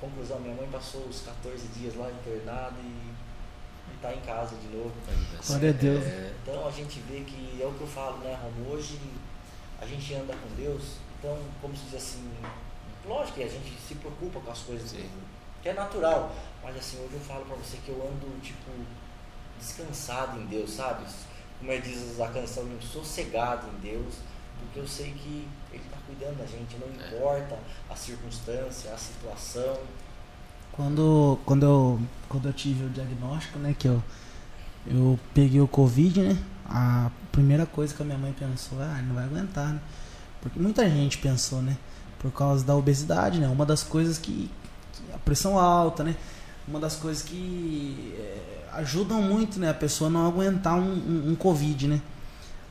[0.00, 3.12] Conclusão, minha mãe passou os 14 dias lá internada e
[3.94, 4.92] está em casa de novo.
[5.46, 6.04] Glória a Deus.
[6.04, 8.72] É, Então a gente vê que é o que eu falo, né, Romo?
[8.72, 8.98] Hoje
[9.80, 12.32] a gente anda com Deus, então, como se diz assim,
[13.06, 15.08] lógico que a gente se preocupa com as coisas, Sim.
[15.62, 18.70] que é natural, mas assim, hoje eu falo pra você que eu ando, tipo,
[19.58, 21.04] descansado em Deus, sabe?
[21.58, 24.14] Como é diz a canção, sossegado em Deus,
[24.62, 27.08] porque eu sei que Ele está cuidando da gente, não É.
[27.16, 27.58] importa
[27.90, 29.78] a circunstância, a situação.
[30.72, 34.02] Quando, quando, eu, quando eu tive o diagnóstico, né, que eu,
[34.86, 39.08] eu peguei o Covid, né, a primeira coisa que a minha mãe pensou, ah, ele
[39.08, 39.80] não vai aguentar, né?
[40.40, 41.76] Porque muita gente pensou, né,
[42.18, 44.50] por causa da obesidade, né, uma das coisas que,
[44.92, 46.16] que a pressão alta, né,
[46.66, 51.34] uma das coisas que é, ajudam muito, né, a pessoa não aguentar um, um, um
[51.34, 52.00] Covid, né.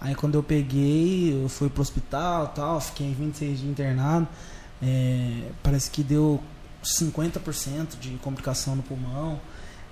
[0.02, 4.28] Aí quando eu peguei, eu fui pro hospital tal, fiquei 26 dias internado,
[4.82, 6.41] é, parece que deu
[6.84, 9.40] 50% de complicação no pulmão.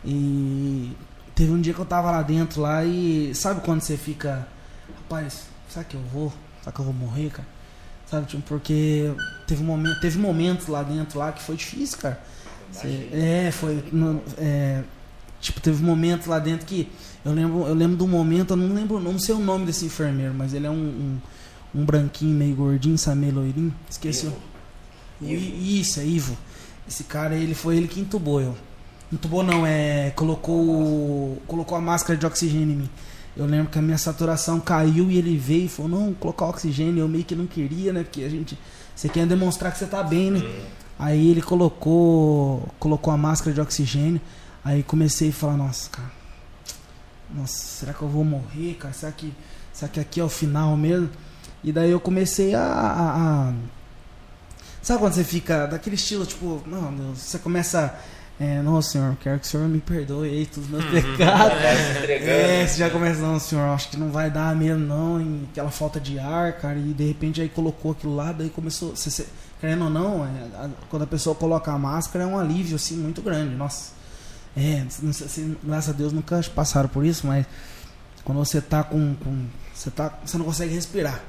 [0.04, 0.92] E
[1.36, 4.48] teve um dia que eu tava lá dentro lá e sabe quando você fica,
[5.04, 6.34] rapaz, será que eu vou?
[6.62, 7.48] Será que eu vou morrer, cara?
[8.10, 9.14] Sabe, tipo, porque
[9.46, 12.20] teve um momento, teve momentos lá dentro lá que foi difícil, cara.
[12.72, 13.24] Cê- Imagina.
[13.24, 14.84] é, foi no- é,
[15.40, 16.88] tipo, teve momentos lá dentro que
[17.26, 20.34] eu lembro, eu lembro do momento, eu não lembro, não sei o nome desse enfermeiro,
[20.34, 21.18] mas ele é um, um,
[21.82, 23.74] um branquinho meio gordinho, sabe, meio loirinho,
[25.22, 26.38] I- Isso, é Ivo.
[26.88, 28.56] Esse cara, ele foi ele que entubou eu.
[29.12, 30.12] Entubou não, é.
[30.16, 31.42] Colocou.
[31.48, 32.90] Colocou a máscara de oxigênio em mim.
[33.36, 37.00] Eu lembro que a minha saturação caiu e ele veio e falou, não, colocar oxigênio,
[37.02, 38.04] eu meio que não queria, né?
[38.04, 38.58] Porque a gente.
[38.96, 40.42] Você quer demonstrar que você tá bem, né?
[40.98, 42.68] Aí ele colocou.
[42.80, 44.22] Colocou a máscara de oxigênio.
[44.64, 46.12] Aí comecei a falar, nossa, cara.
[47.34, 48.94] Nossa, será que eu vou morrer, cara?
[48.94, 49.34] Será que.
[49.72, 51.10] Será que aqui é o final mesmo?
[51.64, 53.54] E daí eu comecei a- a- a
[54.82, 57.94] Sabe quando você fica daquele estilo, tipo, não, Deus, você começa.
[58.40, 61.58] É, não, senhor, quero que o senhor me perdoe aí todos os meus pecados.
[61.98, 62.32] Entregando.
[62.32, 65.70] É, você já começa, não, senhor, acho que não vai dar mesmo, não, em aquela
[65.70, 68.96] falta de ar, cara, e de repente aí colocou aquilo lá, daí começou.
[68.96, 69.28] Você, você-
[69.60, 72.96] querendo ou não, é, a- quando a pessoa coloca a máscara é um alívio, assim,
[72.96, 73.92] muito grande, nossa.
[74.58, 77.46] É, não sei se, graças a Deus nunca passaram por isso, mas
[78.24, 79.16] quando você tá com.
[79.16, 81.24] com- você, tá, você não consegue respirar.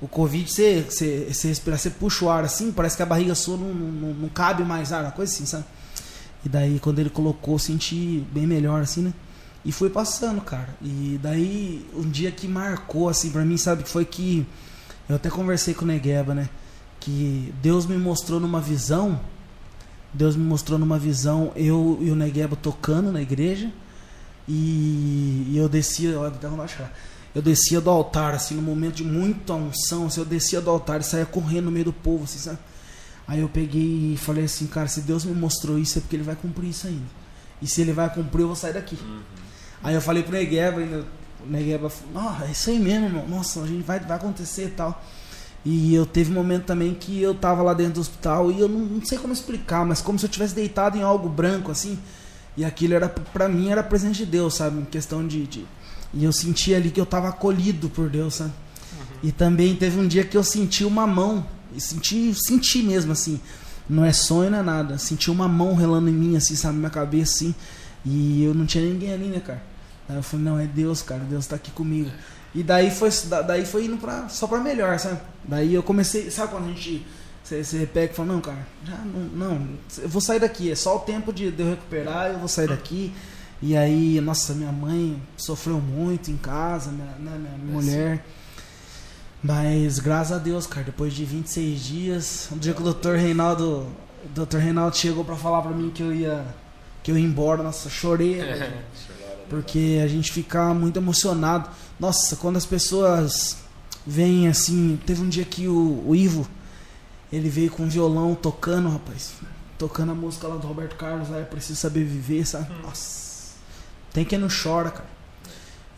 [0.00, 3.56] O Covid, você, você, você você puxa o ar assim, parece que a barriga sua
[3.56, 5.64] não, não, não cabe mais ar, uma coisa assim, sabe?
[6.44, 9.14] E daí, quando ele colocou, senti bem melhor, assim, né?
[9.64, 10.68] E foi passando, cara.
[10.82, 13.88] E daí, um dia que marcou, assim, pra mim, sabe?
[13.88, 14.46] Foi que.
[15.08, 16.48] Eu até conversei com o Negueba, né?
[17.00, 19.20] Que Deus me mostrou numa visão.
[20.14, 23.70] Deus me mostrou numa visão, eu e o Negueba tocando na igreja.
[24.48, 26.92] E, e eu descia, olha, quando eu achar.
[27.34, 31.00] Eu descia do altar, assim, no momento de muita unção, assim, eu descia do altar
[31.00, 32.58] e saía correndo no meio do povo, assim, sabe?
[33.26, 36.22] Aí eu peguei e falei assim, cara, se Deus me mostrou isso é porque ele
[36.22, 37.06] vai cumprir isso ainda.
[37.60, 38.98] E se ele vai cumprir, eu vou sair daqui.
[39.82, 41.04] Aí eu falei pro Negueba, ainda,
[41.44, 43.26] o Negueba falou, ah, é isso aí mesmo, irmão.
[43.26, 45.02] Nossa, a gente vai, vai acontecer e tal.
[45.64, 48.68] E eu teve um momento também que eu tava lá dentro do hospital e eu
[48.68, 51.98] não, não sei como explicar, mas como se eu tivesse deitado em algo branco, assim.
[52.56, 54.80] E aquilo era, pra mim, era presente de Deus, sabe?
[54.80, 55.46] Em questão de.
[55.46, 55.66] de-
[56.12, 58.52] e eu senti ali que eu tava acolhido por Deus, sabe?
[59.22, 61.44] E também teve um dia que eu senti uma mão.
[61.74, 63.40] E senti, senti mesmo, assim.
[63.88, 64.98] Não é sonho, não é nada.
[64.98, 66.74] Senti uma mão relando em mim, assim, sabe?
[66.74, 67.54] Na minha cabeça, assim.
[68.04, 69.62] E eu não tinha ninguém ali, né, cara?
[70.08, 71.22] Aí eu falei, não, é Deus, cara.
[71.24, 72.10] Deus tá aqui comigo.
[72.54, 75.18] E daí foi, da- daí foi indo pra, só pra melhor, sabe?
[75.42, 77.04] Daí eu comecei, sabe quando a gente.
[77.42, 79.20] Você, pega e fala, não, cara, já não,
[79.58, 79.68] não,
[79.98, 82.68] eu vou sair daqui, é só o tempo de, de eu recuperar, eu vou sair
[82.68, 83.12] daqui.
[83.60, 88.24] E aí, nossa, minha mãe sofreu muito em casa, minha, né, minha mulher.
[89.42, 93.14] Mas graças a Deus, cara, depois de 26 dias, um dia que o Dr.
[93.16, 93.86] Reinaldo,
[94.24, 94.56] o Dr.
[94.56, 96.44] Reinaldo chegou pra falar pra mim que eu ia
[97.02, 98.40] que eu ia embora, nossa, chorei.
[99.50, 101.68] Porque a gente fica muito emocionado.
[101.98, 103.56] Nossa, quando as pessoas
[104.06, 104.98] vêm assim.
[105.06, 106.48] Teve um dia que o, o Ivo
[107.32, 109.32] ele veio com um violão tocando, rapaz.
[109.78, 112.72] Tocando a música lá do Roberto Carlos, lá, eu preciso saber viver, sabe?
[112.82, 113.54] Nossa.
[114.12, 115.14] Tem quem não chora, cara.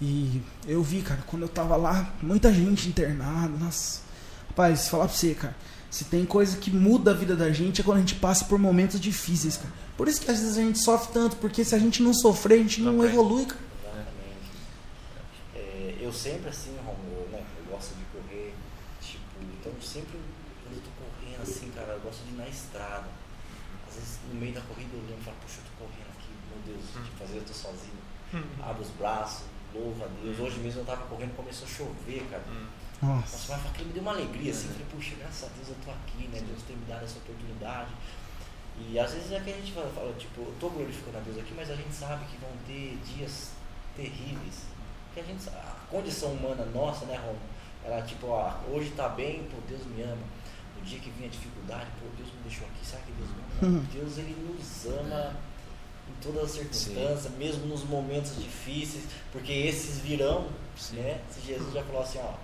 [0.01, 4.01] E eu vi, cara, quando eu tava lá, muita gente internada, nossa.
[4.49, 5.57] Rapaz, falar pra você, cara.
[5.91, 8.59] Se tem coisa que muda a vida da gente é quando a gente passa por
[8.59, 9.73] momentos difíceis, cara.
[9.97, 12.55] Por isso que às vezes a gente sofre tanto, porque se a gente não sofrer,
[12.61, 13.13] a gente não Aprende.
[13.15, 13.61] evolui, cara.
[16.07, 17.45] Eu sempre assim, Romulo, né?
[17.59, 18.55] Eu gosto de correr,
[19.01, 20.21] tipo, então sempre
[20.63, 23.09] quando eu tô correndo assim, cara, eu gosto de ir na estrada.
[23.89, 26.31] Às vezes no meio da corrida eu lembro e falo, poxa, eu tô correndo aqui,
[26.47, 28.03] meu Deus, tipo, às vezes eu tô sozinho.
[28.63, 30.39] Abro os braços, louvo a Deus.
[30.39, 32.45] Hoje mesmo eu tava correndo, começou a chover, cara.
[33.03, 33.37] Nossa.
[33.37, 35.91] Nossa, mas aquilo me deu uma alegria, assim, falei, puxa, graças a Deus eu tô
[35.91, 36.39] aqui, né?
[36.39, 37.91] Deus tem me dado essa oportunidade.
[38.79, 41.39] E às vezes é que a gente fala, fala, tipo, eu tô glorificando a Deus
[41.39, 43.51] aqui, mas a gente sabe que vão ter dias
[43.97, 44.71] terríveis.
[45.15, 47.39] Que a gente sabe, condição humana nossa, né, Romo?
[47.85, 50.23] Ela tipo, ó, hoje tá bem, pô, Deus me ama.
[50.77, 53.79] No dia que vinha dificuldade, pô, Deus me deixou aqui, sabe que Deus me ama?
[53.79, 53.87] Uhum.
[53.93, 55.37] Deus ele nos ama
[56.09, 60.97] em todas as circunstâncias, mesmo nos momentos difíceis, porque esses virão, Sim.
[60.97, 61.21] né?
[61.31, 62.35] Se Jesus já falou assim, ó,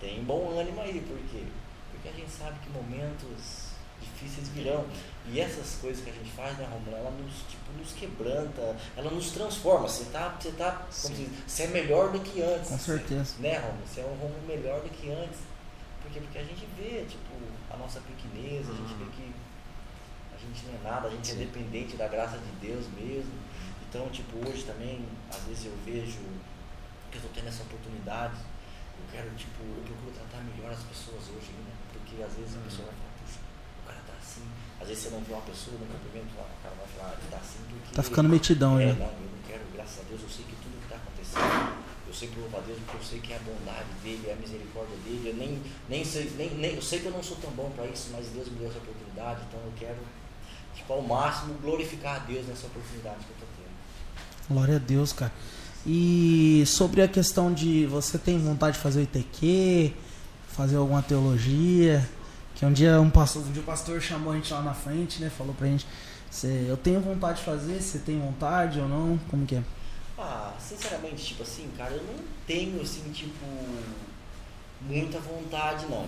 [0.00, 1.44] tem bom ânimo aí, por quê?
[1.92, 3.66] Porque a gente sabe que momentos
[4.00, 4.84] difíceis virão.
[5.30, 9.10] E essas coisas que a gente faz, né, Romulo, ela nos, tipo, nos quebranta, ela
[9.10, 9.88] nos transforma.
[9.88, 11.14] Você tá, você tá, como Sim.
[11.14, 12.68] diz, você é melhor do que antes.
[12.70, 13.34] Com certeza.
[13.38, 13.86] Né, Romulo?
[13.86, 15.38] Você é um Romulo melhor do que antes.
[16.02, 16.20] Por quê?
[16.20, 17.34] Porque a gente vê, tipo,
[17.70, 19.10] a nossa pequenez, a gente vê Uhum.
[19.10, 19.34] que
[20.34, 21.32] a gente não é nada, a gente Sim.
[21.34, 23.32] é dependente da graça de Deus mesmo.
[23.88, 26.18] Então, tipo, hoje também, às vezes eu vejo
[27.10, 28.34] que eu tô tendo essa oportunidade,
[28.98, 32.60] eu quero, tipo, eu procuro tratar melhor as pessoas hoje ainda, porque às vezes a
[32.60, 33.40] pessoa vai falar, puxa,
[33.82, 34.44] o cara tá assim.
[34.80, 37.38] Às vezes você não vê uma pessoa no cumprimento, o cara vai falar, ele tá
[37.38, 37.94] assim porque.
[37.94, 38.92] Tá ficando metidão, é, né?
[38.92, 42.14] não, eu não quero, graças a Deus, eu sei que tudo que está acontecendo, eu
[42.14, 44.96] sempre louvo a Deus porque eu sei que é a bondade dele, é a misericórdia
[45.04, 45.30] dele.
[45.30, 47.86] Eu nem, nem sei, nem, nem, eu sei que eu não sou tão bom para
[47.86, 49.98] isso, mas Deus me deu essa oportunidade, então eu quero,
[50.74, 54.54] tipo, ao máximo glorificar a Deus nessa oportunidade que eu estou tendo.
[54.54, 55.32] Glória a Deus, cara.
[55.86, 59.94] E sobre a questão de você tem vontade de fazer o ITQ,
[60.48, 62.08] fazer alguma teologia,
[62.56, 65.20] que um dia um pastor, um dia o pastor chamou a gente lá na frente,
[65.20, 65.30] né?
[65.30, 65.86] Falou pra gente,
[66.30, 69.18] "Cê- eu tenho vontade de fazer, você tem vontade ou não?
[69.30, 69.62] Como que é?
[70.18, 73.44] Ah, sinceramente, tipo assim, cara, eu não tenho, assim, tipo,
[74.80, 76.04] muita vontade, não.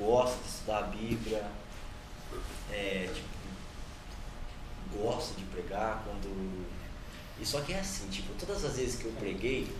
[0.00, 1.44] Eu gosto de estudar a Bíblia,
[2.72, 3.28] é, tipo,
[4.98, 6.64] gosto de pregar quando...
[7.40, 9.70] E só que é assim, tipo, todas as vezes que eu preguei,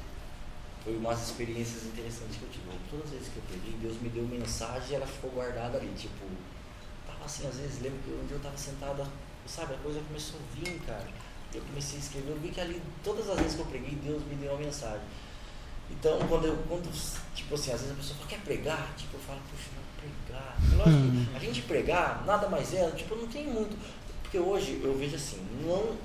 [0.85, 2.65] foi umas experiências interessantes que eu tive.
[2.91, 5.93] Todas as vezes que eu preguei, Deus me deu mensagem e ela ficou guardada ali,
[5.97, 6.25] tipo...
[7.07, 9.07] Tava assim, às vezes, lembro que dia eu tava sentado,
[9.47, 11.09] sabe, a coisa começou a vir, cara.
[11.53, 14.23] Eu comecei a escrever, eu vi que ali, todas as vezes que eu preguei, Deus
[14.25, 15.03] me deu uma mensagem.
[15.91, 16.89] Então, quando eu, quando,
[17.35, 18.95] tipo assim, às vezes a pessoa fala, quer pregar?
[18.97, 20.57] Tipo, eu falo, puxa, não, pregar.
[20.77, 23.77] Lógico que a gente pregar, nada mais é, tipo, não tem muito.
[24.23, 25.97] Porque hoje eu vejo assim, não,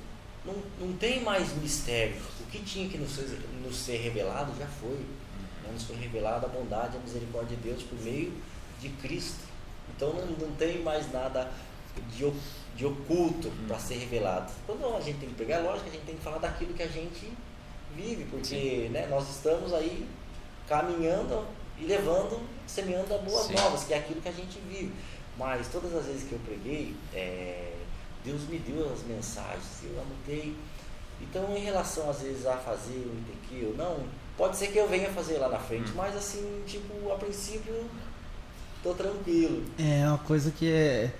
[0.43, 2.15] não, não tem mais mistério.
[2.45, 4.97] O que tinha que nos ser, nos ser revelado já foi.
[4.97, 5.71] Né?
[5.73, 8.33] Nos foi revelada a bondade e a misericórdia de Deus por meio
[8.79, 9.45] de Cristo.
[9.95, 11.51] Então não, não tem mais nada
[12.11, 12.31] de,
[12.75, 14.51] de oculto para ser revelado.
[14.65, 16.83] Quando a gente tem que pregar, lógico que a gente tem que falar daquilo que
[16.83, 17.31] a gente
[17.95, 20.07] vive, porque né, nós estamos aí
[20.67, 21.45] caminhando
[21.79, 23.53] e levando, semeando a boas Sim.
[23.53, 24.91] novas, que é aquilo que a gente vive.
[25.37, 27.73] Mas todas as vezes que eu preguei, é,
[28.23, 30.55] Deus me deu as mensagens, eu anotei.
[31.21, 34.03] Então, em relação às vezes a fazer o ITQ ou não,
[34.37, 35.95] pode ser que eu venha fazer lá na frente, Hum.
[35.95, 37.73] mas assim, tipo, a princípio,
[38.83, 39.63] tô tranquilo.
[39.79, 41.13] É uma coisa que é.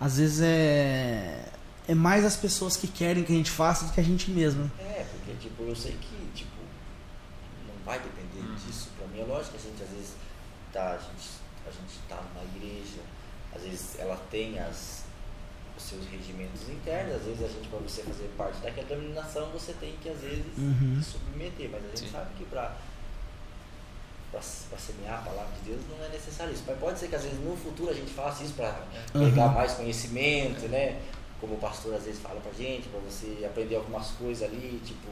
[0.00, 1.44] Às vezes é.
[1.88, 4.70] É mais as pessoas que querem que a gente faça do que a gente mesmo.
[4.78, 6.50] É, porque tipo, eu sei que tipo,
[7.66, 8.54] não vai depender Uhum.
[8.54, 8.90] disso.
[8.98, 10.12] Pra mim é lógico que a gente às vezes
[10.72, 11.28] tá, a gente,
[11.66, 13.00] a gente tá numa igreja,
[13.56, 14.87] às vezes ela tem as,
[15.88, 19.94] seus regimentos internos, às vezes a gente, para você fazer parte daquela denominação, você tem
[20.02, 21.00] que às vezes Uhum.
[21.02, 22.10] se submeter, mas a gente Sim.
[22.12, 22.76] sabe que para
[24.30, 24.42] para
[24.78, 26.62] semear a palavra de Deus não é necessário isso.
[26.66, 28.76] Mas pode ser que às vezes no futuro a gente faça isso para
[29.14, 29.24] Uhum.
[29.24, 31.00] pegar mais conhecimento, né?
[31.40, 35.08] Como o pastor às vezes fala pra gente, para você aprender algumas coisas ali, tipo,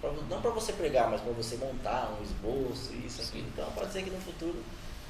[0.00, 3.46] pra- não para você pregar, mas para você montar um esboço, isso, aquilo.
[3.48, 4.62] Então pode ser que no futuro.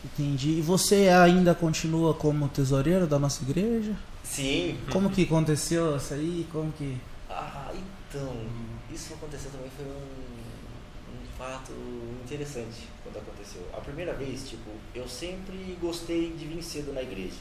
[0.04, 0.50] Entendi.
[0.58, 3.96] E você ainda continua como tesoureiro da nossa igreja?
[4.30, 4.78] Sim.
[4.92, 6.46] Como que aconteceu isso aí?
[6.52, 6.96] Como que.
[7.28, 8.32] Ah, então,
[8.92, 11.72] isso aconteceu também foi um, um fato
[12.24, 13.66] interessante quando aconteceu.
[13.72, 17.40] A primeira vez, tipo, eu sempre gostei de vir cedo na igreja.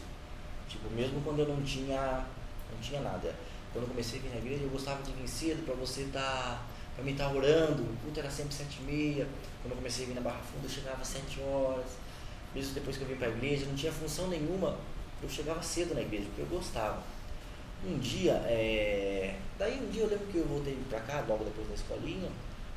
[0.67, 2.25] Tipo, mesmo quando eu não tinha,
[2.71, 3.35] não tinha nada.
[3.71, 6.67] Quando eu comecei a vir na igreja, eu gostava de vir cedo para você estar,
[6.95, 7.83] para mim estar orando.
[7.83, 9.27] O culto era sempre sete e meia.
[9.61, 11.85] Quando eu comecei a vir na Barra Funda, eu chegava às sete horas.
[12.55, 14.75] Mesmo depois que eu vim para a igreja, não tinha função nenhuma.
[15.21, 17.01] Eu chegava cedo na igreja, porque eu gostava.
[17.85, 19.35] Um dia, é...
[19.57, 22.29] daí um dia eu lembro que eu voltei pra cá, logo depois da escolinha,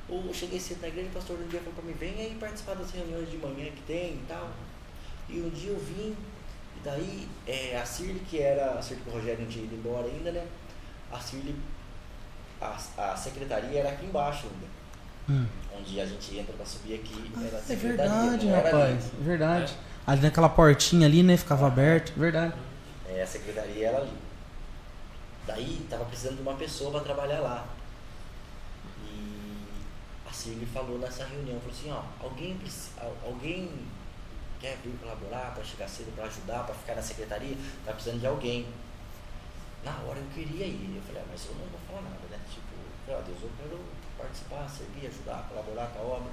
[0.09, 2.75] eu cheguei cedo na igreja, o pastor um dia falou pra mim, vem aí participar
[2.75, 4.49] das reuniões de manhã que tem e tal.
[5.29, 6.17] E um dia eu vim,
[6.77, 9.75] e daí é, a Cirle, que era, a Cirle que o Rogério não tinha ido
[9.75, 10.47] embora ainda, né?
[11.11, 11.57] A Cirle,
[12.61, 14.67] a, a secretaria era aqui embaixo ainda.
[15.31, 15.47] Hum.
[15.79, 18.13] Onde a gente entra pra subir aqui, era a É secretaria.
[18.13, 18.65] verdade, era ali.
[18.71, 19.05] rapaz.
[19.21, 19.75] É verdade.
[20.07, 21.37] Ali naquela portinha ali, né?
[21.37, 22.13] Ficava aberto.
[22.19, 22.55] Verdade.
[23.09, 24.13] É, a secretaria era ali.
[25.47, 27.67] Daí tava precisando de uma pessoa para trabalhar lá.
[29.05, 29.69] E
[30.29, 32.59] a Cirle falou nessa reunião, falou assim, ó, alguém,
[33.25, 33.71] alguém
[34.61, 37.57] quer vir colaborar para chegar cedo, para ajudar, para ficar na secretaria?
[37.85, 38.67] Tá precisando de alguém.
[39.85, 40.95] Na hora eu queria ir.
[40.97, 42.39] Eu falei, ah, mas eu não vou falar nada, né?
[42.49, 43.81] Tipo, eu falei, ó, Deus, eu quero
[44.17, 46.33] participar, servir, ajudar, colaborar com a obra.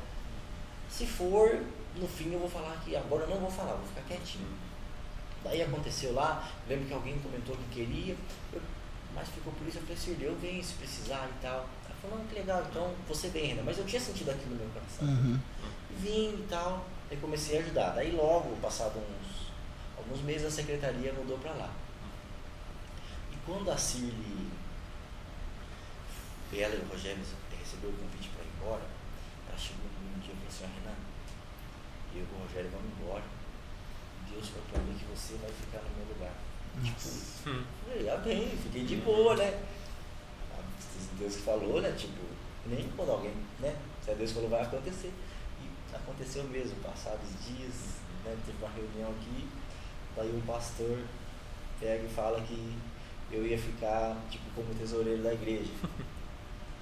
[0.89, 1.63] Se for,
[1.99, 4.47] no fim eu vou falar que agora eu não vou falar, vou ficar quietinho.
[5.43, 8.15] Daí aconteceu lá, lembro que alguém comentou que queria,
[8.53, 8.61] eu-
[9.15, 11.67] mas ficou por isso, eu falei, Cirle, eu venho se precisar e tal.
[11.85, 13.63] Ela falou, não, que legal, então você vem, Renan.
[13.63, 15.07] Mas eu tinha sentido aquilo no meu coração.
[15.07, 15.39] Uhum.
[15.97, 17.89] Vim e tal, aí comecei a ajudar.
[17.91, 19.49] Daí logo, passado uns
[19.97, 21.69] alguns meses, a secretaria mudou para lá.
[23.31, 24.49] E quando a Cirle,
[26.53, 27.21] ela e o Rogério
[27.59, 28.83] recebeu o convite para ir embora,
[29.47, 32.91] ela chegou comigo um dia e falou assim, ó, Renan, eu e o Rogério vamos
[32.99, 33.23] embora.
[34.29, 36.33] Deus falou para mim que você vai ficar no meu lugar.
[36.83, 37.63] Tipo, Hum.
[37.87, 39.63] falei, amém, fiquei de boa, né?
[41.17, 41.91] Deus que falou, né?
[41.97, 42.21] Tipo,
[42.67, 43.75] nem quando alguém, né?
[44.03, 45.11] Se é Deus que falou, vai acontecer.
[45.61, 47.73] E aconteceu mesmo, passados dias,
[48.23, 48.37] né?
[48.45, 49.47] Teve uma reunião aqui,
[50.15, 50.99] daí o pastor
[51.79, 52.77] pega e fala que
[53.31, 55.71] eu ia ficar, tipo, como tesoureiro da igreja.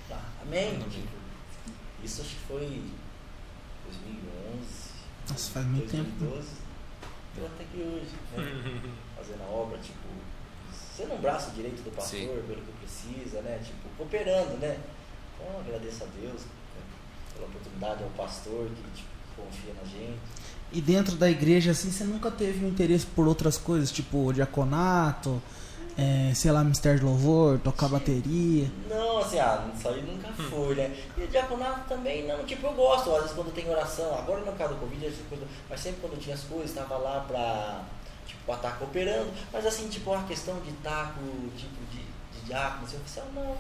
[0.08, 0.70] Tá, amém?
[0.76, 0.88] Amém.
[0.90, 1.18] Tipo,
[2.02, 2.82] isso acho que foi
[3.84, 4.87] 2011,
[5.30, 6.10] Nossa, faz muito tempo.
[6.20, 6.48] 2012.
[7.36, 8.82] Tô até aqui hoje, né?
[9.16, 10.08] fazendo a obra, tipo,
[10.96, 12.44] sendo um braço direito do pastor, Sim.
[12.48, 13.60] pelo que precisa, né?
[13.64, 14.80] Tipo, cooperando, né?
[15.36, 16.82] Então agradeço a Deus né,
[17.34, 20.20] pela oportunidade, ao pastor que tipo, confia na gente.
[20.72, 25.42] E dentro da igreja, assim, você nunca teve um interesse por outras coisas, tipo diaconato,
[25.98, 28.70] é, sei lá, mistério de louvor, tocar bateria.
[28.88, 30.96] Não, assim, ah, isso aí nunca foi, né?
[31.18, 34.52] E o diaconato também não, tipo, eu gosto, às vezes quando tem oração, agora no
[34.54, 37.84] caso do Covid, essa coisa, mas sempre quando tinha as coisas, estava lá pra,
[38.28, 42.86] tipo, estar cooperando, mas assim, tipo, a questão de estar com, tipo, de, de diácono,
[42.86, 43.58] assim, eu falei, ah, não,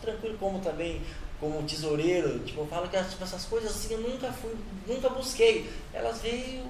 [0.00, 1.02] tranquilo, como também,
[1.38, 5.70] como tesoureiro, tipo, eu falo que tipo, essas coisas assim, eu nunca fui, nunca busquei,
[5.92, 6.64] elas veio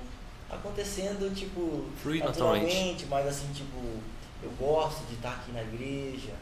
[0.51, 2.25] acontecendo, tipo, naturalmente.
[2.25, 3.79] naturalmente, mas assim, tipo,
[4.43, 6.33] eu gosto de estar aqui na igreja,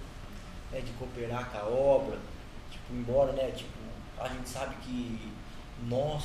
[0.72, 2.18] né, de cooperar com a obra,
[2.70, 3.70] tipo, embora, né, tipo,
[4.18, 5.32] a gente sabe que
[5.88, 6.22] nós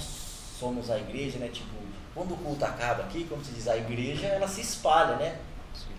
[0.59, 1.69] somos a igreja, né, tipo,
[2.13, 5.37] quando o culto acaba aqui, como se diz, a igreja, ela se espalha, né,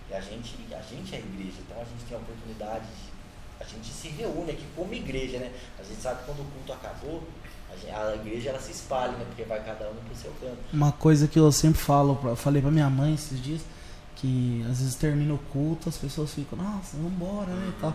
[0.09, 3.13] e a gente, a gente é a igreja, então a gente tem a oportunidade, de-
[3.63, 6.73] a gente se reúne aqui como igreja, né, a gente sabe que quando o culto
[6.73, 7.23] acabou,
[7.71, 10.57] a, gente- a igreja, ela se espalha, né, porque vai cada um pro seu canto.
[10.71, 13.61] Uma coisa que eu sempre falo, pra- falei pra minha mãe esses dias,
[14.23, 17.93] que às vezes termina o culto, as pessoas ficam, nossa, vambora, né, e tal.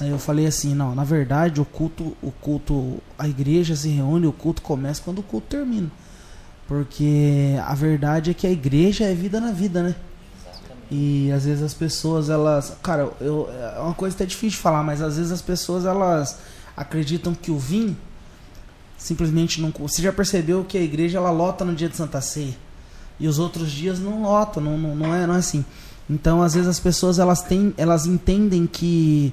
[0.00, 4.26] Aí eu falei assim, não, na verdade o culto, o culto, a igreja se reúne,
[4.26, 5.88] o culto começa quando o culto termina.
[6.66, 9.94] Porque a verdade é que a igreja é vida na vida, né?
[10.42, 10.88] Exatamente.
[10.90, 12.76] E às vezes as pessoas, elas.
[12.82, 16.40] Cara, eu, é uma coisa até difícil de falar, mas às vezes as pessoas elas
[16.76, 17.96] acreditam que o vinho
[18.96, 19.72] simplesmente não.
[19.78, 22.54] Você já percebeu que a igreja ela lota no dia de Santa Ceia?
[23.20, 25.64] E os outros dias não lota, não, não, não é, não é assim.
[26.08, 29.32] Então, às vezes as pessoas elas têm, elas entendem que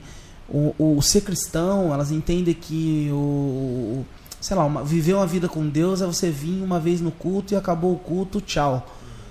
[0.49, 4.03] o, o ser cristão, elas entendem que o,
[4.41, 7.53] sei lá, uma- viver uma vida com Deus é você vir uma vez no culto
[7.53, 8.86] e acabou o culto, tchau.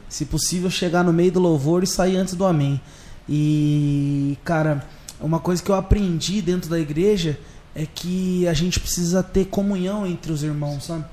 [0.09, 2.81] Se possível, chegar no meio do louvor e sair antes do amém.
[3.29, 4.87] E, cara,
[5.21, 7.39] uma coisa que eu aprendi dentro da igreja
[7.75, 11.05] é que a gente precisa ter comunhão entre os irmãos, sabe?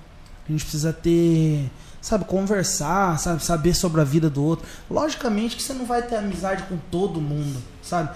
[0.47, 4.65] A gente precisa ter, sabe, conversar, sabe, saber sobre a vida do outro.
[4.89, 8.09] Logicamente que você não vai ter amizade com todo mundo, sabe?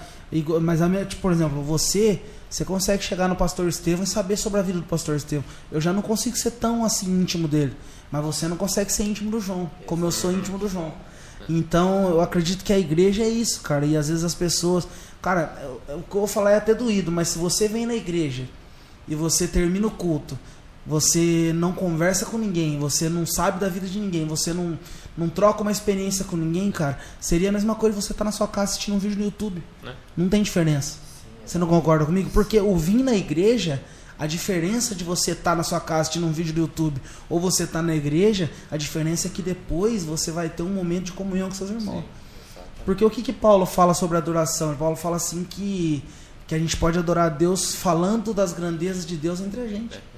[0.60, 4.36] Mas, a minha, tipo, por exemplo, você, você consegue chegar no pastor Estevam e saber
[4.36, 5.44] sobre a vida do pastor Estevam.
[5.70, 7.76] Eu já não consigo ser tão assim íntimo dele.
[8.10, 10.92] Mas você não consegue ser íntimo do João, como eu sou íntimo do João.
[11.48, 13.86] Então, eu acredito que a igreja é isso, cara.
[13.86, 14.86] E às vezes as pessoas.
[15.22, 15.56] Cara,
[15.88, 18.48] o que eu vou falar é até doído, mas se você vem na igreja
[19.08, 20.38] e você termina o culto,
[20.86, 24.78] você não conversa com ninguém, você não sabe da vida de ninguém, você não,
[25.18, 28.46] não troca uma experiência com ninguém, cara, seria a mesma coisa você estar na sua
[28.46, 29.62] casa assistindo um vídeo no YouTube.
[29.82, 29.92] Né?
[30.16, 30.98] Não tem diferença.
[31.44, 32.30] Você não concorda comigo?
[32.30, 33.82] Porque o vir na igreja,
[34.18, 37.64] a diferença de você estar na sua casa assistindo um vídeo do YouTube ou você
[37.64, 41.48] estar na igreja, a diferença é que depois você vai ter um momento de comunhão
[41.48, 42.04] com seus irmãos.
[42.84, 44.76] Porque o que, que Paulo fala sobre adoração?
[44.76, 46.04] Paulo fala assim que,
[46.46, 49.96] que a gente pode adorar a Deus falando das grandezas de Deus entre a gente.
[49.96, 50.15] É.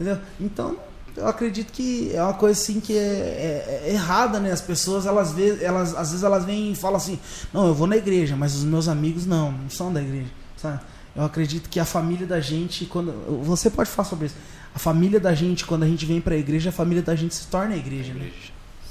[0.00, 0.18] Entendeu?
[0.40, 0.78] Então,
[1.14, 4.50] eu acredito que é uma coisa assim que é, é- é errada, né?
[4.50, 7.18] As pessoas, elas, vê, elas às vezes elas vêm e falam assim,
[7.52, 10.80] não, eu vou na igreja, mas os meus amigos não, não são da igreja, sabe?
[11.14, 13.12] Eu acredito que a família da gente, quando
[13.44, 14.36] você pode falar sobre isso,
[14.74, 17.46] a família da gente, quando a gente vem pra igreja, a família da gente se
[17.48, 18.30] torna a igreja, né?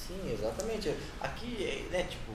[0.07, 0.93] Sim, exatamente.
[1.21, 2.33] Aqui, é, né, tipo,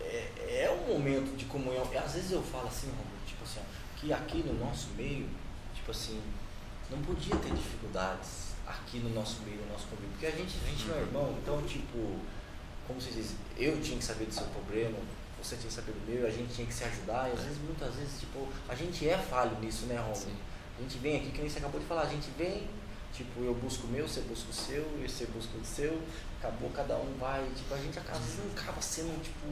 [0.00, 1.84] é, é um momento de comunhão.
[2.04, 2.88] Às vezes eu falo assim,
[3.26, 3.60] tipo assim,
[4.00, 5.26] que aqui no nosso meio,
[5.74, 6.18] tipo assim,
[6.90, 7.52] não podia ter
[7.88, 10.10] dificuldades aqui no nosso meio, no nosso convívio.
[10.10, 12.18] Porque a gente, a gente não é irmão, então, tipo,
[12.86, 14.98] como se diz, eu tinha que saber do seu problema,
[15.42, 17.28] você tinha que saber do meu, a gente tinha que se ajudar.
[17.28, 20.36] E às vezes, muitas vezes, tipo, a gente é falho nisso, né, Romulo?
[20.78, 22.68] A gente vem aqui, que nem você acabou de falar, a gente vem,
[23.12, 26.00] tipo, eu busco o meu, você busca o seu, e você busca o seu,
[26.38, 29.46] acabou, cada um vai, tipo, a gente acaba, às vezes não acaba sendo, tipo,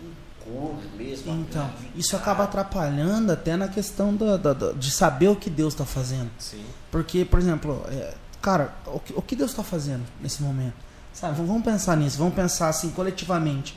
[0.00, 0.14] um
[0.44, 1.32] corpo mesmo.
[1.40, 5.74] Então, isso acaba atrapalhando até na questão da, da- da- de saber o que Deus
[5.74, 6.30] está fazendo.
[6.38, 6.64] Sim.
[6.90, 10.74] Porque, por exemplo, é, cara, o que, o que Deus está fazendo nesse momento?
[11.12, 13.76] Sabe, vamos- vamos pensar nisso, vamos pensar assim coletivamente.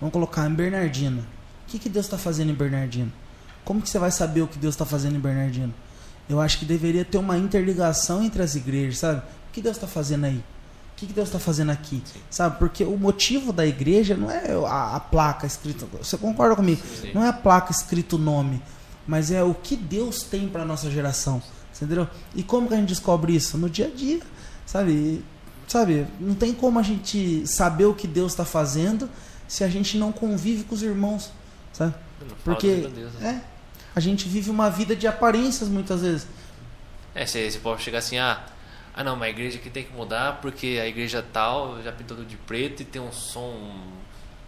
[0.00, 1.20] Vamos colocar em Bernardino.
[1.20, 3.12] O que, que Deus está fazendo em Bernardino?
[3.64, 5.72] Como que você vai saber o que Deus está fazendo em Bernardino?
[6.28, 9.20] Eu acho que deveria ter uma interligação entre as igrejas, sabe?
[9.20, 10.42] O que Deus está fazendo aí?
[11.02, 12.02] O que, que Deus está fazendo aqui?
[12.30, 12.58] Sabe?
[12.58, 15.86] Porque o motivo da igreja não é a, a placa escrita.
[16.00, 16.80] Você concorda comigo?
[17.00, 17.12] Sim.
[17.12, 18.62] Não é a placa escrito o nome,
[19.06, 21.42] mas é o que Deus tem para nossa geração.
[21.74, 22.06] Entendeu?
[22.36, 23.58] E como que a gente descobre isso?
[23.58, 24.20] No dia a dia,
[24.64, 24.92] sabe?
[24.92, 25.24] E,
[25.72, 26.06] Sabe?
[26.20, 29.08] Não tem como a gente saber o que Deus está fazendo
[29.48, 31.30] se a gente não convive com os irmãos,
[31.72, 31.94] sabe?
[32.44, 33.26] Porque grandeza.
[33.26, 33.40] é,
[33.94, 36.26] a gente vive uma vida de aparências muitas vezes.
[37.14, 38.44] É, você, você pode chegar assim, ah,
[38.94, 42.16] ah não, mas a igreja aqui tem que mudar porque a igreja tal já pintou
[42.16, 43.74] tudo de preto e tem um som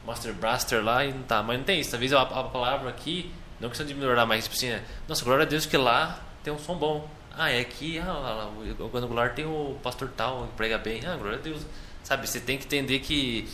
[0.06, 1.42] Master Blaster lá e não tá.
[1.42, 1.90] Mas não tem isso.
[1.90, 5.44] Talvez a, a palavra aqui, não questão de melhorar, mas tipo assim, é, nossa, glória
[5.44, 7.08] a Deus que lá tem um som bom.
[7.36, 11.04] Ah, é aqui, ah, lá, lá, o Quadrangular tem o pastor tal que prega bem.
[11.04, 11.62] Ah, glória a Deus.
[12.02, 13.48] Sabe, você tem que entender que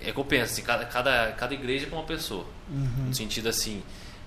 [0.00, 2.46] é penso, assim, cada, cada, cada igreja é uma pessoa.
[2.68, 3.06] Uhum.
[3.06, 3.82] No sentido assim,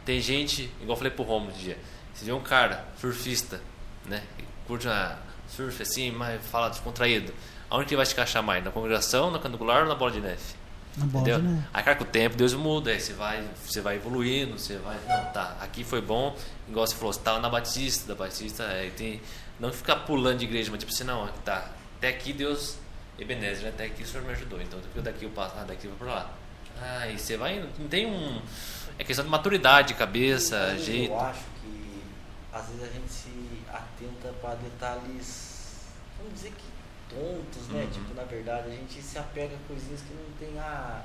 [0.05, 1.77] tem gente, igual eu falei pro Romulo um dia,
[2.13, 3.59] você vê um cara, surfista,
[4.05, 4.23] né?
[4.37, 5.17] que Curte uma
[5.57, 7.34] surf assim, mas fala descontraído.
[7.69, 8.63] Aonde que ele vai se encaixar mais?
[8.63, 10.41] Na congregação, na candular ou na bola de neve?
[10.95, 11.41] Na bola Entendeu?
[11.41, 11.67] de neve.
[11.73, 14.97] Aí, cara, com o tempo, Deus muda, aí você vai, você vai evoluindo, você vai.
[15.07, 16.35] Não, tá, aqui foi bom,
[16.67, 19.19] igual você falou, você tava na Batista, da Batista, é, tem.
[19.59, 22.77] Não ficar pulando de igreja, mas tipo assim, não, tá, até aqui Deus,
[23.17, 23.69] Ebenezer, né?
[23.69, 26.15] até aqui o Senhor me ajudou, então daqui eu passo, ah, daqui eu vou pra
[26.15, 26.31] lá.
[26.79, 28.39] Ah, e você vai, não tem um.
[28.99, 31.11] É questão de maturidade, cabeça, jeito.
[31.11, 32.03] Eu acho que
[32.53, 35.46] às vezes a gente se atenta para detalhes,
[36.27, 36.67] vamos dizer que
[37.15, 37.83] tontos, né?
[37.83, 37.89] Uhum.
[37.89, 41.03] Tipo, na verdade, a gente se apega a coisinhas que não tem, a,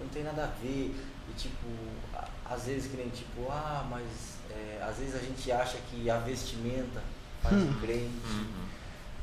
[0.00, 0.94] não tem nada a ver.
[1.28, 1.66] E tipo,
[2.14, 4.04] a- às vezes que nem tipo, ah, mas
[4.50, 7.02] é, às vezes a gente acha que a vestimenta
[7.42, 7.70] faz Hum.
[7.70, 8.26] um crente.
[8.26, 8.68] Uhum.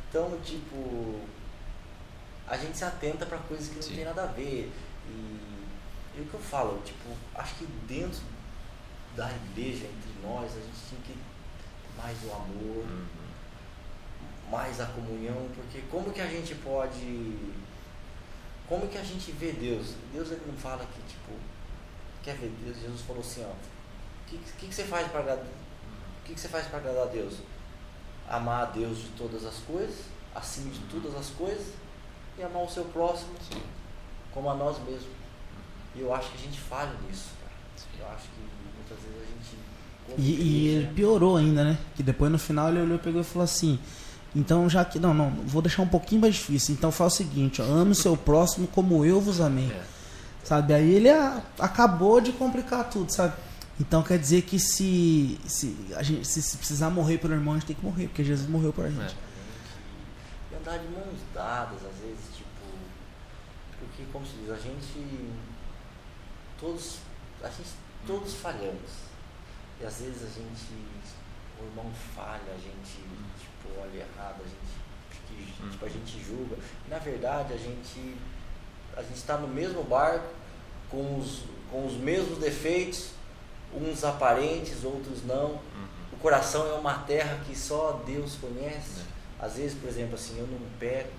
[0.09, 1.21] Então, tipo,
[2.47, 3.95] a gente se atenta para coisas que não Sim.
[3.95, 4.71] tem nada a ver.
[5.07, 5.11] E,
[6.17, 8.21] e o que eu falo, tipo, acho que dentro
[9.15, 11.17] da igreja, entre nós, a gente tinha que ter
[12.01, 13.05] mais o amor, Uhum.
[14.49, 17.35] Mais a comunhão, porque como que a gente pode.
[18.67, 19.93] Como que a gente vê Deus?
[20.11, 21.31] Deus ele não fala que, tipo,
[22.23, 22.77] quer ver Deus?
[22.79, 23.55] Jesus falou assim, ó, o
[24.27, 25.45] que, que, que você faz para agradar?
[25.45, 27.35] O que, que você faz para agradar a Deus?
[28.27, 31.73] Amar a Deus de todas as coisas, acima de todas as coisas,
[32.37, 33.61] e amar o seu próximo Sim.
[34.33, 35.13] como a nós mesmos.
[35.95, 37.53] E eu acho que a gente falha nisso, cara.
[37.99, 38.41] Eu acho que
[38.75, 40.21] muitas vezes a gente.
[40.21, 41.77] E, e ele piorou ainda, né?
[41.95, 43.79] Que depois no final ele olhou, pegou e falou assim:
[44.35, 44.99] Então já que.
[44.99, 46.75] Não, não, vou deixar um pouquinho mais difícil.
[46.75, 49.71] Então faz o seguinte: ó, ame o seu próximo como eu vos amei.
[49.71, 49.83] É.
[50.43, 50.73] Sabe?
[50.73, 53.33] Aí ele a- acabou de complicar tudo, sabe?
[53.79, 57.57] Então quer dizer que se, se, a gente, se, se precisar morrer pelo irmão, a
[57.57, 59.13] gente tem que morrer, porque Jesus morreu por gente.
[59.13, 60.53] É.
[60.53, 62.45] E andar de mãos dadas, às vezes, tipo.
[63.79, 65.29] Porque, como se diz, a gente.
[66.59, 66.97] Todos.
[67.43, 67.69] A gente
[68.07, 68.91] todos falhamos.
[69.81, 70.85] E às vezes a gente.
[71.59, 72.99] O irmão falha, a gente,
[73.79, 75.25] olha errado, a gente.
[75.27, 76.57] que, tipo, a gente julga.
[76.89, 78.15] Na verdade, a gente.
[78.95, 80.27] A gente está no mesmo barco,
[80.89, 83.09] com os, com os mesmos defeitos,
[83.73, 85.51] uns aparentes, outros não.
[85.51, 85.59] Uhum.
[86.13, 89.01] O coração é uma terra que só Deus conhece.
[89.37, 91.09] Às vezes, por exemplo, assim, eu não pego,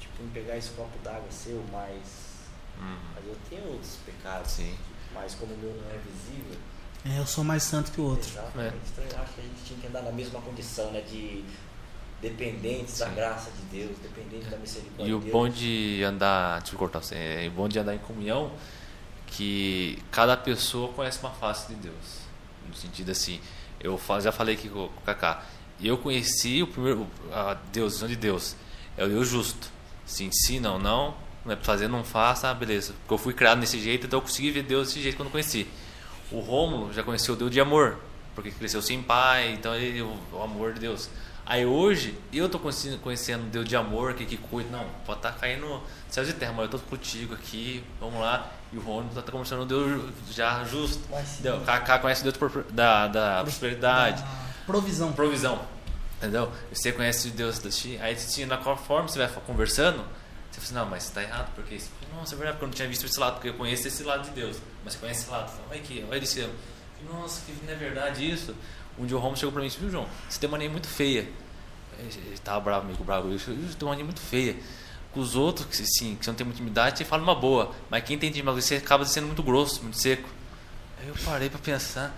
[0.00, 2.34] tipo, em pegar esse copo d'água seu, mas,
[2.78, 2.96] Uhum.
[3.14, 4.50] mas eu tenho outros pecados.
[4.50, 4.76] Sim.
[5.14, 6.58] Mas como o meu não é visível,
[7.06, 8.28] É, eu sou mais santo que o outro.
[8.28, 8.74] exatamente.
[8.74, 8.78] É.
[8.90, 11.00] Então eu acho que a gente tinha que andar na mesma condição, né?
[11.02, 11.44] De
[12.20, 13.14] dependentes da Sim.
[13.14, 15.32] graça de Deus, dependentes da misericórdia E o de Deus.
[15.32, 18.52] bom de andar, deixa eu cortar você, é o bom de andar em comunhão
[19.26, 22.24] que cada pessoa conhece uma face de Deus.
[22.68, 23.40] No sentido assim,
[23.80, 25.44] eu já falei aqui com o Kaká,
[25.82, 28.56] eu conheci o primeiro a Deus, a de Deus.
[28.96, 29.68] É o Deus justo.
[30.06, 31.14] Se ensina ou não,
[31.44, 32.94] não é pra fazer, não faça, ah, beleza.
[33.00, 35.66] Porque eu fui criado desse jeito, então eu consegui ver Deus desse jeito quando conheci.
[36.30, 37.98] O Rômulo já conheceu o Deus de amor,
[38.34, 41.08] porque cresceu sem pai, então ele, o, o amor de Deus.
[41.46, 44.70] Aí hoje, eu tô conhecendo, conhecendo Deus de amor, que, que cuida.
[44.70, 48.50] Não, pode estar tá caindo céu e terra, mas eu tô contigo aqui, vamos lá.
[48.72, 51.02] E o Rômulo tá conversando Deus já justo.
[51.12, 51.58] Entendeu?
[51.58, 52.34] O Kaká conhece Deus
[52.70, 54.22] da, da prosperidade.
[54.22, 54.28] Da
[54.66, 55.12] provisão.
[55.12, 55.60] Provisão.
[56.16, 56.50] Entendeu?
[56.72, 57.98] Você conhece Deus da Ti.
[58.00, 58.16] Aí,
[58.46, 59.98] na qual forma você vai conversando,
[60.50, 61.90] você fala assim, não, mas está errado, porque isso.
[62.14, 64.24] Nossa, é verdade, porque eu não tinha visto esse lado, porque eu conheço esse lado
[64.24, 64.56] de Deus.
[64.82, 65.52] Mas você conhece esse lado.
[65.68, 66.48] Olha aqui, olha esse.
[67.12, 68.54] Nossa, que não é verdade isso.
[68.98, 70.70] Um dia o Romo chegou pra mim e disse, viu, João, você tem uma mania
[70.70, 71.28] muito feia.
[71.98, 73.30] Ele tava bravo, amigo bravo.
[73.30, 74.56] Eu tem uma mania muito feia.
[75.12, 77.72] Com os outros, que, sim, que você não tem muita intimidade, você fala uma boa.
[77.90, 80.28] Mas quem tem intimidade, você acaba sendo muito grosso, muito seco.
[81.00, 82.16] Aí eu parei pra pensar.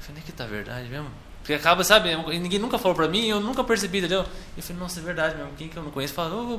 [0.00, 1.10] Falei, que tá verdade mesmo?
[1.46, 4.26] Porque acaba, sabe, ninguém nunca falou pra mim, eu nunca percebi, entendeu?
[4.56, 6.58] Eu falei, nossa, é verdade mesmo, quem que eu não conheço fala, oh,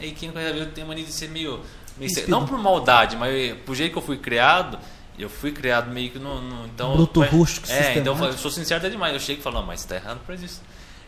[0.00, 1.60] aí quem não conhece, eu tenho mania de ser meio,
[1.96, 4.76] meio não por maldade, mas por jeito que eu fui criado,
[5.18, 6.40] eu fui criado meio que no.
[6.40, 9.12] no então, Bruto rústico, É, então eu, eu sou sincero até demais.
[9.12, 10.60] Eu chego e falo, não, mas você tá errado por isso.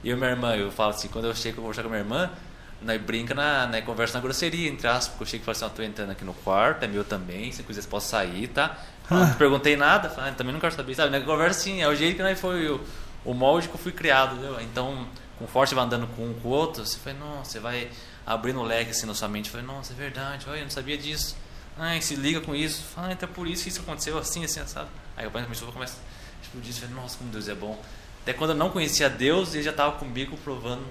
[0.04, 2.02] E eu minha irmã, eu falo assim, quando eu chego pra conversar com a minha
[2.02, 2.30] irmã,
[2.80, 5.64] nós brinca na, né, conversa na grosseria, entre aspas, porque eu chego e falo assim,
[5.64, 8.78] ó, tô entrando aqui no quarto, é meu também, se quiser posso sair, tá?
[9.08, 9.26] Ah.
[9.26, 11.16] Não perguntei nada, falei, ah, também não quero saber, sabe?
[11.16, 12.80] Na conversa assim, é o jeito que nós foi o,
[13.24, 14.60] o molde que eu fui criado, entendeu?
[14.60, 15.06] Então,
[15.38, 17.88] conforme você vai andando com um com o outro, você vai, não, você vai
[18.26, 20.98] abrindo o leque assim na sua mente, falei, nossa, é verdade, olha, eu não sabia
[20.98, 21.36] disso.
[21.78, 22.82] Ai, se liga com isso.
[22.94, 24.88] Fala, então é por isso que isso aconteceu assim, assim, sabe?
[25.16, 25.84] Aí o pai começou a
[26.42, 26.74] explodir.
[26.74, 27.80] Falei, nossa, como Deus é bom.
[28.22, 30.84] Até quando eu não conhecia Deus, ele já estava comigo provando,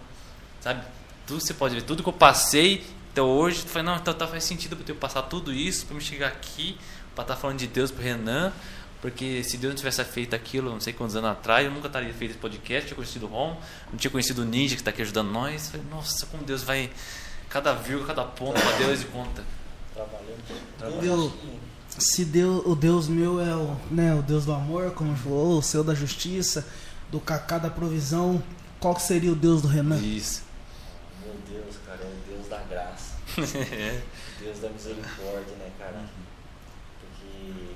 [0.62, 0.86] sabe?
[1.28, 2.86] Tudo você pode ver, tudo que eu passei.
[3.12, 6.02] Então hoje, eu falei, não, então tá, faz sentido eu passar tudo isso, para me
[6.02, 6.78] chegar aqui,
[7.14, 8.53] para estar tá falando de Deus pro Renan.
[9.02, 12.14] Porque se Deus não tivesse feito aquilo, não sei quantos anos atrás, eu nunca teria
[12.14, 13.60] feito esse podcast, tinha conhecido o Ron,
[13.91, 15.70] não tinha conhecido o Ninja que está aqui ajudando nós.
[15.70, 16.90] Falei, nossa, como Deus vai.
[17.49, 19.44] Cada vírgula, cada ponto, para Deus de conta.
[19.96, 21.00] Trabalhando.
[21.00, 21.32] Deus,
[21.88, 25.64] se Deus, o Deus meu é o, né, o Deus do amor, como falou, o
[25.64, 26.68] seu da justiça,
[27.10, 28.44] do Cacá da provisão,
[28.78, 29.98] qual seria o Deus do Renan?
[29.98, 30.44] Isso.
[31.24, 33.16] Meu Deus, cara, é o Deus da graça.
[34.40, 36.04] Deus da misericórdia, né, cara?
[37.00, 37.74] Porque,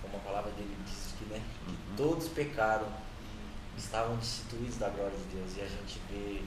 [0.00, 1.76] como a palavra dele diz que, né, que uhum.
[1.96, 2.86] todos pecaram
[3.76, 5.56] e estavam destituídos da glória de Deus.
[5.56, 6.42] E a gente vê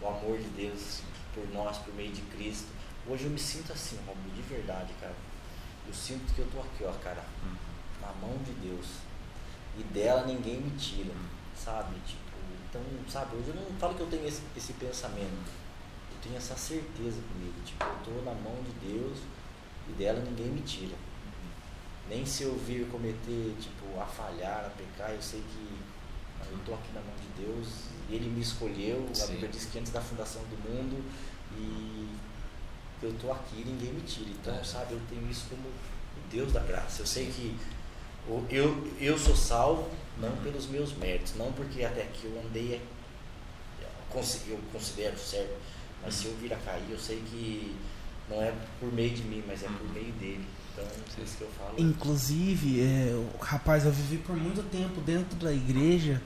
[0.00, 1.02] o amor de Deus
[1.34, 2.79] por nós, por meio de Cristo
[3.10, 5.16] Hoje eu me sinto assim, Romulo, de verdade, cara.
[5.84, 7.56] Eu sinto que eu tô aqui, ó, cara, hum.
[8.00, 8.86] na mão de Deus.
[9.76, 11.26] E dela ninguém me tira, hum.
[11.56, 11.96] sabe?
[12.06, 12.30] Tipo,
[12.68, 15.50] então, sabe, hoje eu não falo que eu tenho esse, esse pensamento.
[16.12, 17.60] Eu tenho essa certeza comigo.
[17.64, 19.18] Tipo, eu tô na mão de Deus
[19.88, 20.94] e dela ninguém me tira.
[22.08, 25.80] Nem se eu vir cometer, tipo, a falhar, a pecar, eu sei que
[26.48, 27.86] eu tô aqui na mão de Deus.
[28.08, 29.22] Ele me escolheu, Sim.
[29.22, 31.04] a Bíblia diz que antes da fundação do mundo.
[31.56, 32.09] E
[33.02, 34.30] eu tô aqui e ninguém me tira.
[34.30, 34.64] Então, é.
[34.64, 37.02] sabe, eu tenho isso como o Deus da graça.
[37.02, 37.56] Eu sei que
[38.50, 40.36] eu, eu sou salvo não uhum.
[40.36, 42.80] pelos meus méritos, não porque até aqui eu andei,
[44.48, 45.56] eu considero certo,
[46.02, 47.74] mas se eu vir a cair, eu sei que
[48.28, 49.92] não é por meio de mim, mas é por uhum.
[49.92, 50.44] meio dele.
[50.72, 51.74] Então, é isso que eu falo.
[51.78, 56.20] Inclusive, é, rapaz, eu vivi por muito tempo dentro da igreja,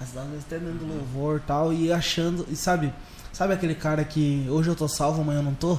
[0.00, 0.98] às vezes até dentro do uhum.
[0.98, 2.92] louvor e tal, e achando, e sabe,
[3.32, 5.78] sabe aquele cara que hoje eu tô salvo, amanhã eu não tô?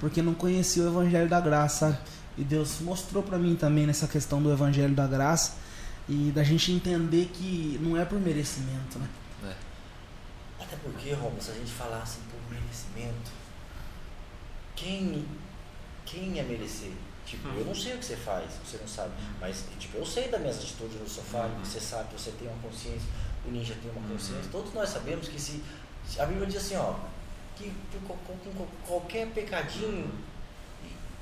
[0.00, 2.00] Porque não conhecia o Evangelho da Graça.
[2.36, 5.54] E Deus mostrou para mim também nessa questão do Evangelho da Graça
[6.08, 9.08] e da gente entender que não é por merecimento, né?
[9.44, 9.54] É.
[10.62, 13.30] Até porque, Romulo, se a gente falasse por merecimento,
[14.74, 15.24] quem,
[16.04, 16.92] quem ia merecer?
[17.24, 19.12] Tipo, eu não sei o que você faz, você não sabe.
[19.40, 21.64] Mas, tipo, eu sei das minhas atitudes no sofá, uhum.
[21.64, 23.08] você sabe, você tem uma consciência,
[23.46, 24.44] o ninja tem uma consciência.
[24.44, 24.50] Uhum.
[24.50, 25.62] Todos nós sabemos que se.
[26.18, 26.96] A Bíblia diz assim, ó,
[27.56, 27.72] que,
[28.06, 30.12] com qualquer pecadinho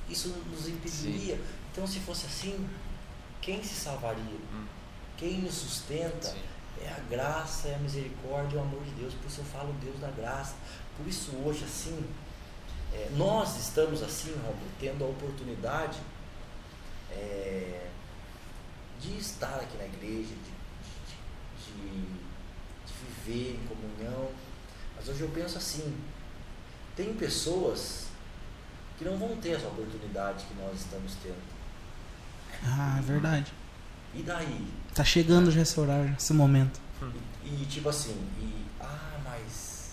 [0.09, 1.37] isso nos impediria.
[1.37, 1.43] Sim.
[1.71, 2.69] Então, se fosse assim,
[3.41, 4.39] quem se salvaria?
[4.53, 4.67] Hum.
[5.17, 6.29] Quem nos sustenta?
[6.29, 6.43] Sim.
[6.83, 9.15] É a graça, é a misericórdia, é o amor de Deus.
[9.15, 10.55] Por isso eu falo Deus da graça.
[10.97, 12.05] Por isso hoje, assim,
[12.93, 15.99] é, nós estamos assim, Romulo, tendo a oportunidade
[17.11, 17.89] é,
[19.01, 20.53] de estar aqui na igreja, de,
[21.05, 22.01] de, de,
[22.87, 22.93] de
[23.25, 24.29] viver em comunhão.
[24.97, 25.97] Mas hoje eu penso assim,
[26.97, 28.07] tem pessoas
[28.99, 31.53] que não vão ter essa oportunidade que nós estamos tendo.
[32.65, 33.53] Ah, é verdade.
[34.15, 34.69] E daí?
[34.95, 36.81] Tá chegando já esse horário, esse momento.
[37.45, 39.93] E, e, tipo assim, e ah, mas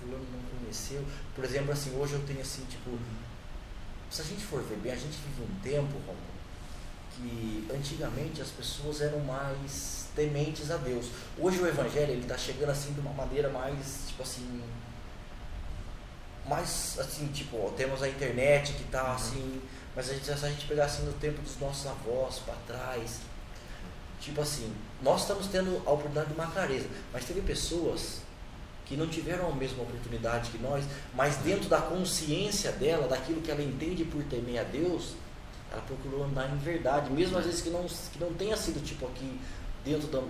[0.00, 1.04] fulano não conheceu.
[1.34, 2.98] Por exemplo, assim, hoje eu tenho assim, tipo,
[4.10, 6.40] se a gente for ver bem, a gente vive um tempo, Romulo,
[7.14, 11.06] que antigamente as pessoas eram mais tementes a Deus.
[11.38, 14.62] Hoje o evangelho ele tá chegando assim de uma maneira mais, tipo assim,
[16.46, 19.60] mais assim, tipo, ó, temos a internet que tá assim,
[19.94, 23.20] mas a gente, se a gente pegar assim no tempo dos nossos avós para trás,
[24.20, 24.72] tipo assim,
[25.02, 28.20] nós estamos tendo a oportunidade de uma clareza, mas teve pessoas
[28.86, 30.84] que não tiveram a mesma oportunidade que nós,
[31.14, 35.14] mas dentro da consciência dela, daquilo que ela entende por temer a Deus,
[35.70, 39.06] ela procurou andar em verdade, mesmo às vezes que não, que não tenha sido tipo
[39.06, 39.40] aqui
[39.84, 40.20] dentro da,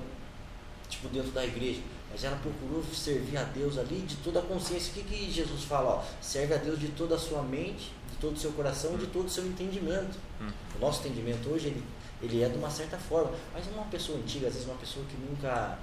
[0.91, 1.81] tipo dentro da igreja,
[2.11, 4.91] mas ela procurou servir a Deus ali de toda a consciência.
[4.91, 5.91] O que, que Jesus fala?
[5.91, 9.07] Ó, serve a Deus de toda a sua mente, de todo o seu coração, de
[9.07, 10.19] todo o seu entendimento.
[10.41, 10.51] Hum.
[10.77, 11.85] O nosso entendimento hoje, ele,
[12.21, 13.33] ele é de uma certa forma.
[13.55, 15.79] Mas uma pessoa antiga, às vezes uma pessoa que nunca,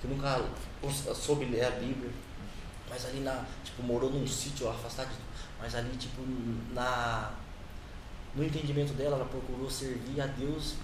[0.00, 0.44] que nunca
[1.14, 2.10] soube ler a Bíblia,
[2.90, 5.16] mas ali na, tipo, morou num sítio afastado, de,
[5.60, 6.20] mas ali, tipo,
[6.72, 7.32] na,
[8.34, 10.74] no entendimento dela, ela procurou servir a Deus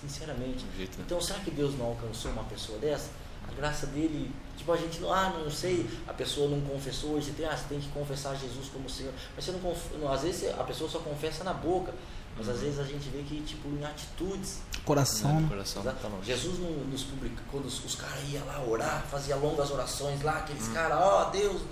[0.00, 0.64] sinceramente.
[0.76, 1.04] Jeito, né?
[1.06, 3.10] Então, será que Deus não alcançou uma pessoa dessa?
[3.48, 7.32] A graça dele, tipo, a gente não, ah, não sei, a pessoa não confessou, você
[7.32, 9.12] tem, ah, você tem que confessar Jesus como Senhor.
[9.34, 11.92] Mas você não, conf, não às vezes a pessoa só confessa na boca,
[12.36, 14.60] mas às vezes a gente vê que, tipo, em atitudes.
[14.84, 15.34] Coração.
[15.34, 15.40] Né?
[15.42, 15.48] né?
[15.48, 16.26] Coração tá longe.
[16.26, 20.38] Jesus não nos publica, quando os, os caras iam lá orar, fazia longas orações lá,
[20.38, 21.62] aqueles caras, ó Deus.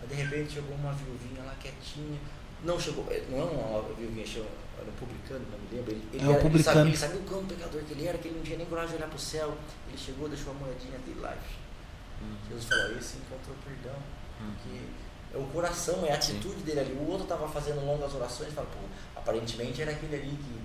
[0.00, 2.18] Aí de repente chegou uma viuvinha lá quietinha.
[2.64, 4.48] Não chegou, não é uma viuvinha, chegou,
[4.78, 5.90] era um publicano, não me lembro.
[5.92, 6.76] Ele, ele, É um era- ele publicano.
[6.76, 8.90] sabia, ele sabia o quão pecador que ele era, que ele não tinha nem coragem
[8.90, 9.56] de olhar para o céu.
[9.88, 11.34] Ele chegou, deixou a moedinha dele lá.
[12.48, 13.98] Jesus falou, esse encontrou perdão.
[14.38, 14.78] Porque
[15.34, 16.92] é o coração, é a atitude dele ali.
[16.92, 18.78] O outro estava fazendo longas orações, fala, pô,
[19.20, 20.60] aparentemente era aquele ali que,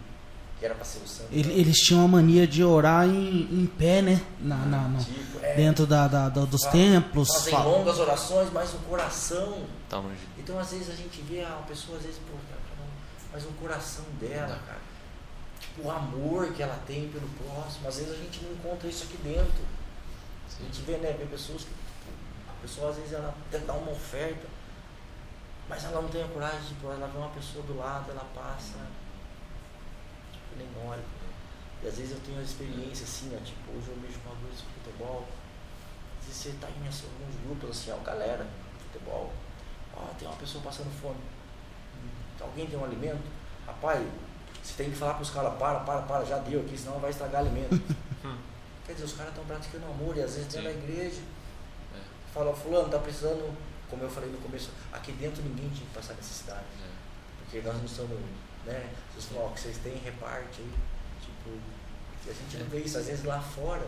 [0.60, 1.30] que era para ser o santo.
[1.32, 4.22] Ele- Eles tinham a mania de orar em, em pé, né?
[4.40, 7.30] Na, na- no- Tipo, é, dentro da, da- da- dos templos.
[7.30, 10.02] Fazem fa- longas orações, mas o coração Tá.
[10.38, 12.18] Então, às vezes, a gente vê a pessoa, às vezes,
[12.48, 12.51] cara,
[13.32, 14.82] mas o coração dela, cara,
[15.60, 19.06] tipo, o amor que ela tem pelo próximo, às vezes a gente não encontra isso
[19.06, 19.64] aqui dentro.
[20.60, 21.72] A gente vê, né, vê pessoas que,
[22.50, 24.48] a pessoa, às vezes, ela até dá uma oferta,
[25.70, 28.78] mas ela não tem a coragem, tipo, ela vê uma pessoa do lado, ela passa,
[30.32, 31.04] tipo, nem olha.
[31.84, 34.58] E às vezes eu tenho a experiência, assim, ó, tipo, hoje eu mexo com alguns
[34.58, 35.28] de futebol,
[36.20, 38.46] às vezes você tá em alguns grupos, assim, ó, galera,
[38.86, 39.34] futebol,
[39.96, 41.41] ó, tem uma pessoa passando fome.
[42.42, 43.22] Alguém tem um alimento?
[43.66, 44.06] Rapaz,
[44.64, 47.10] você tem que falar para os caras, para, para, para, já deu aqui, senão vai
[47.10, 47.80] estragar alimento.
[48.86, 50.84] Quer dizer, os caras estão praticando amor e às vezes dentro da Sim.
[50.84, 51.22] igreja.
[51.96, 52.00] É.
[52.34, 53.56] Fala, fulano, tá precisando,
[53.90, 56.66] como eu falei no começo, aqui dentro ninguém tinha que passar necessidade.
[57.44, 58.18] Porque nós não estamos,
[58.66, 58.90] né?
[59.12, 60.72] Vocês falam, ó, o que vocês têm, reparte aí.
[61.22, 61.58] Tipo,
[62.30, 63.86] a gente não vê isso, às vezes lá fora.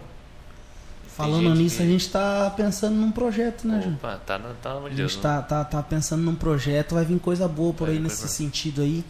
[1.15, 3.95] Falando nisso, que- a gente tá pensando num projeto, né, Júnior?
[3.99, 5.21] Opa, tá, no- tá no A gente né?
[5.21, 8.81] tá, tá, pensando num projeto, vai vir coisa boa por Vai aí nesse coisa- sentido
[8.81, 9.03] aí.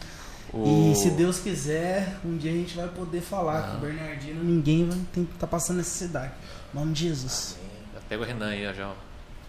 [0.52, 3.62] O- E se Deus quiser, um dia a gente vai poder falar Ah.
[3.70, 6.32] que o Bernardino ninguém vai tem, tá passando necessidade.
[6.72, 7.56] Em nome de Jesus.
[7.94, 8.92] Já Pega o Renan aí, já.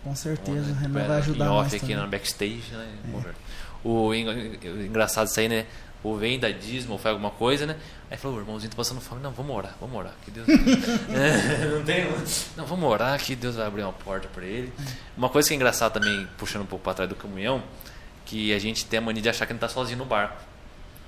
[0.03, 0.81] Com certeza, Vamos, o né?
[0.81, 2.03] Renan Pega vai ajudar em nós off aqui também.
[2.03, 2.87] no backstage, né?
[3.23, 3.35] Ver.
[3.83, 5.65] O en- o engraçado isso aí, né?
[6.03, 6.49] O vem da
[6.91, 7.75] ou faz alguma coisa, né?
[8.09, 9.21] Aí falou, irmãozinho tá passando fome.
[9.21, 10.13] Não, vamos orar, vamos orar.
[10.23, 10.47] Que Deus...
[11.09, 12.05] É, não tem...
[12.55, 14.71] Não, vamos orar que Deus vai abrir uma porta pra ele.
[15.17, 17.63] Uma coisa que é engraçada também, puxando um pouco pra trás do caminhão,
[18.25, 20.41] que a gente tem a mania de achar que não tá sozinho no barco,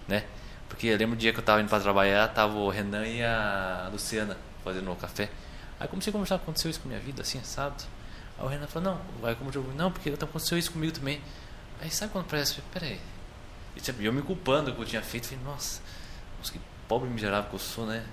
[0.08, 0.24] né?
[0.68, 3.24] Porque eu lembro o dia que eu tava indo pra trabalhar, tava o Renan e
[3.24, 5.30] a Luciana fazendo o café.
[5.80, 7.84] Aí comecei a conversar, aconteceu isso com a minha vida, assim, assado.
[8.38, 11.22] Aí o Renan falou, não, vai como eu não, porque aconteceu isso comigo também.
[11.80, 13.00] Aí sabe quando parece, peraí.
[13.76, 15.82] E tipo, eu me culpando do que eu tinha feito, falei, nossa,
[16.38, 18.04] nossa, que pobre miserável que eu sou, né?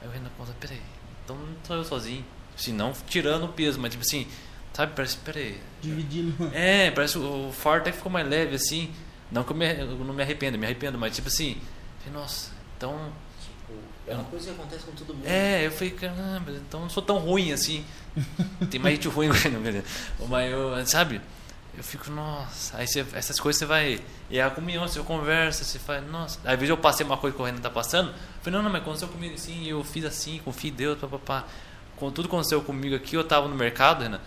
[0.00, 0.80] Aí o Renan conta, peraí,
[1.24, 2.24] então não tô eu sozinho.
[2.56, 4.26] Assim, não tirando o peso, mas tipo assim,
[4.72, 5.60] sabe, parece, peraí.
[5.80, 6.50] Dividindo.
[6.52, 8.92] É, parece que o fardo até ficou mais leve, assim.
[9.30, 11.60] Não que eu, me, eu não me arrependo, eu me arrependo, mas tipo assim,
[12.00, 13.12] falei, nossa, então
[13.68, 13.74] Tipo,
[14.06, 15.26] é uma coisa que acontece com todo mundo.
[15.26, 17.84] é, eu falei, caramba, então eu não sou tão ruim assim.
[18.70, 19.28] Tem mais gente ruim.
[20.28, 21.20] Mas eu, sabe?
[21.76, 22.76] Eu fico, nossa.
[22.76, 24.00] Aí você- essas coisas você vai.
[24.28, 26.38] E é a comunhão, você conversa, você faz, nossa.
[26.44, 28.12] Às vezes eu passei uma coisa que o Renan tá passando.
[28.42, 31.44] Falei, não, não, mas aconteceu comigo assim, eu fiz assim, confio em Deus, papapá.
[31.96, 34.20] Quando tudo aconteceu comigo aqui, eu tava no mercado, Renan.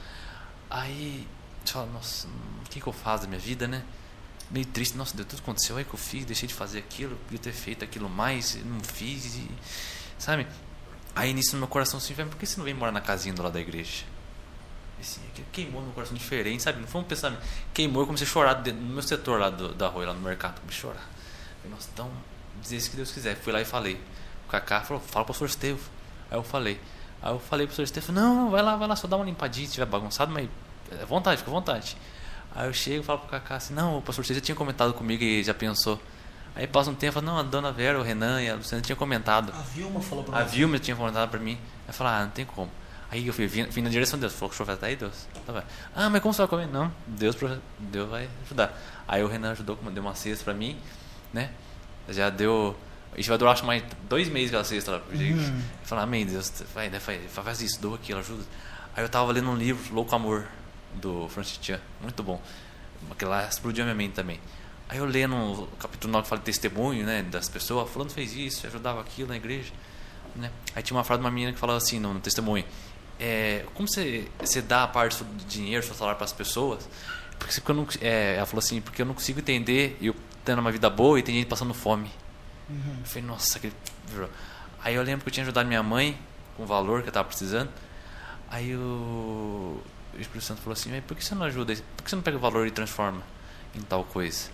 [0.70, 1.28] Aí
[1.64, 3.84] você fala, nossa, o que, que eu faço da minha vida, né?
[4.50, 7.40] Meio triste, nossa, deu tudo aconteceu aí que eu fiz, deixei de fazer aquilo, podia
[7.40, 9.50] ter feito aquilo mais, não fiz, e,
[10.18, 10.46] sabe?
[11.16, 13.34] Aí nisso no meu coração assim, "Velho, por que você não vem morar na casinha
[13.34, 14.04] do lado da igreja?
[15.02, 15.22] Assim,
[15.52, 16.80] queimou no meu coração diferente, sabe?
[16.80, 17.42] Não foi um pensamento.
[17.74, 20.22] Queimou, eu comecei a chorar dentro- no meu setor lá do, da rua, lá no
[20.22, 21.10] mercado, comecei a chorar.
[21.62, 22.10] Falei, nossa, então,
[22.62, 23.36] dizer isso que Deus quiser.
[23.36, 24.00] Fui lá e falei.
[24.48, 25.90] O Kaká falou, fala pro professor Estevo.
[26.30, 26.80] Aí eu falei.
[27.22, 29.26] Aí eu falei pro professor Estevo, não, não, vai lá, vai lá, só dá uma
[29.26, 30.48] limpadinha se tiver bagunçado, mas
[30.92, 31.98] é vontade, fica à vontade.
[32.56, 34.94] Aí eu chego e falo pro Kaká assim, não, o pastor Estevo já tinha comentado
[34.94, 36.02] comigo e já pensou.
[36.54, 39.54] Aí passa um tempo, não, a dona Vera, o Renan e a Luciana tinham comentado.
[39.56, 40.58] A Vilma falou pra A você.
[40.58, 41.54] Vilma tinha comentado pra mim.
[41.54, 42.70] Aí eu falei, ah, não tem como.
[43.12, 44.34] Aí eu fui, vim, vim na direção de Deus.
[44.34, 45.28] Falou que o tá aí, Deus.
[45.46, 45.64] Tá, vai.
[45.94, 46.68] Ah, mas como você vai comer?
[46.68, 47.36] Não, Deus,
[47.78, 48.74] Deus vai ajudar.
[49.06, 50.80] Aí o Renan ajudou, deu uma cesta pra mim,
[51.34, 51.52] né?
[52.08, 52.76] Já deu.
[53.18, 55.34] Isso vai durar acho mais dois meses aquela cesta lá gente.
[55.34, 55.62] Uhum.
[55.84, 58.46] Falar, amém, Deus, vai, né, faz, faz isso, dou aquilo, ajuda.
[58.96, 60.48] Aí eu tava lendo um livro, Louco Amor,
[60.96, 62.42] do Francis Chan, muito bom.
[63.12, 64.40] Aquele lá explodiu a minha mente também.
[64.88, 68.34] Aí eu lendo o capítulo 9 que fala de testemunho, né, das pessoas, fulano fez
[68.34, 69.74] isso, ajudava aquilo na igreja,
[70.36, 70.50] né?
[70.74, 72.66] Aí tinha uma frase de uma menina que falava assim no, no testemunho,
[73.22, 76.90] é, como você, você dá a parte do dinheiro, do seu salário para as pessoas?
[77.38, 80.72] Porque, eu não, é, ela falou assim, porque eu não consigo entender, eu tendo uma
[80.72, 82.12] vida boa e tem gente passando fome.
[82.70, 83.72] Eu falei, nossa, que...
[84.84, 86.18] Aí eu lembro que eu tinha ajudado minha mãe
[86.58, 87.70] com o valor que eu tava precisando.
[88.50, 89.82] Aí o
[90.14, 91.74] o Espírito Santo falou assim, por que você não ajuda?
[91.96, 93.22] Por que você não pega o valor e transforma
[93.74, 94.50] em tal coisa?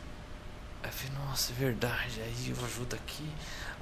[0.84, 2.22] Aí eu falei, nossa, é verdade.
[2.22, 3.28] Aí eu ajudo aqui.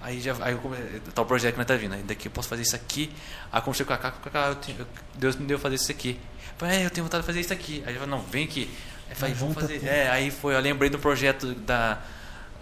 [0.05, 0.77] Aí já aí eu come...
[1.15, 1.95] tá o projeto que nós tá vindo.
[1.95, 3.11] Aí daqui eu posso fazer isso aqui.
[3.51, 4.55] Aí eu conversei com a Cacá,
[5.15, 6.19] Deus me deu fazer isso aqui.
[6.51, 7.83] Eu falei, é, eu tenho vontade de fazer isso aqui.
[7.87, 8.69] Aí eu falei, não, vem aqui.
[9.09, 9.79] Aí falei, vamos fazer.
[9.79, 9.87] tudo.
[9.87, 11.97] É, aí foi, eu lembrei do projeto da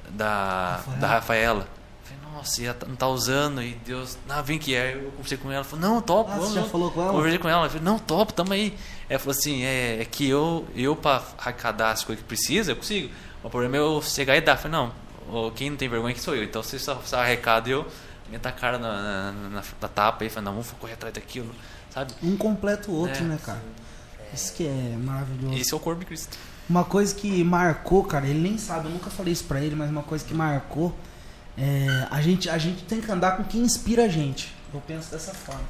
[0.10, 1.00] da Rafaela.
[1.00, 1.68] da Rafaela.
[1.68, 4.94] Eu Falei, nossa, e ela tá- não tá usando, e Deus, não, vem que é.
[4.96, 6.32] Eu conversei com ela, falou, não, topo.
[6.32, 7.12] Ah, você já falou com ela?
[7.12, 8.74] Conversei com ela, falei, não, topo, tamo aí.
[9.10, 12.76] Ela falou assim, é, é que eu, eu pra arrecadar as coisas que precisa, eu
[12.78, 13.10] consigo.
[13.44, 14.54] O problema é eu chegar e dar.
[14.54, 14.94] Eu falei, não,
[15.32, 16.44] ô, quem não tem vergonha que sou eu.
[16.44, 17.86] Então você só, só arrecada e eu
[18.30, 21.54] meto a cara na, na, na- na tapa e falei, não, vamos correr atrás daquilo,
[21.94, 22.14] sabe?
[22.24, 23.62] Um completa o outro, É, né, cara?
[24.34, 25.56] Isso que é maravilhoso.
[25.56, 26.38] Esse é o corpo de Cristo.
[26.70, 29.90] Uma coisa que marcou, cara, ele nem sabe, eu nunca falei isso pra ele, mas
[29.90, 30.96] uma coisa que marcou
[31.58, 34.52] é a gente, a gente tem que andar com quem inspira a gente.
[34.74, 35.62] Eu penso dessa forma.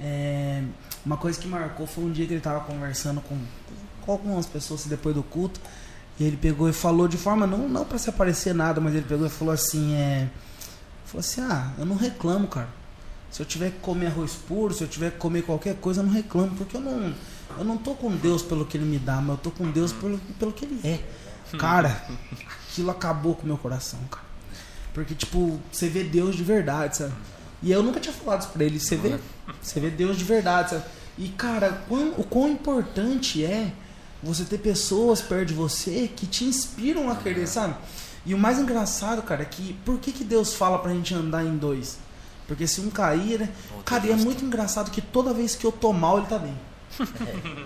[0.00, 0.62] É,
[1.04, 3.36] uma coisa que marcou foi um dia que ele tava conversando com,
[4.00, 5.60] com algumas pessoas depois do culto.
[6.22, 9.04] E ele pegou e falou de forma, não, não para se aparecer nada, mas ele
[9.08, 10.28] pegou e falou assim, é.
[11.04, 12.68] Falou assim, ah, eu não reclamo, cara.
[13.30, 16.04] Se eu tiver que comer arroz puro, se eu tiver que comer qualquer coisa, eu
[16.06, 17.12] não reclamo, porque eu não,
[17.58, 19.92] eu não tô com Deus pelo que Ele me dá, mas eu tô com Deus
[19.92, 21.00] pelo, pelo que Ele é.
[21.58, 22.02] Cara,
[22.70, 24.24] aquilo acabou com o meu coração, cara.
[24.94, 27.12] Porque, tipo, você vê Deus de verdade, sabe?
[27.62, 28.78] E eu nunca tinha falado isso pra ele.
[28.78, 29.18] Você vê,
[29.62, 30.84] você vê Deus de verdade, sabe?
[31.18, 33.72] E, cara, quão- o quão importante é
[34.22, 37.74] você ter pessoas perto de você que te inspiram a querer, sabe?
[38.24, 41.44] E o mais engraçado, cara, é que por que, que Deus fala pra gente andar
[41.44, 41.98] em dois?
[42.46, 43.48] Porque se um cair, né?
[43.70, 46.38] Outro Cara, e é muito engraçado que toda vez que eu tô mal, ele tá
[46.38, 46.54] bem.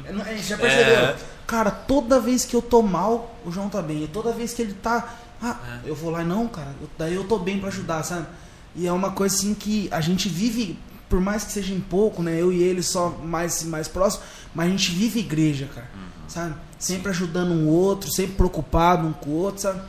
[0.05, 0.95] É, não- é, Já percebeu?
[0.95, 1.17] É.
[1.47, 4.05] Cara, toda vez que eu tô mal, o João tá bem.
[4.05, 5.17] E toda vez que ele tá.
[5.43, 5.91] Ah, É.
[5.91, 6.73] eu vou lá e não, cara.
[6.81, 8.27] eu- daí eu tô bem pra ajudar, sabe?
[8.75, 10.79] E é uma coisa assim que a gente vive,
[11.09, 12.41] por mais que seja em pouco, né?
[12.41, 14.23] Eu e ele só mais, mais próximo,
[14.55, 15.89] mas a gente vive igreja, cara.
[15.95, 16.03] Uhum.
[16.37, 16.55] Sabe?
[16.79, 19.81] Sempre ajudando um outro, sempre preocupado um com o outro, sabe?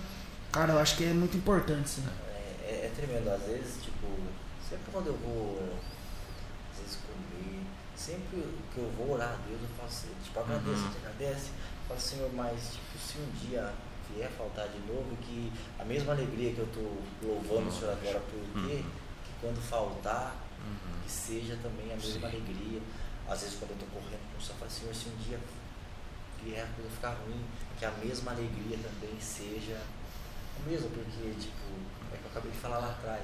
[0.50, 2.04] Cara, eu acho que é muito importante, assim.
[2.64, 4.08] É, é- é tremendo, às vezes, tipo,
[4.70, 5.60] sempre quando eu vou,
[6.72, 7.64] às vezes comer,
[7.98, 8.40] sempre
[8.74, 10.92] que eu vou orar a Deus, eu faço, assim, tipo, agradeço, Uhum.
[10.92, 13.74] te agradece, eu falo, Senhor, mas, tipo, se um dia
[14.16, 18.22] vier faltar de novo, que a mesma alegria que eu tô louvando o Senhor agora
[18.22, 18.86] por ter,
[19.26, 20.34] que quando faltar,
[20.64, 21.02] Uhum.
[21.04, 22.26] que seja também a mesma Sim.
[22.26, 22.82] alegria.
[23.30, 25.38] Às vezes quando eu tô correndo com o Senhor, eu falo, Senhor, se um dia
[26.44, 27.44] vier a coisa ficar ruim,
[27.78, 31.66] que a mesma alegria também seja a mesma, porque, tipo,
[32.14, 33.24] é que eu acabei de falar lá atrás.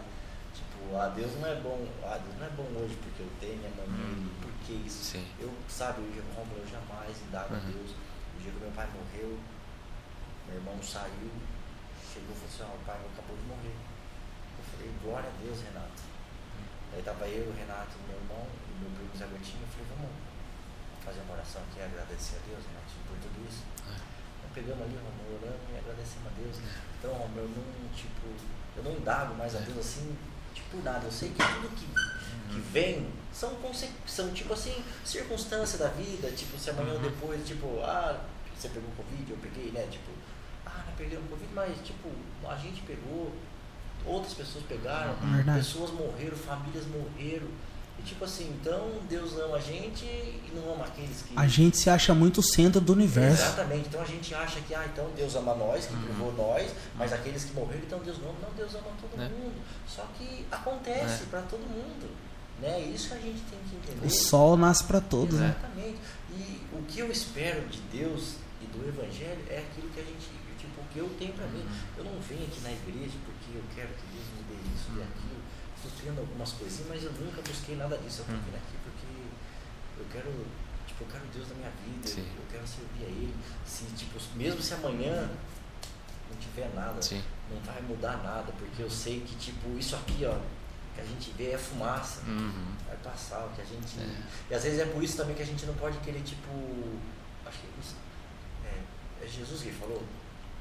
[0.53, 3.65] Tipo, a Deus não é bom, a Deus não é bom hoje porque eu tenho,
[3.65, 4.29] amanhã, Hum.
[4.41, 5.03] por que isso?
[5.17, 5.25] Sim.
[5.39, 7.71] Eu, sabe, eu, Romulo, eu jamais indago a Uhum.
[7.71, 7.91] Deus.
[7.91, 9.39] O dia que meu pai morreu,
[10.47, 11.31] meu irmão saiu,
[12.13, 13.73] chegou e falou assim, ó, o pai acabou de morrer.
[13.73, 16.01] Eu falei, glória a Deus, Renato.
[16.93, 20.13] Aí tava eu, o Renato, meu irmão e meu primo Zé Gotinho, eu falei, vamos
[21.01, 22.82] fazer uma oração aqui e agradecer a Deus, Renato,
[23.13, 23.61] por tudo isso.
[23.77, 26.57] Então pegamos ali, orando e agradecemos a Deus.
[26.99, 28.25] Então, Romulo, eu não, tipo,
[28.77, 30.15] eu não indago mais a Deus assim,
[30.53, 31.05] tipo, nada.
[31.05, 31.85] Eu sei que tudo que,
[32.53, 33.57] que vem são,
[34.07, 37.03] são, tipo assim, circunstâncias da vida, tipo, se amanhã ou Uhum.
[37.03, 38.19] depois, tipo, ah,
[38.57, 39.87] você pegou Covid, eu peguei, né?
[39.91, 40.11] Tipo,
[40.65, 42.09] ah, não peguei o Covid, mas, tipo,
[42.47, 43.33] a gente pegou,
[44.05, 45.59] outras pessoas pegaram, Verdade.
[45.59, 47.47] pessoas morreram, famílias morreram.
[47.99, 51.33] E tipo assim, então Deus ama a gente e não ama aqueles que.
[51.37, 53.43] A gente se acha muito centro do universo.
[53.43, 53.87] Exatamente.
[53.87, 57.45] Então a gente acha que, ah, então Deus ama nós, que privou nós, mas aqueles
[57.45, 58.39] que morreram, então Deus não ama.
[58.43, 59.29] Não, Deus ama todo É.
[59.29, 59.55] mundo.
[59.87, 61.25] Só que acontece É.
[61.29, 62.09] para todo mundo.
[62.61, 62.79] Né?
[62.93, 64.05] Isso a gente tem que entender.
[64.05, 65.55] O sol nasce pra todos, né?
[65.57, 65.97] Exatamente.
[66.31, 70.27] E o que eu espero de Deus e do Evangelho é aquilo que a gente,
[70.57, 71.65] tipo, o que eu tenho para mim.
[71.97, 75.01] Eu não venho aqui na igreja porque eu quero que Deus me dê isso e
[75.01, 75.32] aquilo.
[76.01, 78.19] Tendo algumas coisinhas, mas eu nunca busquei nada disso.
[78.21, 78.41] Eu estou Uhum.
[78.43, 79.07] vindo aqui porque
[79.99, 80.45] eu quero,
[80.87, 82.27] tipo, eu quero Deus na minha vida, Sim.
[82.35, 83.35] eu quero servir a Ele.
[83.65, 85.29] Se, tipo, mesmo se amanhã
[86.29, 87.21] não tiver nada, Sim.
[87.49, 90.35] não vai mudar nada, porque eu sei que, tipo, isso aqui, ó,
[90.95, 92.21] que a gente vê é fumaça.
[92.27, 92.73] Uhum.
[92.87, 93.95] Vai passar, o que a gente.
[94.49, 96.49] E às vezes é por isso também que a gente não pode querer, tipo.
[97.45, 97.95] Acho que isso-
[98.65, 100.03] é, é Jesus que falou,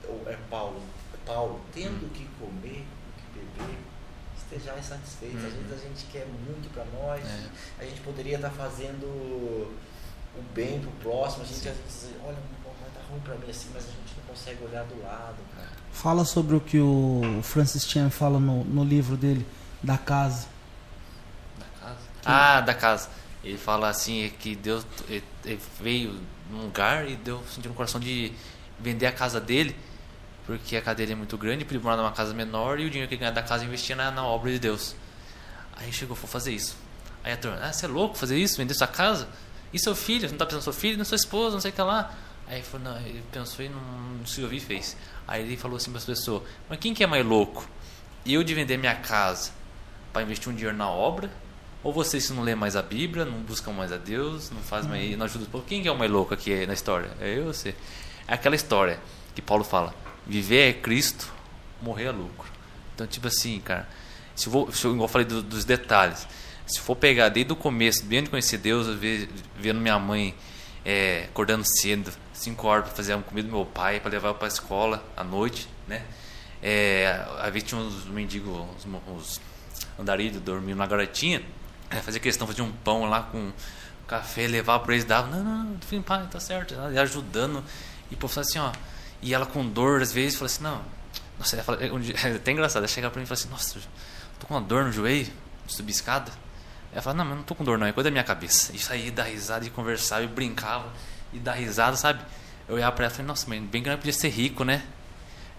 [0.05, 0.81] ou é Paulo.
[1.15, 3.79] É Paulo, tendo o que comer, o que beber,
[4.57, 5.45] estejais satisfeitos.
[5.45, 5.63] Às Uhum.
[5.69, 7.47] vezes a gente quer muito para nós, É.
[7.81, 11.69] a gente poderia estar fazendo o bem pro próximo, a gente Sim.
[11.71, 12.37] às vezes, olha,
[12.89, 15.37] estar ruim para mim assim, mas a gente não consegue olhar do lado.
[15.93, 19.47] Fala sobre o que o Francis Chan fala no, no livro dele,
[19.83, 20.47] da casa.
[21.59, 21.99] Da casa?
[22.25, 23.09] Ah, da casa.
[23.45, 26.19] Ele fala assim que Deus ele- ele veio
[26.51, 28.33] num lugar e deu sentiu no coração de
[28.81, 29.77] vender a casa dele,
[30.47, 32.91] porque a casa dele é muito grande, para ele morar numa casa menor e o
[32.91, 34.95] dinheiro que ele ganha da casa investia na, na obra de Deus.
[35.77, 36.77] Aí chegou, vou fazer isso.
[37.25, 38.57] Aí a turma, ah, você é louco fazer isso?
[38.57, 39.29] Vender sua casa?
[39.73, 40.21] E seu filho?
[40.21, 42.13] Você não tá pensando no seu filho, na sua esposa, não sei o que lá.
[42.47, 44.97] Aí ele falou, não, ele pensou e não, não se ouviu e fez.
[45.27, 47.67] Aí ele falou assim para as pessoas, mas quem que é mais louco?
[48.27, 49.51] Eu de vender minha casa
[50.13, 51.31] para investir um dinheiro na obra?
[51.83, 54.87] Ou vocês que não lê mais a Bíblia, não buscam mais a Deus, não faz
[54.87, 55.65] mais, não ajudam o povo?
[55.67, 57.11] Quem que é o mais louco aqui na história?
[57.21, 57.75] É eu ou você?
[58.29, 59.01] É aquela história
[59.35, 59.93] que Paulo fala:
[60.27, 61.33] viver é Cristo,
[61.81, 62.51] morrer é lucro.
[62.95, 63.89] Então, tipo assim, cara,
[64.35, 66.27] se eu, vou, se eu, igual eu falei do- dos detalhes,
[66.67, 70.35] se for pegar desde o começo, bem de conhecer Deus, eu ve- vendo minha mãe
[70.85, 74.49] é, acordando cedo, 5 horas para fazer comida do meu pai, para levar para a
[74.49, 76.03] escola à noite, né?
[76.61, 79.41] É, a vez tinha uns mendigos, uns, uns
[79.99, 81.43] andarilhos dormindo na garotinha,
[81.91, 83.53] é, fazia questão de fazer um pão lá com
[84.09, 87.63] café, levar para eles, dava, não, não, não, pai, tá certo, e ajudando,
[88.11, 88.73] e o povo assim, ó,
[89.23, 90.83] e ela com dor às vezes, falou assim, não,
[91.39, 91.87] nossa, ela fala, é,
[92.33, 93.81] é até engraçado, ela chega para mim e fala assim, nossa,
[94.39, 95.33] tô com uma dor no joelho,
[95.67, 96.31] de subir escada,
[96.93, 98.79] ela fala, não, mas não tô com dor não, é coisa da minha cabeça, e
[98.79, 100.93] saía, dar risada, e conversava, e brincava,
[101.33, 102.23] e dar risada, sabe,
[102.69, 104.83] eu olhava para ela e falei, nossa, mas bem ela podia ser rico, né,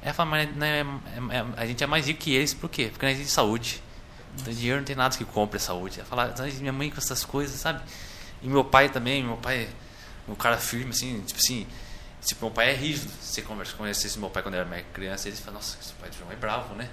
[0.01, 2.89] ela fala, mas né, é- é- a gente é mais rico que eles, por quê?
[2.91, 3.81] Porque nós temos saúde.
[4.35, 5.99] Então, dinheiro não tem nada que compre a saúde.
[5.99, 7.81] Ela fala, "Ai, minha mãe com essas coisas, sabe?
[8.41, 9.69] E meu pai também, meu pai,
[10.27, 11.65] um cara firme, assim, tipo assim,
[12.25, 13.11] tipo, meu pai é rígido.
[13.21, 16.31] Você conversa, conhecesse meu pai quando era criança, eles falam, nossa, esse pai do João
[16.31, 16.89] é bravo, né?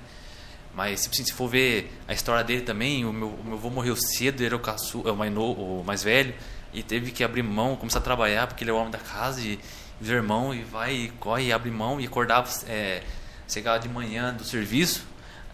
[0.75, 3.71] Mas, tipo assim, se for ver a história dele também, o meu, o meu avô
[3.71, 6.35] morreu cedo, ele era o, caçu, é o, mais novo, o mais velho,
[6.73, 9.41] e teve que abrir mão, começar a trabalhar, porque ele é o homem da casa,
[9.41, 9.59] e,
[10.01, 13.03] os irmãos, e vai, e corre, e abre mão, e acordava, é,
[13.49, 15.05] chegava de manhã do serviço,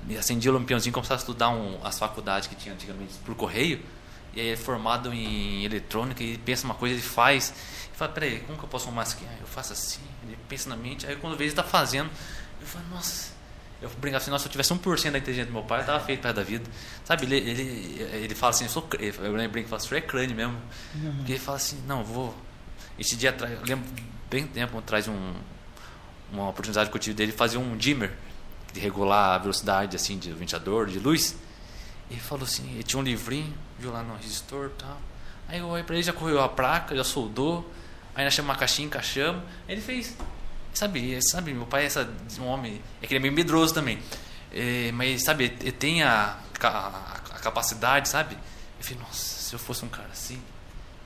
[0.08, 3.80] e acendia o lampiãozinho, começava a estudar um, as faculdades que tinha antigamente por correio,
[4.34, 7.54] e aí ele é formado em eletrônica, e pensa uma coisa, ele faz,
[7.96, 9.26] fala, peraí, como que eu posso arrumar isso aqui?
[9.28, 12.10] Ah, Eu faço assim, ele pensa na mente, aí quando vê ele está fazendo,
[12.60, 13.32] eu falo, nossa,
[13.80, 16.00] eu brincava assim, nossa, se eu tivesse 1% da inteligência do meu pai, eu tava
[16.04, 16.64] feito perto da vida.
[17.04, 20.00] Sabe, ele, ele, ele fala assim, eu sou crânio, eu lembro que fala, senhor é
[20.00, 20.56] crânio mesmo.
[21.16, 22.34] Porque ele fala assim, não, vou.
[22.98, 23.86] Esse dia atrás, eu lembro
[24.30, 25.34] bem tempo atrás um,
[26.32, 28.12] uma oportunidade que eu tive dele fazer um dimmer,
[28.72, 31.36] de regular a velocidade assim, de ventilador, de luz.
[32.10, 34.98] Ele falou assim, ele tinha um livrinho, viu lá no resistor e tal.
[35.48, 37.70] Aí eu olhei pra ele, já correu a placa, já soldou.
[38.16, 39.42] Aí nós chamamos uma caixinha, encaixamos.
[39.68, 40.16] Ele fez.
[40.72, 42.08] Sabe, sabe, meu pai é essa,
[42.40, 42.80] um homem.
[43.02, 43.98] É que ele é meio medroso também.
[44.50, 48.34] É, mas, sabe, ele tem a, a, a capacidade, sabe?
[48.78, 50.40] Eu falei, nossa, se eu fosse um cara assim,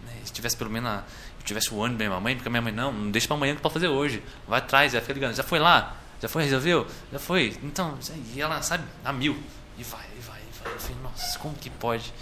[0.06, 0.88] né, se tivesse pelo menos.
[0.88, 1.04] A,
[1.38, 3.36] eu tivesse o ônibus da minha mãe, porque a minha mãe, não, não deixa pra
[3.36, 4.22] amanhã que pode fazer hoje.
[4.46, 5.34] Vai atrás, já fica ligando.
[5.34, 5.96] Já foi lá?
[6.20, 6.86] Já foi, resolveu?
[7.10, 7.58] Já foi?
[7.62, 7.98] Então,
[8.34, 9.36] e ela, sabe, a mil.
[9.78, 10.72] E vai, e vai, e vai.
[10.74, 12.12] Eu falei, nossa, como que pode?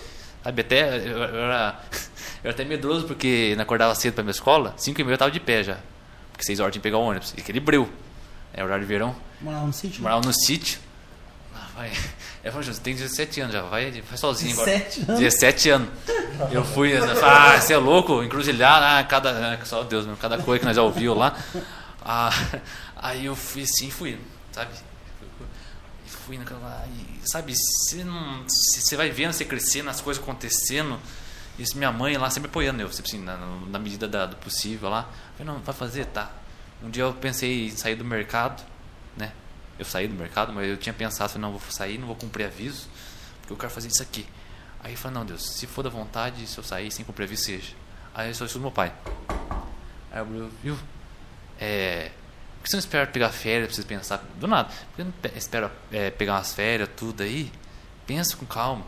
[0.44, 1.81] Sabe, até eu, eu era,
[2.43, 5.31] eu até medroso porque não acordava cedo pra minha escola, 5 e meia eu tava
[5.31, 5.78] de pé já.
[6.31, 7.35] Porque 6 horas tinha que pegar o ônibus.
[7.36, 7.89] E aquele breu.
[8.55, 9.15] É horário de verão.
[9.40, 10.02] Morava no sítio?
[10.02, 10.78] Morava no sítio.
[11.55, 11.93] Ah, vai.
[12.43, 14.70] Eu falei, você tem 17 anos já, vai, vai sozinho agora.
[14.70, 15.20] 17 anos?
[15.20, 15.89] 17 anos.
[16.52, 20.60] Eu fui, ah, você é louco, encruzilhada, ah, cada, ah, só Deus, mesmo, cada coisa
[20.60, 21.36] que nós já ouviu lá.
[22.01, 22.31] Ah,
[22.97, 24.16] aí eu fui assim, fui,
[24.52, 24.70] sabe?
[26.06, 30.23] E fui naquela lá, e, sabe, você não, você vai vendo você crescendo, as coisas
[30.23, 31.01] acontecendo.
[31.59, 34.89] Isso, minha mãe lá sempre apoiando eu, tipo assim, na, na medida da- do possível
[34.89, 35.09] lá.
[35.32, 36.30] Eu falei, não, vai fazer, tá.
[36.82, 38.62] Um dia eu pensei em sair do mercado,
[39.16, 39.32] né?
[39.78, 42.44] Eu saí do mercado, mas eu tinha pensado, falei, não, vou sair, não vou cumprir
[42.47, 42.86] aviso,
[43.40, 44.24] porque eu quero fazer isso aqui.
[44.85, 47.43] Aí eu falei, não, Deus, se for da vontade, se eu sair sem cumprir aviso,
[47.44, 47.74] seja.
[48.14, 48.93] Aí eu só estudo meu pai.
[50.12, 50.78] Aí eu, viu?
[51.60, 52.12] É,
[52.59, 54.24] por que você não espera pegar férias pra você pensar?
[54.39, 54.68] Do nada.
[54.90, 57.51] Por que não pe- espera é, pegar umas férias, tudo aí?
[58.06, 58.85] Pensa com calma.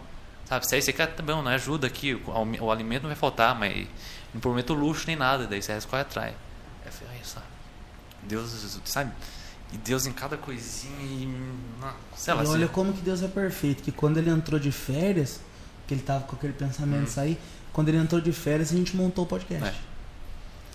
[0.50, 3.56] Sabe, se aí você quer, bom, não ajuda aqui, o, o, alimento não vai faltar,
[3.56, 3.86] mas
[4.34, 6.34] não prometo luxo nem nada, daí você corre atrás.
[6.84, 7.46] Eu falei, sabe?
[8.24, 9.12] Deus, sabe?
[9.72, 11.32] E Deus em cada coisinha e.
[12.16, 14.72] Sei lá, e assim, olha como que Deus é perfeito, que quando ele entrou de
[14.72, 15.40] férias,
[15.86, 17.38] que ele tava com aquele pensamento de sair,
[17.72, 19.68] quando ele entrou de férias, a gente montou o podcast.
[19.68, 19.74] É.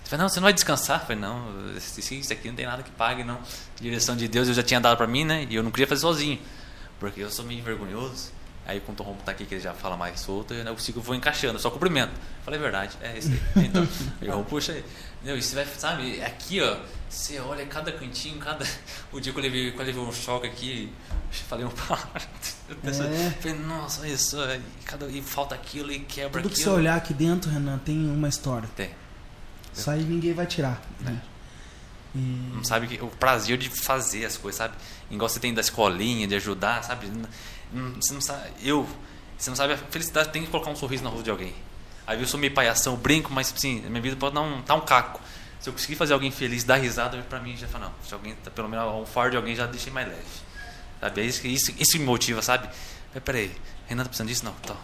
[0.04, 1.00] Falei, não, você não vai descansar?
[1.00, 3.40] Eu falei, não, isso isso aqui não tem nada que pague, não.
[3.78, 5.46] Direção de Deus eu já tinha dado pra mim, né?
[5.50, 6.38] E eu não queria fazer sozinho.
[6.98, 8.35] Porque eu sou meio vergonhoso.
[8.66, 10.74] Aí quando o Tom tá aqui, que ele já fala mais solto, eu, né, eu
[10.74, 12.12] consigo, vou encaixando, só cumprimento.
[12.44, 13.64] Falei, é verdade, é isso aí.
[13.66, 13.86] Então,
[14.20, 14.84] eu puxa aí.
[15.24, 16.76] E você vai, sabe, aqui, ó,
[17.08, 18.64] você olha cada cantinho, cada.
[19.12, 20.92] O dia que eu levei, quando eu levei um choque aqui,
[21.48, 21.98] falei um pau.
[22.84, 23.30] É.
[23.40, 26.74] Falei, nossa, isso, e, cada, e falta aquilo e quebra Tudo que aquilo.
[26.74, 28.68] você olhar aqui dentro, Renan, tem uma história.
[28.74, 28.90] Tem.
[29.72, 30.82] Isso aí ninguém vai tirar.
[31.06, 31.12] É.
[32.14, 34.74] E- Não sabe que o prazer de fazer as coisas, sabe?
[35.10, 37.08] Igual você tem da escolinha, de ajudar, sabe?
[37.72, 38.88] Não- Você não sabe, eu,
[39.36, 41.54] você não sabe a felicidade tem que colocar um sorriso na rosto de alguém.
[42.06, 44.80] Aí eu sou meio palhação, brinco, mas a minha vida pode dar um, tá um
[44.80, 45.20] caco.
[45.58, 48.34] Se eu conseguir fazer alguém feliz, dar risada, pra mim já fala, não, se alguém,
[48.36, 50.22] tá- pelo menos um fardo de alguém já deixei mais leve.
[51.00, 51.20] Sabe?
[51.20, 52.68] É isso, que- isso, isso me motiva, sabe?
[53.12, 53.50] Mas peraí,
[53.86, 54.44] Renan tá precisando disso?
[54.44, 54.76] Não, tá.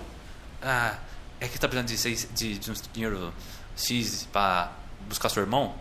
[0.60, 0.98] Ah,
[1.40, 3.32] é que tá precisando de, de, de uns dinheiro
[3.76, 4.72] X pra
[5.08, 5.74] buscar seu irmão?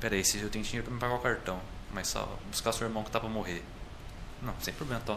[0.00, 1.60] Peraí, se eu tenho dinheiro pra me pagar o cartão,
[1.92, 3.62] mas só buscar seu irmão que tá pra morrer.
[4.42, 5.16] Não, sem problema, tô.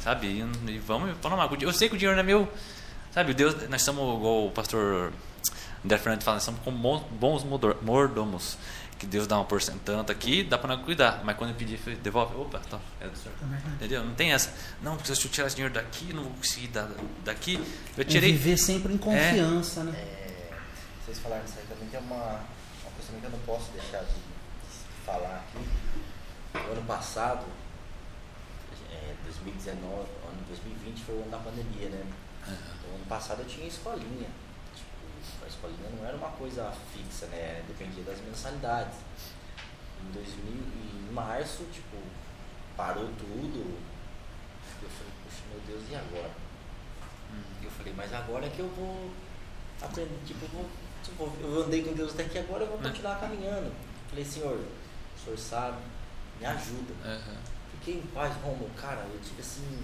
[0.00, 0.26] Sabe?
[0.26, 0.40] E,
[0.70, 1.48] e vamos, vamos lá.
[1.60, 2.48] Eu sei que o dinheiro não é meu.
[3.12, 5.12] Sabe, Deus, nós estamos, igual o pastor
[5.84, 6.78] André Fernandes fala, nós estamos como
[7.10, 7.44] bons-
[7.82, 8.56] mordomos.
[8.98, 11.22] Que Deus dá uma porcentante aqui, dá pra nós cuidar.
[11.24, 12.36] Mas quando eu pedir, eu devolve.
[12.36, 13.34] Opa, tá, é do senhor.
[13.52, 13.68] É.
[13.70, 14.04] Entendeu?
[14.04, 14.54] Não tem essa.
[14.80, 16.88] Não, porque se eu tirar esse dinheiro daqui, não vou conseguir dar
[17.24, 17.54] daqui.
[17.96, 18.30] Eu É tirei.
[18.30, 19.92] viver sempre em confiança, né?
[19.98, 20.54] É,
[21.04, 24.02] vocês falaram isso aí também tem uma, uma coisa também que eu não posso deixar
[24.04, 24.14] de
[25.04, 25.68] falar aqui.
[26.68, 27.44] O ano passado,
[29.12, 32.04] é, 2019, ano 2020 foi o ano da pandemia, né?
[32.48, 34.28] Então, ano passado eu tinha escolinha.
[34.74, 37.62] Tipo, a escolinha não era uma coisa fixa, né?
[37.68, 38.98] Dependia das mensalidades.
[40.02, 41.96] Em 2000, em março, tipo,
[42.76, 43.78] parou tudo.
[44.82, 46.30] Eu falei, puxa, meu Deus, e agora?
[47.60, 49.10] E eu falei, mas agora é que eu vou
[49.80, 50.68] aprender, tipo, eu, vou,
[51.02, 53.72] tipo, eu andei com Deus até aqui, agora eu vou continuar caminhando.
[54.10, 55.78] Falei, Senhor, o Senhor sabe,
[56.38, 56.94] me ajuda.
[57.04, 57.51] Aham.
[57.84, 59.82] Fiquei em paz, Romulo, cara, eu tive assim,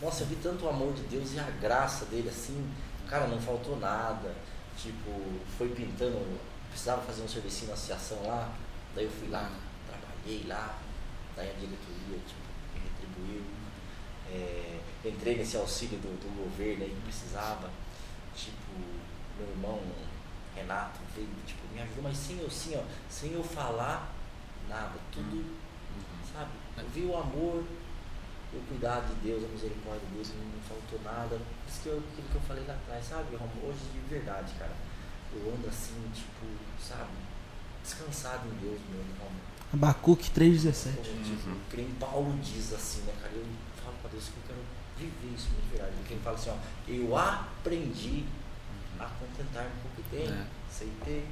[0.00, 2.72] nossa, eu vi tanto o amor de Deus e a graça dele, assim,
[3.08, 4.32] cara, não faltou nada.
[4.78, 5.10] Tipo,
[5.58, 6.38] foi pintando,
[6.70, 8.54] precisava fazer um serviço na associação lá,
[8.94, 9.50] daí eu fui lá,
[9.88, 10.78] trabalhei lá,
[11.34, 13.42] daí a diretoria, tipo, me retribuiu.
[14.30, 17.68] É, entrei nesse auxílio do, do governo aí que precisava.
[18.36, 18.78] Tipo,
[19.36, 19.80] meu irmão
[20.54, 24.14] Renato veio, tipo, me ajudou, mas sem eu, assim, ó, sem eu falar
[24.68, 25.56] nada, tudo,
[26.94, 27.64] vi o amor,
[28.52, 31.38] o cuidado de Deus, a misericórdia de Deus, não faltou nada.
[31.68, 33.68] Isso que eu, aquilo que eu falei lá atrás, sabe, Romulo?
[33.70, 34.72] Hoje de verdade, cara,
[35.34, 36.46] eu ando assim, tipo,
[36.80, 37.10] sabe,
[37.82, 39.40] descansado em Deus mesmo, Romulo.
[39.74, 40.94] Abacuque 3,17.
[40.96, 41.56] Como, tipo, Uhum.
[41.74, 43.32] nem Paulo diz assim, né, cara?
[43.34, 43.44] Eu
[43.82, 44.60] falo pra Deus que eu quero
[44.96, 45.92] viver isso de verdade.
[45.98, 46.56] Porque ele fala assim, ó,
[46.88, 48.24] eu aprendi
[48.98, 50.46] a contentar-me com o que tenho, É.
[50.70, 51.28] sei ter,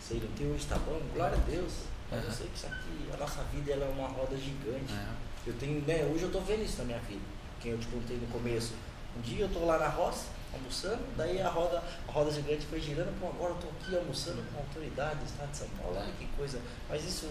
[0.00, 1.72] sei não ter hoje tá bom, glória a Deus.
[2.10, 2.34] Mas eu Uhum.
[2.36, 4.92] sei que isso aqui, a nossa vida ela é uma roda gigante.
[4.92, 5.48] É.
[5.48, 7.22] Eu tenho, né, hoje eu tô vendo isso na minha vida.
[7.60, 8.72] Quem eu te contei no começo.
[9.16, 12.80] Um dia eu tô lá na roça, almoçando, daí a roda, a roda gigante foi
[12.80, 15.96] girando, pô, agora eu tô aqui almoçando com a autoridade do Estado de São Paulo,
[15.98, 16.60] olha que coisa.
[16.88, 17.26] Mas isso,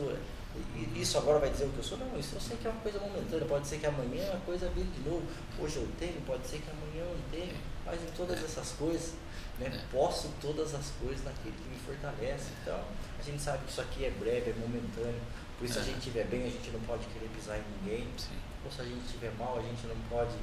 [0.95, 1.97] isso agora vai dizer o que eu sou?
[1.97, 4.69] Não, isso eu sei que é uma coisa momentânea, pode ser que amanhã a coisa
[4.69, 5.23] vire de novo.
[5.59, 7.53] Hoje eu tenho, pode ser que amanhã eu não tenha,
[7.85, 9.13] mas em todas essas coisas,
[9.59, 9.85] né, É.
[9.91, 12.49] posso todas as coisas naquele que me fortalece.
[12.61, 12.79] Então,
[13.19, 15.21] a gente sabe que isso aqui é breve, é momentâneo.
[15.57, 15.85] Por isso, se a É.
[15.85, 18.07] gente estiver bem, a gente não pode querer pisar em ninguém.
[18.17, 18.37] Sim.
[18.65, 20.35] Ou se a gente estiver mal, a gente não pode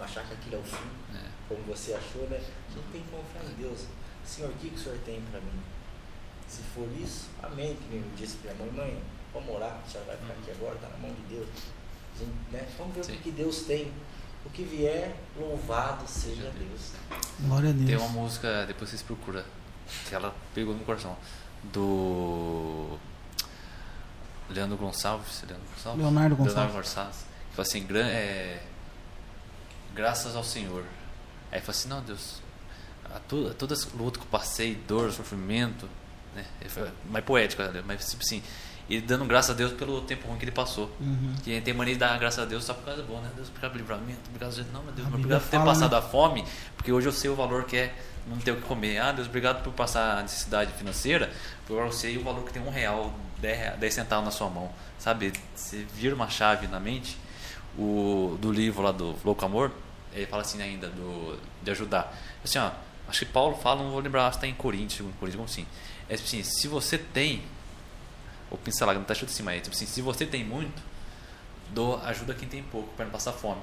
[0.00, 1.28] achar que aquilo é o fim, É.
[1.48, 2.36] como você achou, né?
[2.38, 3.86] A gente tem que confiar em Deus.
[4.24, 5.60] Senhor, o que, que o Senhor tem para mim?
[6.48, 7.76] Se for isso, amém.
[7.76, 9.02] Que nem eu disse para minha mãe, mãe,
[9.32, 11.48] vamos orar, a senhora vai ficar aqui agora, tá na mão de Deus.
[12.18, 12.66] Gente, né?
[12.76, 13.16] Vamos ver Sim.
[13.16, 13.92] o que Deus tem.
[14.44, 16.92] O que vier, louvado seja Deus.
[17.40, 18.02] Glória a Tem Deus.
[18.02, 19.42] uma música, depois vocês procuram,
[20.08, 21.16] que ela pegou no coração,
[21.64, 22.98] do
[24.50, 26.02] Leandro Gonçalves, Leandro Gonçalves?
[26.02, 26.54] Leonardo Gonçalves.
[26.56, 27.16] Leonardo Gonçalves.
[27.50, 28.62] Que fala assim, "Gra- é,
[29.94, 30.84] graças ao Senhor.
[31.50, 32.40] Aí fala assim, não Deus,
[33.14, 35.88] a tu- a todas as lutas que eu passei, dor, sofrimento,
[36.34, 36.44] né?
[36.68, 37.82] Foi mais poético, né?
[37.86, 38.42] mas tipo assim,
[38.88, 40.90] e dando graças a Deus pelo tempo ruim que ele passou.
[41.00, 41.34] Uhum.
[41.42, 43.30] Que tem mania de dar graças a Deus só por causa boa, né?
[43.34, 44.72] Deus, obrigado pelo livramento, obrigado, Jesus.
[44.72, 45.98] não, meu Deus, A obrigado por ter fala, passado né?
[45.98, 46.44] a fome,
[46.76, 47.94] porque hoje eu sei o valor que é
[48.26, 48.98] não ter o que comer.
[48.98, 52.52] Ah, Deus, obrigado por passar a necessidade financeira, porque agora eu sei o valor que
[52.52, 55.32] tem um real, dez, dez centavos na sua mão, sabe?
[55.54, 57.16] Você vira uma chave na mente,
[57.78, 59.72] o, do livro lá do Louco Amor,
[60.12, 62.16] ele fala assim ainda, do, de ajudar.
[62.44, 62.70] Assim, ó,
[63.08, 65.66] acho que Paulo fala, não vou lembrar, está em Coríntios, segundo Coríntios, como assim.
[66.08, 67.42] É assim, se você tem,
[68.52, 70.82] ou pincelar, não está escrito assim, mas tipo assim, se você tem muito,
[71.74, 73.62] dou ajuda quem tem pouco para não passar fome.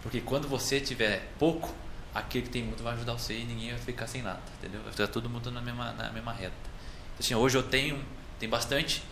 [0.00, 1.74] Porque quando você tiver pouco,
[2.14, 4.80] aquele que tem muito vai ajudar você e ninguém vai ficar sem nada, entendeu?
[4.82, 6.54] Vai ficar todo mundo na mesma, na mesma reta.
[7.14, 8.00] Então, assim, hoje eu tenho,
[8.38, 9.02] tem bastante,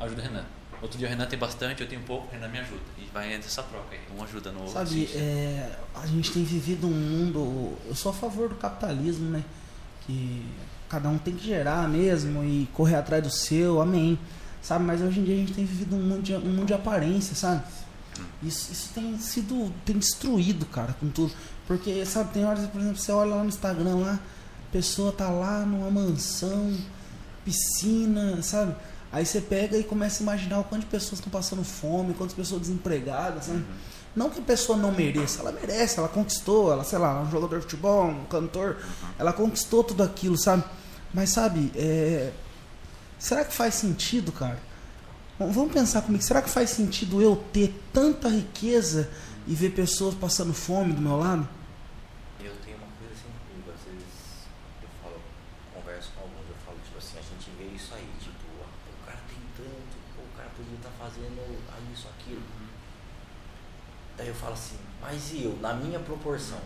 [0.00, 0.44] ajuda o Renan.
[0.82, 2.82] Outro dia o Renan tem bastante, eu tenho pouco, o Renan me ajuda.
[2.98, 4.74] E vai essa troca aí, um ajuda no outro.
[4.74, 7.78] Sabe, é, a gente tem vivido um mundo.
[7.86, 9.44] Eu sou a favor do capitalismo, né?
[10.04, 10.44] Que
[10.88, 14.18] cada um tem que gerar mesmo e correr atrás do seu, amém.
[14.62, 16.74] Sabe, mas hoje em dia a gente tem vivido um mundo de, um mundo de
[16.74, 17.64] aparência, sabe?
[18.42, 19.72] Isso, isso tem sido.
[19.84, 21.32] tem destruído, cara, com tudo.
[21.66, 24.20] Porque, sabe, tem horas, por exemplo, você olha lá no Instagram lá,
[24.68, 26.76] a pessoa tá lá numa mansão,
[27.44, 28.76] piscina, sabe?
[29.10, 32.34] Aí você pega e começa a imaginar o quanto de pessoas estão passando fome, quantas
[32.34, 33.64] pessoas desempregadas, sabe?
[34.14, 37.56] Não que a pessoa não mereça, ela merece, ela conquistou, ela, sei lá, um jogador
[37.56, 38.76] de futebol, um cantor,
[39.18, 40.64] ela conquistou tudo aquilo, sabe?
[41.12, 42.30] Mas sabe, é...
[43.22, 44.58] será que faz sentido, cara?
[45.38, 49.08] Vamos pensar comigo, será que faz sentido eu ter tanta riqueza
[49.46, 51.48] e ver pessoas passando fome do meu lado?
[52.40, 54.06] Eu tenho uma coisa assim comigo, às vezes
[54.82, 55.20] eu falo,
[55.72, 58.68] converso com alguns, eu falo, tipo assim, a gente vê isso aí, tipo, ah,
[59.02, 61.40] o cara tem tanto, o cara podia estar fazendo
[61.70, 62.42] ah, isso, aquilo.
[64.16, 66.58] Daí eu falo assim, mas e eu, na minha proporção?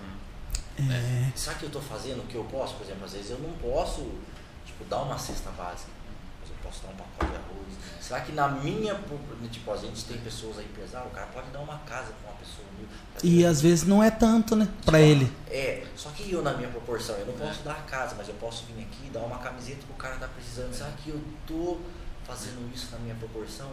[0.78, 1.32] É.
[1.34, 2.74] Será que eu tô fazendo o que eu posso?
[2.76, 4.00] Por exemplo, às vezes eu não posso,
[4.64, 5.95] tipo, dar uma cesta básica,
[6.82, 7.72] dar um pacote de arroz.
[8.00, 9.18] Será que na minha, pro-
[9.50, 12.38] tipo, a gente tem pessoas aí pesadas, o cara pode dar uma casa pra uma
[12.38, 12.94] pessoa humilde.
[13.24, 14.68] E às vezes não é tanto, né?
[14.84, 15.32] Pra ele.
[15.50, 18.34] É, só que eu na minha proporção, eu não posso dar a casa, mas eu
[18.34, 20.72] posso vir aqui e dar uma camiseta pro cara tá precisando.
[20.72, 21.78] Será que eu tô
[22.24, 23.70] fazendo isso na minha proporção?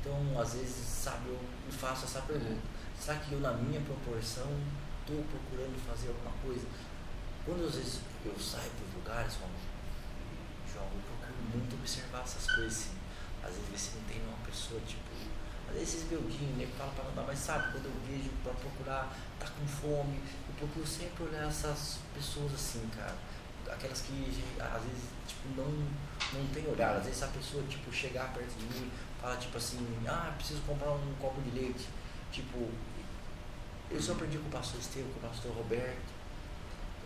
[0.00, 2.60] Então, às vezes, sabe, eu me faço essa pergunta.
[2.98, 4.46] Será que eu na minha proporção
[5.06, 6.66] tô procurando fazer alguma coisa?
[7.46, 9.52] Quando às vezes eu saio dos lugares, como
[11.50, 12.72] muito observar essas coisas.
[12.72, 12.96] Assim.
[13.42, 15.10] Às vezes se não tem uma pessoa, tipo,
[15.68, 18.28] às vezes esses beldinhos, né, que fala pra não dar, mas sabe, quando eu vejo
[18.42, 23.14] pra procurar, tá com fome, eu procuro sempre olhar essas pessoas assim, cara.
[23.70, 25.70] Aquelas que às vezes, tipo, não,
[26.32, 26.96] não tem olhar.
[26.96, 28.90] Às vezes a pessoa, tipo, chegar perto de mim,
[29.20, 31.88] fala tipo assim, ah, preciso comprar um copo de leite.
[32.32, 32.68] Tipo,
[33.90, 36.09] eu só aprendi com o pastor Estevam, com o pastor Roberto.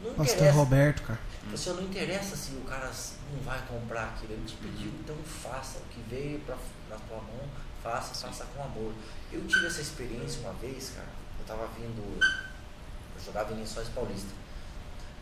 [0.03, 0.57] Não Pastor interessa.
[0.57, 1.21] Roberto, cara.
[1.51, 2.91] Você não interessa se o cara
[3.33, 6.57] não vai comprar aquilo, ele te pediu, então faça o que veio pra,
[6.89, 7.49] na tua mão,
[7.83, 8.93] faça, faça com amor.
[9.31, 11.09] Eu tive essa experiência uma vez, cara,
[11.39, 14.31] eu tava vindo, eu jogava em Lençóis Paulista.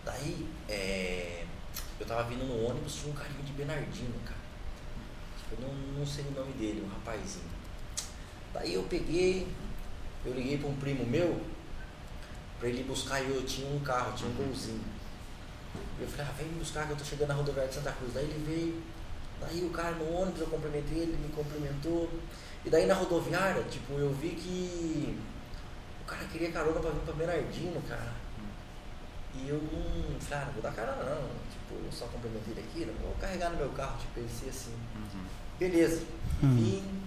[0.04, 1.44] Daí, é,
[1.98, 4.40] eu tava vindo no ônibus, tinha um carinha de Benardino, cara.
[5.38, 7.50] Tipo, eu não, não sei o nome dele, um rapazinho.
[8.52, 9.48] Daí eu peguei,
[10.24, 11.40] eu liguei para um primo meu,
[12.62, 14.80] pra ele buscar e eu tinha um carro, tinha um golzinho.
[16.00, 18.14] Eu falei, ah, vem me buscar que eu tô chegando na rodoviária de Santa Cruz.
[18.14, 18.82] Daí ele veio,
[19.40, 22.08] daí o cara no ônibus, eu cumprimentei ele, me cumprimentou.
[22.64, 25.18] E daí na rodoviária, tipo, eu vi que
[26.02, 28.12] o cara queria carona pra vir pra Bernardino, cara.
[29.34, 31.28] E eu não, falei, ah, não vou dar carona não.
[31.50, 34.74] Tipo, eu só cumprimentei ele aqui, não vou carregar no meu carro, tipo, pensei assim.
[35.58, 36.04] Beleza.
[36.44, 36.54] Hum.
[36.54, 37.02] Vim.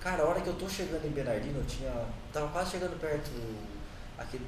[0.00, 1.92] Cara, a hora que eu tô chegando em Bernardino, eu tinha.
[2.32, 3.30] Tava quase chegando perto
[4.16, 4.40] aqui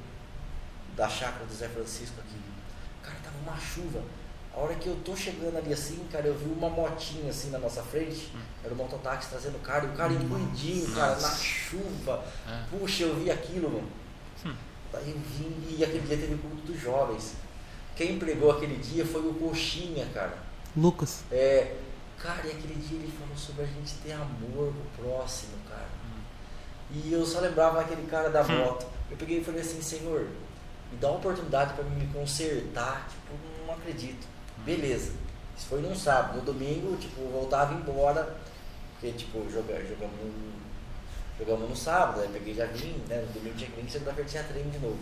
[0.99, 2.35] da chácara do Zé Francisco aqui.
[3.01, 4.03] Cara, tava uma chuva.
[4.53, 7.57] A hora que eu tô chegando ali assim, cara, eu vi uma motinha assim na
[7.57, 8.33] nossa frente.
[8.61, 12.25] Era um mototáxi trazendo o cara, e o cara incluidinho, cara, na chuva.
[12.45, 12.65] Ah.
[12.69, 13.89] Puxa, eu vi aquilo, mano.
[14.91, 17.35] Daí eu vim e aquele dia teve culto dos jovens.
[17.95, 20.37] Quem pregou aquele dia foi o Coxinha, cara.
[20.75, 21.23] Lucas.
[21.31, 21.77] É,
[22.17, 25.87] cara, e aquele dia ele falou sobre a gente ter amor pro próximo, cara.
[26.91, 28.87] E eu só lembrava aquele cara da moto.
[29.11, 30.27] Eu peguei e falei assim, Senhor,
[30.91, 33.07] me dá uma oportunidade para me consertar.
[33.09, 33.33] Tipo,
[33.65, 34.27] não acredito.
[34.65, 35.13] Beleza.
[35.57, 36.37] Isso foi num sábado.
[36.37, 38.35] No domingo, tipo, voltava embora.
[38.93, 40.19] Porque, tipo, joga- jogamos,
[41.37, 43.21] jogamos no sábado, aí peguei já vim, né?
[43.27, 44.99] No domingo tinha treino, segunda-feira tinha treino de novo.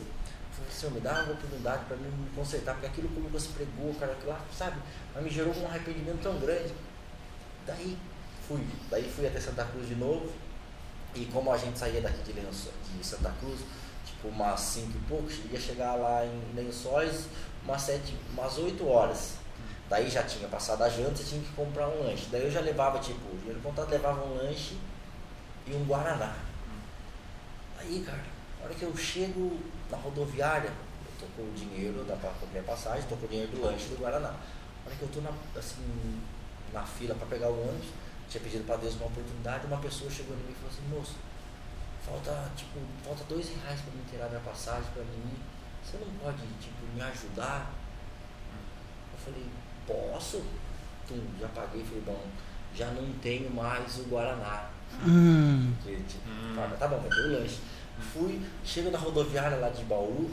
[0.51, 3.47] Falei, Senhor, me dá uma oportunidade para mim me consertar, porque aquilo que o Lucas
[3.47, 4.77] pregou, cara, aquilo lá, sabe?
[5.15, 6.73] Mas me gerou um arrependimento tão grande.
[7.65, 7.97] Daí
[8.47, 10.31] fui, daí fui até Santa Cruz de novo.
[11.15, 13.59] E como a gente saía daqui de, Lenço- de Santa Cruz,
[14.17, 17.27] tipo umas 5 e pouco, ia chegar lá em Lençóis
[17.63, 19.35] umas, sete, umas 8 horas.
[19.89, 22.27] Daí já tinha passado a janta tinha que comprar um lanche.
[22.31, 24.77] Daí eu já levava, tipo, o dinheiro contado levava um lanche
[25.65, 26.35] e um Guaraná.
[27.77, 28.23] Aí, cara,
[28.59, 33.07] na hora que eu chego na rodoviária, eu tô com o dinheiro da comprar passagem,
[33.07, 34.29] tô com o dinheiro do lanche do Guaraná.
[34.29, 36.21] Na hora que eu tô na, assim,
[36.73, 37.87] na fila para pegar o ônibus,
[38.29, 41.15] tinha pedido para Deus uma oportunidade, uma pessoa chegou em mim e falou assim, moço,
[42.07, 45.33] falta, tipo, falta dois reais para me tirar minha passagem para mim.
[45.83, 47.71] Você não pode, tipo, me ajudar?
[49.13, 49.45] Eu falei,
[49.85, 50.43] posso?
[51.07, 52.25] Tum, já paguei, falei, bom,
[52.75, 54.69] já não tenho mais o Guaraná.
[55.05, 55.73] Hum.
[55.81, 56.55] Porque, tipo, Hum.
[56.79, 57.59] tá bom, vai ter o lanche.
[58.13, 60.29] Fui, chego na rodoviária lá de Bauru,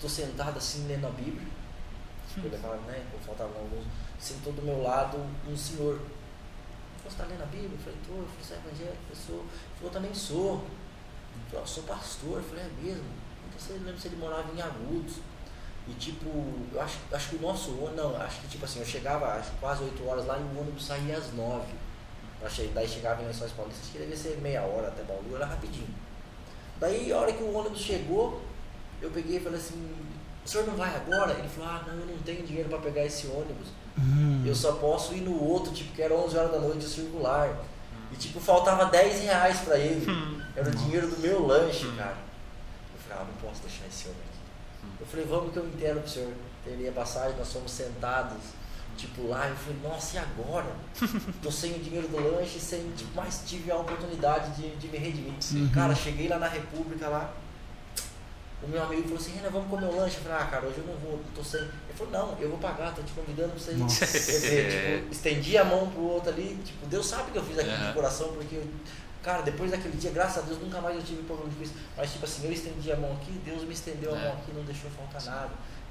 [0.00, 1.48] tô sentado assim lendo a Bíblia.
[2.36, 3.04] Eu levava, né?
[3.24, 3.84] Faltavam alguns.
[4.18, 5.18] Sentou do meu lado
[5.48, 6.00] um senhor.
[7.02, 7.70] você está lendo a Bíblia?
[7.72, 8.12] Eu falei, tô.
[8.14, 9.02] Eu falei, você é evangélico?
[9.10, 9.46] Eu sou.
[9.84, 10.64] Falou, também sou.
[11.52, 12.38] Eu eu sou pastor.
[12.38, 13.04] Eu falei, é mesmo?
[13.48, 15.16] Então você lembra se ele morava em Agudos.
[15.86, 16.30] E tipo,
[16.72, 19.48] eu acho, acho que o nosso ônibus, não, acho que tipo assim, eu chegava às
[19.60, 21.66] quase 8 horas lá e o ônibus saía às 9.
[22.40, 25.44] Eu achei, daí chegava em Lençóis Paulistas, que devia ser meia hora até Bauru, era
[25.44, 25.94] rapidinho.
[26.80, 28.40] Daí a hora que o ônibus chegou,
[29.02, 29.94] eu peguei e falei assim,
[30.42, 31.32] o senhor não vai agora?
[31.34, 33.68] Ele falou, ah não, eu não tenho dinheiro para pegar esse ônibus.
[33.98, 34.42] Hum.
[34.46, 37.62] Eu só posso ir no outro, tipo, que era 11 horas da noite, circular.
[38.14, 40.06] E tipo, faltava 10 reais pra ele.
[40.54, 42.16] Era o dinheiro do meu lanche, cara.
[42.94, 45.00] Eu falei, ah, não posso deixar esse homem aqui.
[45.00, 46.32] Eu falei, vamos que eu entendo pro senhor.
[46.64, 48.38] Teria passagem, nós fomos sentados,
[48.96, 49.48] tipo, lá.
[49.48, 50.72] Eu falei, nossa, e agora?
[51.42, 54.96] Tô sem o dinheiro do lanche, sem, tipo, mas tive a oportunidade de, de me
[54.96, 55.34] redimir.
[55.74, 57.32] Cara, cheguei lá na República, lá.
[58.64, 60.16] O meu amigo falou assim, Renan, vamos comer um lanche.
[60.16, 61.60] Eu falei, ah, cara, hoje eu não vou, tô sem.
[61.60, 63.76] Ele falou, não, eu vou pagar, tô te convidando pra você ir.
[63.78, 67.58] Quer dizer, tipo, estendi a mão pro outro ali, tipo, Deus sabe que eu fiz
[67.58, 67.88] aquilo Aham.
[67.88, 68.62] de coração, porque,
[69.22, 71.74] cara, depois daquele dia, graças a Deus, nunca mais eu tive problema com isso.
[71.96, 74.22] Mas, tipo assim, eu estendi a mão aqui, Deus me estendeu a É.
[74.24, 75.50] mão aqui, não deixou faltar nada.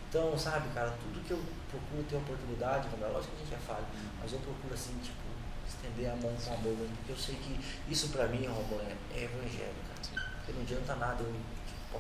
[0.10, 1.40] Então, sabe, cara, tudo que eu
[1.70, 3.86] procuro ter oportunidade, é lógico que a gente é falho,
[4.22, 5.22] mas eu procuro, assim, tipo,
[5.68, 7.60] estender a mão com amor, mesmo, porque eu sei que
[7.91, 10.24] isso pra mim, Romulo, é, é evangelho, cara.
[10.38, 11.34] Porque não adianta nada eu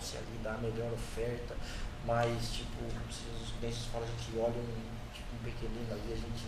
[0.01, 1.55] ir ali dar a melhor oferta,
[2.05, 6.15] mas tipo, se os bens falam, a gente olha um, tipo, um pequenino ali, a
[6.15, 6.45] gente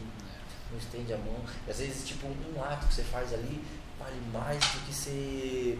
[0.72, 1.40] não estende a mão.
[1.68, 3.64] E às vezes tipo um ato que você faz ali
[4.00, 5.80] vale mais do que você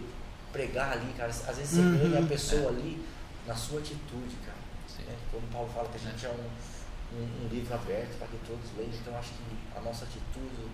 [0.54, 1.30] pregar ali, cara.
[1.30, 1.98] Às vezes você Uhum.
[2.12, 3.06] ganha a pessoa ali
[3.46, 4.58] na sua atitude, cara.
[5.06, 5.16] Né?
[5.30, 8.66] Quando Paulo fala que a gente é um, um, um livro aberto para que todos
[8.78, 10.68] leiam, então acho que a nossa atitude,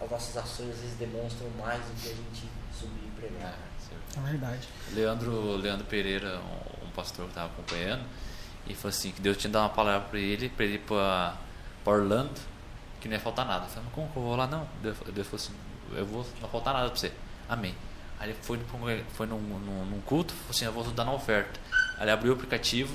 [0.00, 2.48] as nossas ações às vezes demonstram mais do que a gente
[2.78, 3.56] subir e pregar.
[4.16, 4.68] É, verdade.
[4.92, 8.04] Leandro, Leandro Pereira, um, um pastor que estava acompanhando,
[8.66, 11.36] e falou assim, que Deus tinha dado uma palavra para ele, para ele ir para
[11.84, 12.40] Orlando,
[13.00, 13.66] que não ia faltar nada.
[13.66, 14.46] Eu falei, mas como que eu vou lá?
[14.46, 14.66] Não.
[14.82, 15.52] Deus, Deus falou assim,
[15.94, 17.12] eu vou, não vai faltar nada para você.
[17.48, 17.74] Amém.
[18.18, 18.58] Aí ele foi,
[19.12, 21.60] foi num, num, num culto, falou assim, eu vou dar uma oferta.
[21.96, 22.94] Aí ele abriu o aplicativo,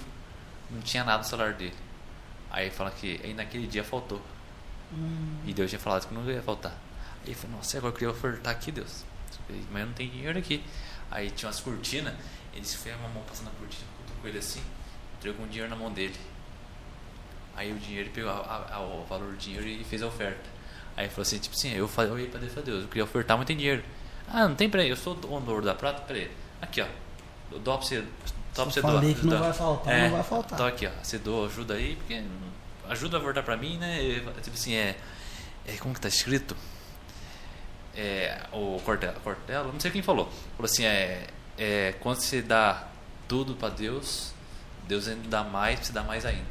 [0.72, 1.76] não tinha nada no celular dele.
[2.50, 4.22] Aí fala que aí naquele dia faltou.
[4.92, 5.38] Hum.
[5.46, 6.72] E Deus tinha falado que não ia faltar.
[7.22, 9.06] Aí ele falou, nossa, agora eu queria ofertar aqui, Deus.
[9.72, 10.64] Mas eu não tenho dinheiro aqui.
[11.12, 12.14] Aí tinha umas cortinas,
[12.54, 14.62] ele se fez uma mão passando a cortina, cutucou ele assim,
[15.18, 16.16] entregou um dinheiro na mão dele.
[17.56, 20.44] Aí o dinheiro, ele pegou a- a- o valor do dinheiro e fez a oferta.
[20.96, 22.88] Aí ele falou assim, tipo assim, eu falei, eu olhei pra Deus falei, Deus, eu
[22.88, 23.84] queria ofertar, mas tem dinheiro.
[24.28, 26.32] Ah, não tem pra ele, eu sou o dono da prata, peraí.
[26.62, 26.88] Aqui, ó,
[27.52, 28.08] eu dou pra você, dou
[28.54, 29.02] pra você doar.
[29.16, 30.54] que não vai faltar, É, não vai faltar.
[30.54, 32.24] Então aqui, ó, você doa, ajuda aí, porque
[32.90, 34.04] ajuda a voltar pra mim, né?
[34.04, 34.96] E, Tipo assim, é,
[35.66, 36.56] é como que tá escrito?
[37.96, 40.28] É, o Cortella, Cortella, não sei quem falou.
[40.56, 42.88] Falou assim, é, é quando você dá
[43.28, 44.32] tudo pra Deus,
[44.88, 46.44] Deus ainda dá mais, você dá mais ainda.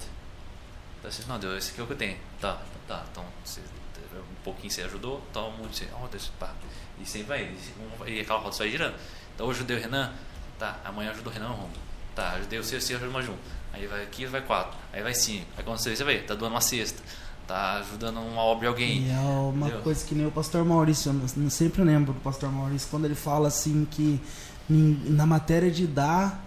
[0.99, 2.19] Então assim, não, Deus, esse aqui é o que eu tenho.
[2.41, 6.53] Tá, tá, então você, um pouquinho você ajudou, toma muito, você, ó, Deus, pá.
[7.01, 8.97] E sempre vai, e, um- e aquela roda vai girando.
[9.35, 10.13] Então hoje eu ajudei o Renan,
[10.59, 11.79] tá, amanhã eu o Renan Rondo.
[12.15, 13.37] Tá, ajudei o seu, você ajuda mais um.
[13.73, 15.47] Aí vai aqui, vai quatro, aí vai cinco.
[15.57, 17.01] Aí quando você vê, você vai, tá doando uma cesta,
[17.49, 19.07] tá ajudando uma obra de alguém.
[19.07, 19.83] E é uma Entendeu?
[19.83, 23.49] coisa que nem o pastor Maurício, eu sempre lembro do pastor Maurício, quando ele fala
[23.49, 24.21] assim que
[24.69, 26.45] na matéria de dar,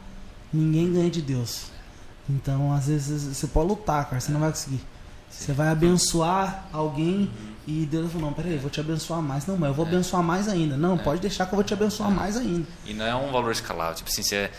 [0.53, 1.71] ninguém ganha de Deus.
[2.29, 4.81] Então, às vezes, você pode lutar, cara, você não vai conseguir.
[5.29, 7.31] Você vai abençoar alguém
[7.65, 9.47] e Deus fala, não, peraí, eu vou te abençoar mais.
[9.47, 10.77] Não, mas eu vou abençoar mais ainda.
[10.77, 12.67] Não, pode deixar que eu vou te abençoar mais ainda.
[12.85, 13.95] E não é um valor escalável.
[13.95, 14.51] Tipo assim, você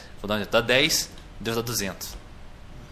[0.51, 2.17] dá 10, Deus dá 200.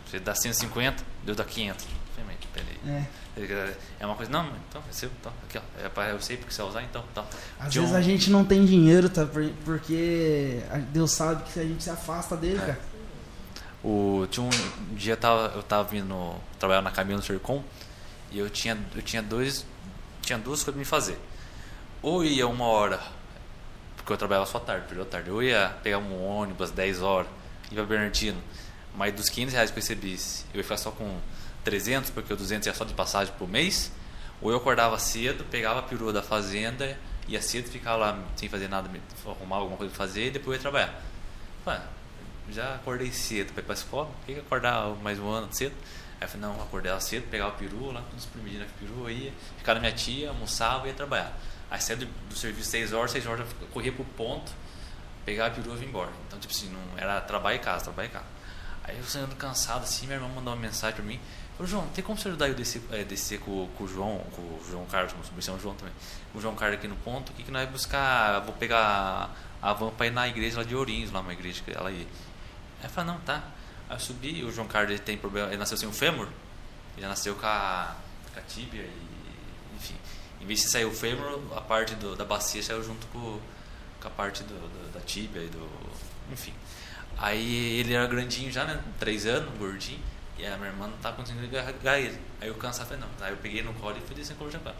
[0.08, 1.84] Você dá 150, Deus dá 500.
[1.84, 2.96] Eu falei, mas Peraí.
[2.96, 3.06] É.
[3.98, 5.84] É uma coisa, não, então, é seu, então, aqui, ó.
[5.84, 7.24] É pra, eu sei porque você vai usar, então, então.
[7.58, 9.24] Às Tinha vezes a gente não tem dinheiro, tá?
[9.26, 10.60] Por- Porque
[10.92, 12.66] Deus sabe que a gente se afasta dele, É.
[12.66, 12.80] cara.
[13.82, 14.50] O, tinha um,
[14.94, 17.62] dia eu tava, eu tava vindo trabalhar na Camila no Sercom
[18.30, 19.64] e eu tinha, eu tinha dois
[20.20, 21.18] tinha duas coisas pra me fazer.
[22.02, 23.00] Ou ia uma hora,
[23.96, 25.30] porque eu trabalhava só tarde, período tarde.
[25.30, 27.26] Eu ia pegar um ônibus às 10 horas,
[27.70, 28.40] ir pra Bernardino,
[28.94, 31.18] mas dos 500 reais que eu recebisse, eu ia ficar só com
[31.64, 33.92] 300, porque o 200 ia só de passagem por mês.
[34.40, 38.68] Ou eu acordava cedo, pegava a perua da fazenda, ia cedo, ficava lá sem fazer
[38.68, 38.90] nada,
[39.26, 41.02] arrumava alguma coisa pra fazer e depois ia trabalhar.
[41.66, 41.80] Ué,
[42.50, 45.74] já acordei cedo pra ir pra escola, por que acordar mais um ano cedo?
[46.20, 49.12] Aí eu falei, não, acordei lá cedo, pegava a perua lá, tudo espremidinho na perua,
[49.12, 51.38] ia, ficava na minha tia, almoçava e ia trabalhar.
[51.70, 54.50] Aí saía do, do serviço 6 horas, 6 horas eu corria pro ponto,
[55.24, 56.10] pegava a perua e vinha embora.
[56.26, 58.26] Então, tipo assim, não era trabalho e casa, trabalho e casa.
[58.84, 61.20] Aí eu saindo cansado assim, minha irmã mandou uma mensagem pra mim,
[61.60, 64.42] falou, João, tem como você ajudar eu descer, eh, descer com, com o João, com
[64.42, 65.92] o João Carlos, com o João também,
[66.32, 69.34] com o João Carlos aqui no ponto, o que, que nós vamos buscar, vou pegar
[69.60, 72.06] a van pra ir na igreja lá de Ourinhos, lá uma igreja que ela ia.
[72.80, 73.42] Aí eu falei, não, tá.
[73.88, 76.28] Aí eu subi, o João Carlos ele tem problema, ele nasceu sem o fêmur,
[76.96, 77.94] ele nasceu com a,
[78.32, 79.96] com a tíbia e, enfim.
[80.40, 83.38] Em vez de sair o fêmur, a parte do, da bacia saiu junto com,
[84.00, 85.68] com a parte do, do, da tíbia e do.
[86.32, 86.54] Enfim.
[87.18, 88.82] Aí ele era grandinho já, né?
[88.98, 90.00] Três anos, gordinho.
[90.40, 92.18] E a minha irmã não tava conseguindo agarrar ele.
[92.40, 93.26] Aí eu cansado, falei, não.
[93.26, 94.74] Aí eu peguei no colo e fui descer com Japão.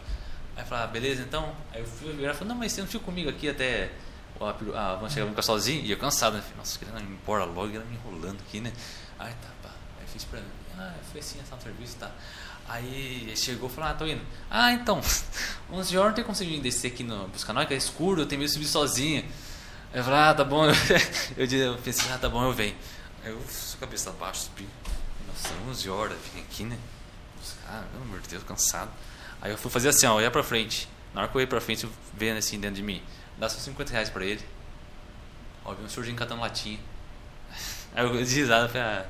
[0.55, 1.55] Aí falei, ah, beleza, então.
[1.71, 3.91] Aí eu fui virar e falei, não, mas você não fica comigo aqui até.
[4.39, 5.85] A, a van chegar ficar sozinho.
[5.85, 6.41] E eu cansado, né?
[6.41, 8.73] Falei, Nossa, querendo ir embora logo ela me enrolando aqui, né?
[9.19, 9.69] Aí tá, pá.
[9.99, 10.47] Aí fiz pra mim.
[10.79, 12.09] Ah, foi assim, essa serviço, tá.
[12.67, 14.21] Aí chegou e falou, ah, tô indo.
[14.49, 14.99] Ah, então,
[15.71, 18.25] 11 horas não tem como você descer aqui no buscar nós, que é escuro, eu
[18.25, 19.25] tenho medo de subir sozinha.
[19.93, 20.65] Aí eu falei, ah, tá bom.
[21.37, 22.75] Eu, eu pensei, ah, tá bom, eu venho.
[23.23, 23.41] Aí eu,
[23.79, 24.67] cabeça abaixo, subi.
[25.41, 26.77] Nossa, 11 horas, vim aqui, né?
[27.37, 28.91] Buscar, pelo amor de Deus, cansado.
[29.41, 30.87] Aí eu fui fazer assim, ó, olhar pra frente.
[31.13, 33.01] Na hora que eu ia pra frente, eu vendo assim dentro de mim,
[33.37, 34.41] dá só 50 reais pra ele.
[35.65, 36.79] Ó, vi um surginho catando latinha.
[37.93, 39.05] Aí eu de risada, falei, ah,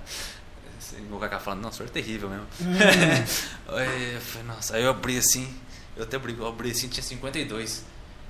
[1.11, 2.45] o Kaká falando, não, o senhor é terrível mesmo.
[2.61, 2.73] Hum.
[3.75, 5.55] aí, eu falei, nossa, aí eu abri assim,
[5.95, 7.85] eu até abri, eu abri assim, tinha 52.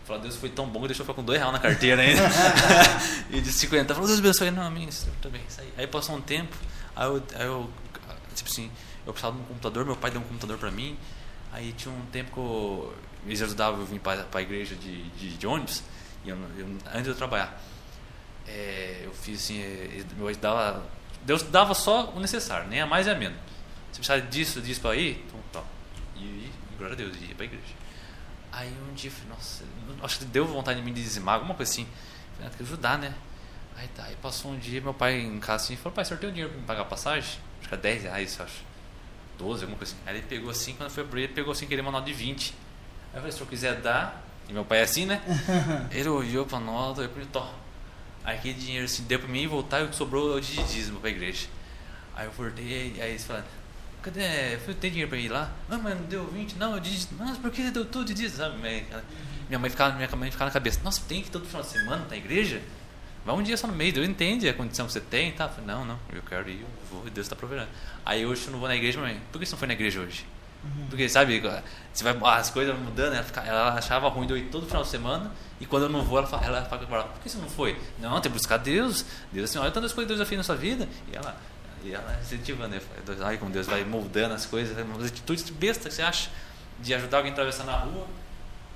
[0.06, 2.22] Falei, Deus foi tão bom que deixou eu ficar com dois reais na carteira ainda.
[3.32, 4.90] e de 50, falou, Deus abençoe, não, minha,
[5.22, 5.74] também, isso aí.
[5.78, 6.56] Aí passou um tempo,
[6.96, 7.70] aí eu, aí eu,
[8.36, 8.72] tipo assim,
[9.06, 10.98] eu precisava de um computador, meu pai deu um computador pra mim.
[11.52, 12.96] Aí tinha um tempo que eu,
[13.26, 15.84] eles ajudavam eu vir para a igreja de, de, de ônibus,
[16.24, 17.62] e eu, eu, antes de eu trabalhar.
[18.48, 19.62] É, eu fiz assim,
[20.18, 20.84] eu dava,
[21.24, 23.38] Deus dava só o necessário, nem a mais nem a menos.
[23.92, 25.24] Você precisa disso, disso para ir?
[25.28, 25.64] Então, tá.
[26.16, 27.74] E, e, glória a Deus, ia para a igreja.
[28.52, 29.64] Aí um dia eu falei, nossa,
[30.04, 31.88] acho que deu vontade de me dizimar, alguma coisa assim.
[32.34, 33.14] Falei, ah, tem que ajudar, né?
[33.76, 36.30] Aí tá, aí passou um dia, meu pai em casa assim, falou, pai, senhor tem
[36.30, 37.40] o dinheiro para me pagar a passagem?
[37.72, 38.64] É 10 reais, acho.
[39.38, 40.04] 12, alguma coisa assim.
[40.06, 42.52] Aí ele pegou assim, quando foi abrir, ele pegou assim, queria uma nota de 20.
[42.52, 42.56] Aí
[43.14, 45.22] eu falei, se senhor quiser dar, e meu pai é assim, né?
[45.92, 47.44] ele olhou pra nota, eu falei, tô.
[48.24, 50.62] Aí aquele dinheiro assim, deu pra mim voltar e o que sobrou é o de
[50.64, 51.48] dízimo pra igreja.
[52.16, 53.46] Aí eu voltei, aí eles falaram,
[54.02, 54.54] cadê?
[54.54, 55.52] Eu falei, tem dinheiro pra ir lá?
[55.68, 58.38] Não, mas não deu 20, não, eu disse, mas por que deu tudo de dízimo?
[58.38, 58.58] Sabe?
[59.48, 62.06] Minha mãe ficava, minha mãe ficava na cabeça, nossa, tem que todo final de semana
[62.10, 62.62] na igreja?
[63.26, 65.46] Vai um dia só no mês, Deus entende a condição que você tem, tá?
[65.46, 67.70] Eu falei, não, não, eu quero ir, eu vou, Deus está proverando.
[68.04, 70.00] Aí hoje eu não vou na igreja, mãe, por que você não foi na igreja
[70.00, 70.26] hoje?
[70.64, 70.88] Uhum.
[70.88, 71.42] Porque, sabe,
[71.92, 74.84] você vai, as coisas mudando, ela, fica, ela, achava ruim de eu ir todo final
[74.84, 77.50] de semana, e quando eu não vou, ela fala, ela fala por que você não
[77.50, 77.80] foi?
[78.00, 79.06] Não, tem que buscar Deus.
[79.32, 80.88] Deus assim, olha tantas coisas que Deus já fez na sua vida.
[81.12, 81.38] E ela,
[81.84, 82.82] e ela incentivando, né?
[83.24, 86.30] Ai, como Deus vai moldando as coisas, umas atitudes besta que você acha
[86.80, 88.08] de ajudar alguém a atravessar na rua,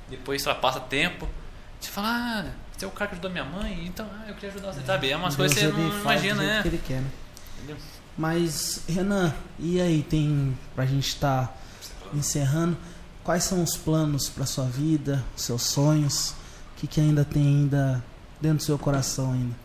[0.10, 1.28] depois só passa tempo,
[1.80, 4.50] você fala, ah, você é o cara que ajudou minha mãe, então ah, eu queria
[4.50, 5.10] ajudar você, sabe?
[5.10, 6.62] É umas Deus coisas que você não imagina, né?
[6.62, 7.12] Que ele quer, né?
[8.18, 11.54] Mas, Renan, e aí, tem, pra gente estar tá
[12.14, 12.78] encerrando,
[13.24, 16.32] quais são os planos para sua vida, os seus sonhos?
[16.32, 18.04] O que, que ainda tem ainda
[18.42, 19.56] dentro do seu coração ainda?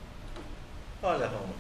[1.03, 1.55] Olha, Roma,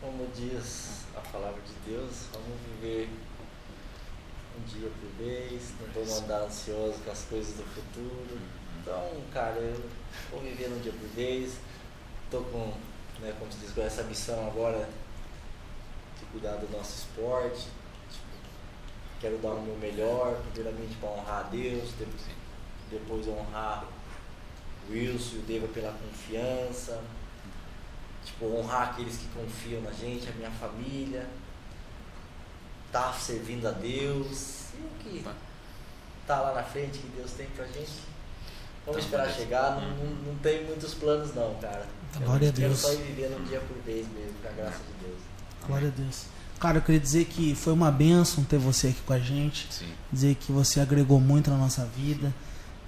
[0.00, 3.08] como diz a palavra de Deus, vamos viver
[4.56, 8.38] um dia por vez, não vamos andar ansioso com as coisas do futuro.
[8.80, 9.80] Então, cara, eu
[10.34, 11.56] vou viver um dia por vez,
[12.24, 12.72] estou com,
[13.20, 14.88] né, como se diz, com essa missão agora
[16.18, 17.68] de cuidar do nosso esporte.
[18.10, 18.26] Tipo,
[19.20, 21.90] quero dar o meu melhor, primeiramente para honrar a Deus,
[22.90, 23.84] depois honrar
[24.88, 27.02] o Wilson e o Deva pela confiança.
[28.24, 31.28] Tipo, honrar aqueles que confiam na gente, a minha família,
[32.90, 35.24] tá servindo a Deus, e o que
[36.26, 38.13] tá lá na frente que Deus tem pra gente.
[38.86, 41.86] Vamos esperar chegar, não, não, não, tem muitos planos não, cara.
[42.22, 42.78] Glória a Deus.
[42.78, 45.18] só ir vivendo um dia por vez mesmo, com a graça de Deus.
[45.66, 46.24] Glória a Deus.
[46.60, 49.66] Cara, eu queria dizer que foi uma bênção ter você aqui com a gente.
[49.70, 49.88] Sim.
[50.12, 52.32] Dizer que você agregou muito na nossa vida.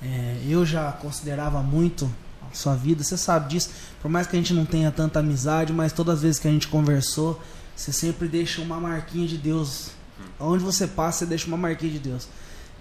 [0.02, 2.10] É, eu já considerava muito
[2.52, 3.70] sua vida, você sabe disso.
[4.00, 6.50] Por mais que a gente não tenha tanta amizade, mas todas as vezes que a
[6.50, 7.40] gente conversou,
[7.74, 9.90] você sempre deixa uma marquinha de Deus.
[10.38, 12.28] Onde você passa, você deixa uma marquinha de Deus.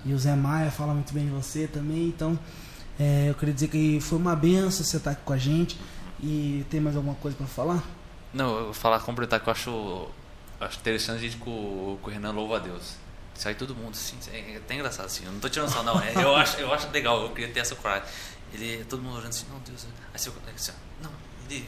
[0.06, 2.38] E o Zé Maia fala muito bem de você também, então
[3.00, 5.78] é, eu queria dizer que foi uma benção você estar aqui com a gente.
[6.22, 7.84] E tem mais alguma coisa para falar?
[8.34, 10.08] Não, eu vou falar, completar que eu acho,
[10.60, 12.96] acho interessante a gente com, com o Renan louva a Deus.
[13.34, 15.26] Sai todo mundo assim, é até engraçado assim.
[15.26, 16.00] Eu não tô tirando só, não.
[16.02, 18.08] É, eu, acho, eu acho legal, eu queria ter essa coragem.
[18.54, 19.86] Ele, todo mundo olhando assim, não, Deus.
[20.14, 21.12] Aí você, assim, não,
[21.50, 21.68] ele.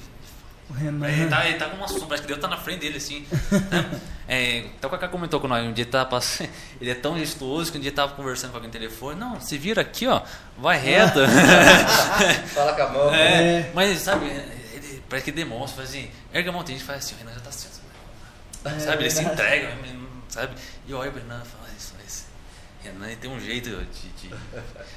[0.69, 1.07] O Renan.
[1.07, 3.25] Ele tá, ele tá com uma sombra, acho que Deus tá na frente dele, assim.
[3.71, 4.01] né?
[4.27, 6.49] é, então o Kaká comentou com nós, um dia ele tava passando,
[6.81, 9.57] ele é tão gestuoso que um dia tava conversando com alguém no telefone, não, se
[9.57, 10.21] vira aqui, ó,
[10.57, 11.19] vai reto.
[12.53, 13.13] Fala com a mão.
[13.13, 13.71] É, é.
[13.73, 17.15] Mas, sabe, ele parece que demonstra, faz assim, erga a mão, tem gente faz assim,
[17.15, 17.69] o Renan já tá assim,
[18.65, 19.77] é, sabe, ele se entrega,
[20.27, 20.53] sabe,
[20.85, 21.67] e olha o Renan e fala,
[22.87, 24.27] Renan tem um jeito de.
[24.27, 24.35] de...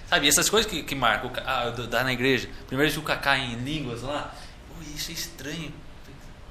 [0.08, 1.30] Sabe, essas coisas que, que marcam.
[1.44, 2.48] Ah, dar na igreja.
[2.66, 4.34] Primeiro o Kaká em línguas lá.
[4.94, 5.72] Isso é estranho.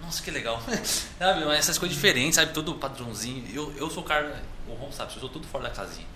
[0.01, 0.61] Nossa, que legal.
[1.19, 2.53] sabe, essas coisas diferentes, sabe?
[2.53, 3.43] Todo padrãozinho.
[3.53, 4.41] Eu, eu sou o cara.
[4.67, 6.07] O Ron sabe, eu sou tudo fora da casinha.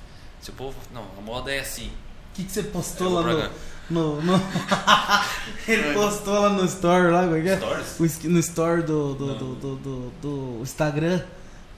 [0.41, 0.77] Se o povo.
[0.93, 1.87] Não, a moda é assim.
[1.87, 3.49] O que, que você postou lá no.
[3.89, 4.41] no, no-
[5.67, 7.57] Ele postou lá no story lá, como é é?
[7.57, 8.23] Stories?
[8.23, 11.21] No story do, do, do, do, do- do Instagram.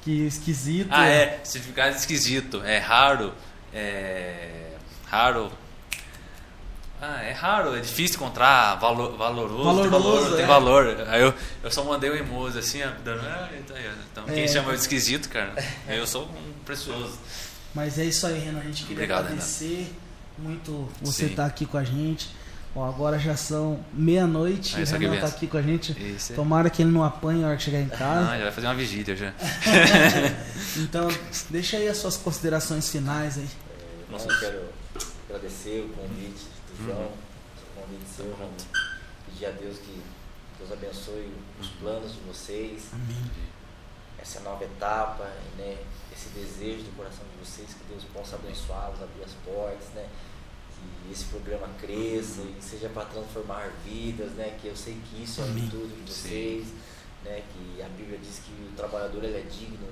[0.01, 0.89] Que esquisito.
[0.91, 1.39] Ah, é.
[1.43, 2.61] Se ficar esquisito.
[2.63, 3.33] É raro.
[3.73, 4.71] É.
[5.07, 5.51] Raro.
[7.01, 10.47] Ah, é raro, é difícil encontrar valor, valoroso, Valoroso, tem valor, tem é.
[10.47, 11.07] valor.
[11.09, 13.75] Aí eu, eu só mandei o emoji assim, ó, dando, ah, tá
[14.11, 14.47] então quem É.
[14.47, 15.53] chama eu de esquisito, cara,
[15.87, 17.17] eu sou um precioso.
[17.73, 18.59] Mas é isso aí, Renan.
[18.59, 19.93] A gente queria Obrigado, agradecer
[20.37, 22.29] muito você estar aqui com a gente.
[22.73, 25.27] Ó, agora já são meia-noite Ah, e o Renan tá mesmo.
[25.27, 25.91] aqui com a gente.
[26.15, 28.37] Isso é- Tomara que ele não apanhe na hora que chegar em Ah, casa.
[28.37, 29.33] já vai fazer uma vigília já.
[30.77, 31.07] Então,
[31.49, 33.45] deixa aí as suas considerações finais aí.
[33.47, 34.27] É, Nossa.
[34.29, 34.61] Eu quero
[35.29, 37.11] agradecer o convite João,
[38.05, 38.51] seu, Ramon.
[39.25, 40.01] Pedir a Deus que
[40.57, 43.31] Deus abençoe os planos de vocês, Amém.
[44.17, 45.23] essa nova etapa,
[45.57, 45.77] né?
[46.11, 50.07] Esse desejo do coração de vocês, que Deus possa abençoá-los, abrir as portas, né?
[50.71, 54.57] Que esse programa cresça e seja para transformar vidas, né?
[54.61, 56.67] Que eu sei que isso é virtude de vocês,
[57.23, 57.43] né?
[57.53, 59.87] Que a Bíblia diz que o trabalhador ele é digno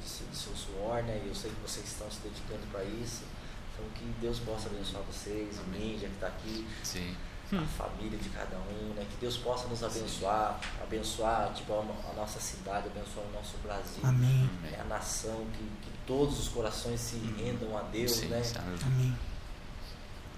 [0.00, 1.22] de seu suor, né?
[1.24, 3.22] E eu sei que vocês estão se dedicando para isso.
[3.82, 7.14] Então que Deus possa abençoar vocês, o Ninja que está aqui, Sim.
[7.52, 9.04] a família de cada um, né?
[9.10, 11.78] Que Deus possa nos abençoar, abençoar tipo, a,
[12.10, 14.48] a nossa cidade, abençoar o nosso Brasil, Amém.
[14.62, 14.78] né?
[14.80, 18.42] a nação, que, que todos os corações se rendam a Deus, Sim, né?
[18.42, 18.54] sim.
[18.58, 19.16] Amém.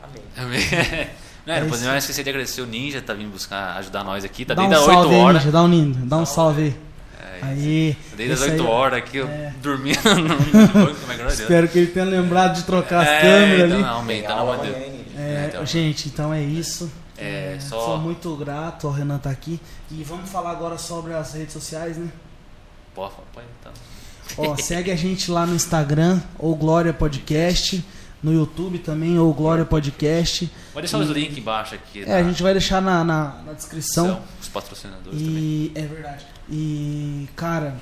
[0.02, 0.22] Amém.
[0.36, 0.60] Amém.
[1.46, 1.76] Não, É não isso.
[1.78, 4.72] podemos esquecer de agradecer o Ninja, tá vindo buscar, ajudar nós aqui, tá Dá um
[4.72, 5.42] as 8 salve aí, horas.
[5.44, 5.52] Ninja.
[5.52, 6.00] Dá um, ninja.
[6.04, 6.76] Dá um salve aí.
[7.48, 7.96] É, Aí.
[8.16, 9.52] Desde as esse 8 aí, horas aqui, eu É.
[9.62, 11.32] dormindo no, no banco, como é que era?
[11.32, 14.58] Espero que ele tenha lembrado de trocar as É, câmeras então, ali.
[14.58, 14.84] não, dele.
[14.84, 15.20] hein, Ninja?
[15.20, 15.66] É, então.
[15.66, 16.90] Gente, então é isso.
[17.16, 19.60] É, só- Sou muito grato ao Renan estar aqui.
[19.90, 22.08] E vamos falar agora sobre as redes sociais, né?
[22.94, 23.72] Pô, pode, então.
[24.38, 27.84] Ó, segue a gente lá no Instagram, ou Glória Podcast.
[28.22, 30.50] No YouTube também, ou Glória Podcast.
[30.72, 32.04] Vou deixar os links embaixo aqui.
[32.06, 34.06] É, a gente vai deixar na, na, na descrição.
[34.06, 35.34] São os patrocinadores também.
[35.42, 36.24] E é verdade.
[36.48, 37.76] E, cara,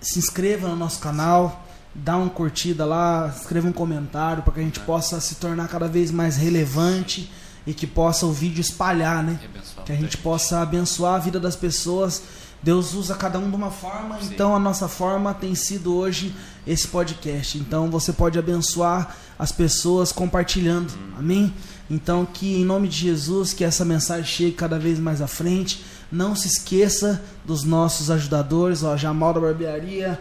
[0.00, 1.64] se inscreva no nosso canal,
[1.94, 5.88] dá uma curtida lá, escreva um comentário para que a gente possa se tornar cada
[5.88, 7.30] vez mais relevante
[7.66, 9.38] e que possa o vídeo espalhar, né?
[9.84, 12.22] Que a gente possa abençoar a vida das pessoas.
[12.62, 14.30] Deus usa cada um de uma forma, Sim.
[14.32, 16.32] então a nossa forma tem sido hoje
[16.64, 17.58] esse podcast.
[17.58, 20.92] Então você pode abençoar as pessoas compartilhando.
[20.92, 21.12] Hum.
[21.18, 21.54] Amém?
[21.90, 25.84] Então que em nome de Jesus que essa mensagem chegue cada vez mais à frente.
[26.12, 30.18] Não se esqueça dos nossos ajudadores, ó, Jamal da Barbearia,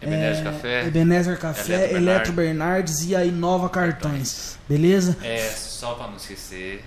[0.00, 4.58] Ebenezer é, Café, Ebenezer Café, Eletro Eletro Bernardes e a Inova Cartões.
[4.66, 5.16] Beleza?
[5.22, 6.82] É, só pra não esquecer,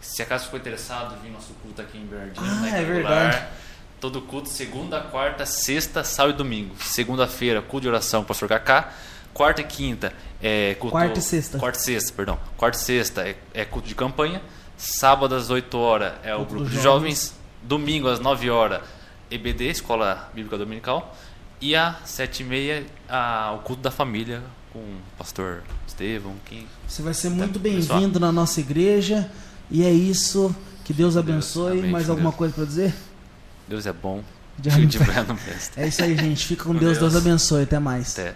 [0.00, 3.42] se acaso ficou interessado, vir nosso culto aqui em Bernardino, Ah, na é verdade.
[4.00, 6.74] Todo culto, segunda, quarta, sexta, sábado e domingo.
[6.78, 8.92] Segunda-feira, culto de oração pastor Kaká.
[9.32, 10.12] Quarta e quinta
[10.42, 10.92] é culto.
[10.92, 11.58] Quarta e sexta.
[11.58, 12.38] Quarta e sexta, perdão.
[12.56, 14.42] Quarta e sexta é, é culto de campanha.
[14.76, 17.34] Sábado às 8 horas é o grupo de jovens.
[17.64, 18.82] Domingo às 9 horas,
[19.30, 21.16] EBD, Escola Bíblica Dominical.
[21.60, 24.42] E às 7 e meia, a- o culto da família
[24.72, 26.34] com o pastor Estevão.
[26.44, 26.66] Quem...
[26.86, 27.98] Você vai ser muito Tá, pessoal.
[28.00, 29.30] bem-vindo na nossa igreja.
[29.70, 30.54] E é isso.
[30.84, 31.78] Que Deus Deus, abençoe.
[31.78, 32.36] amém, Mais alguma Deus.
[32.38, 32.94] coisa para dizer?
[33.66, 34.22] Deus é bom.
[34.58, 34.98] De- De, de.
[35.76, 36.44] É isso aí, gente.
[36.46, 36.98] Fica com Com Deus.
[36.98, 37.24] Deus Deus.
[37.26, 37.62] abençoe.
[37.62, 38.12] Até mais.
[38.18, 38.34] Até.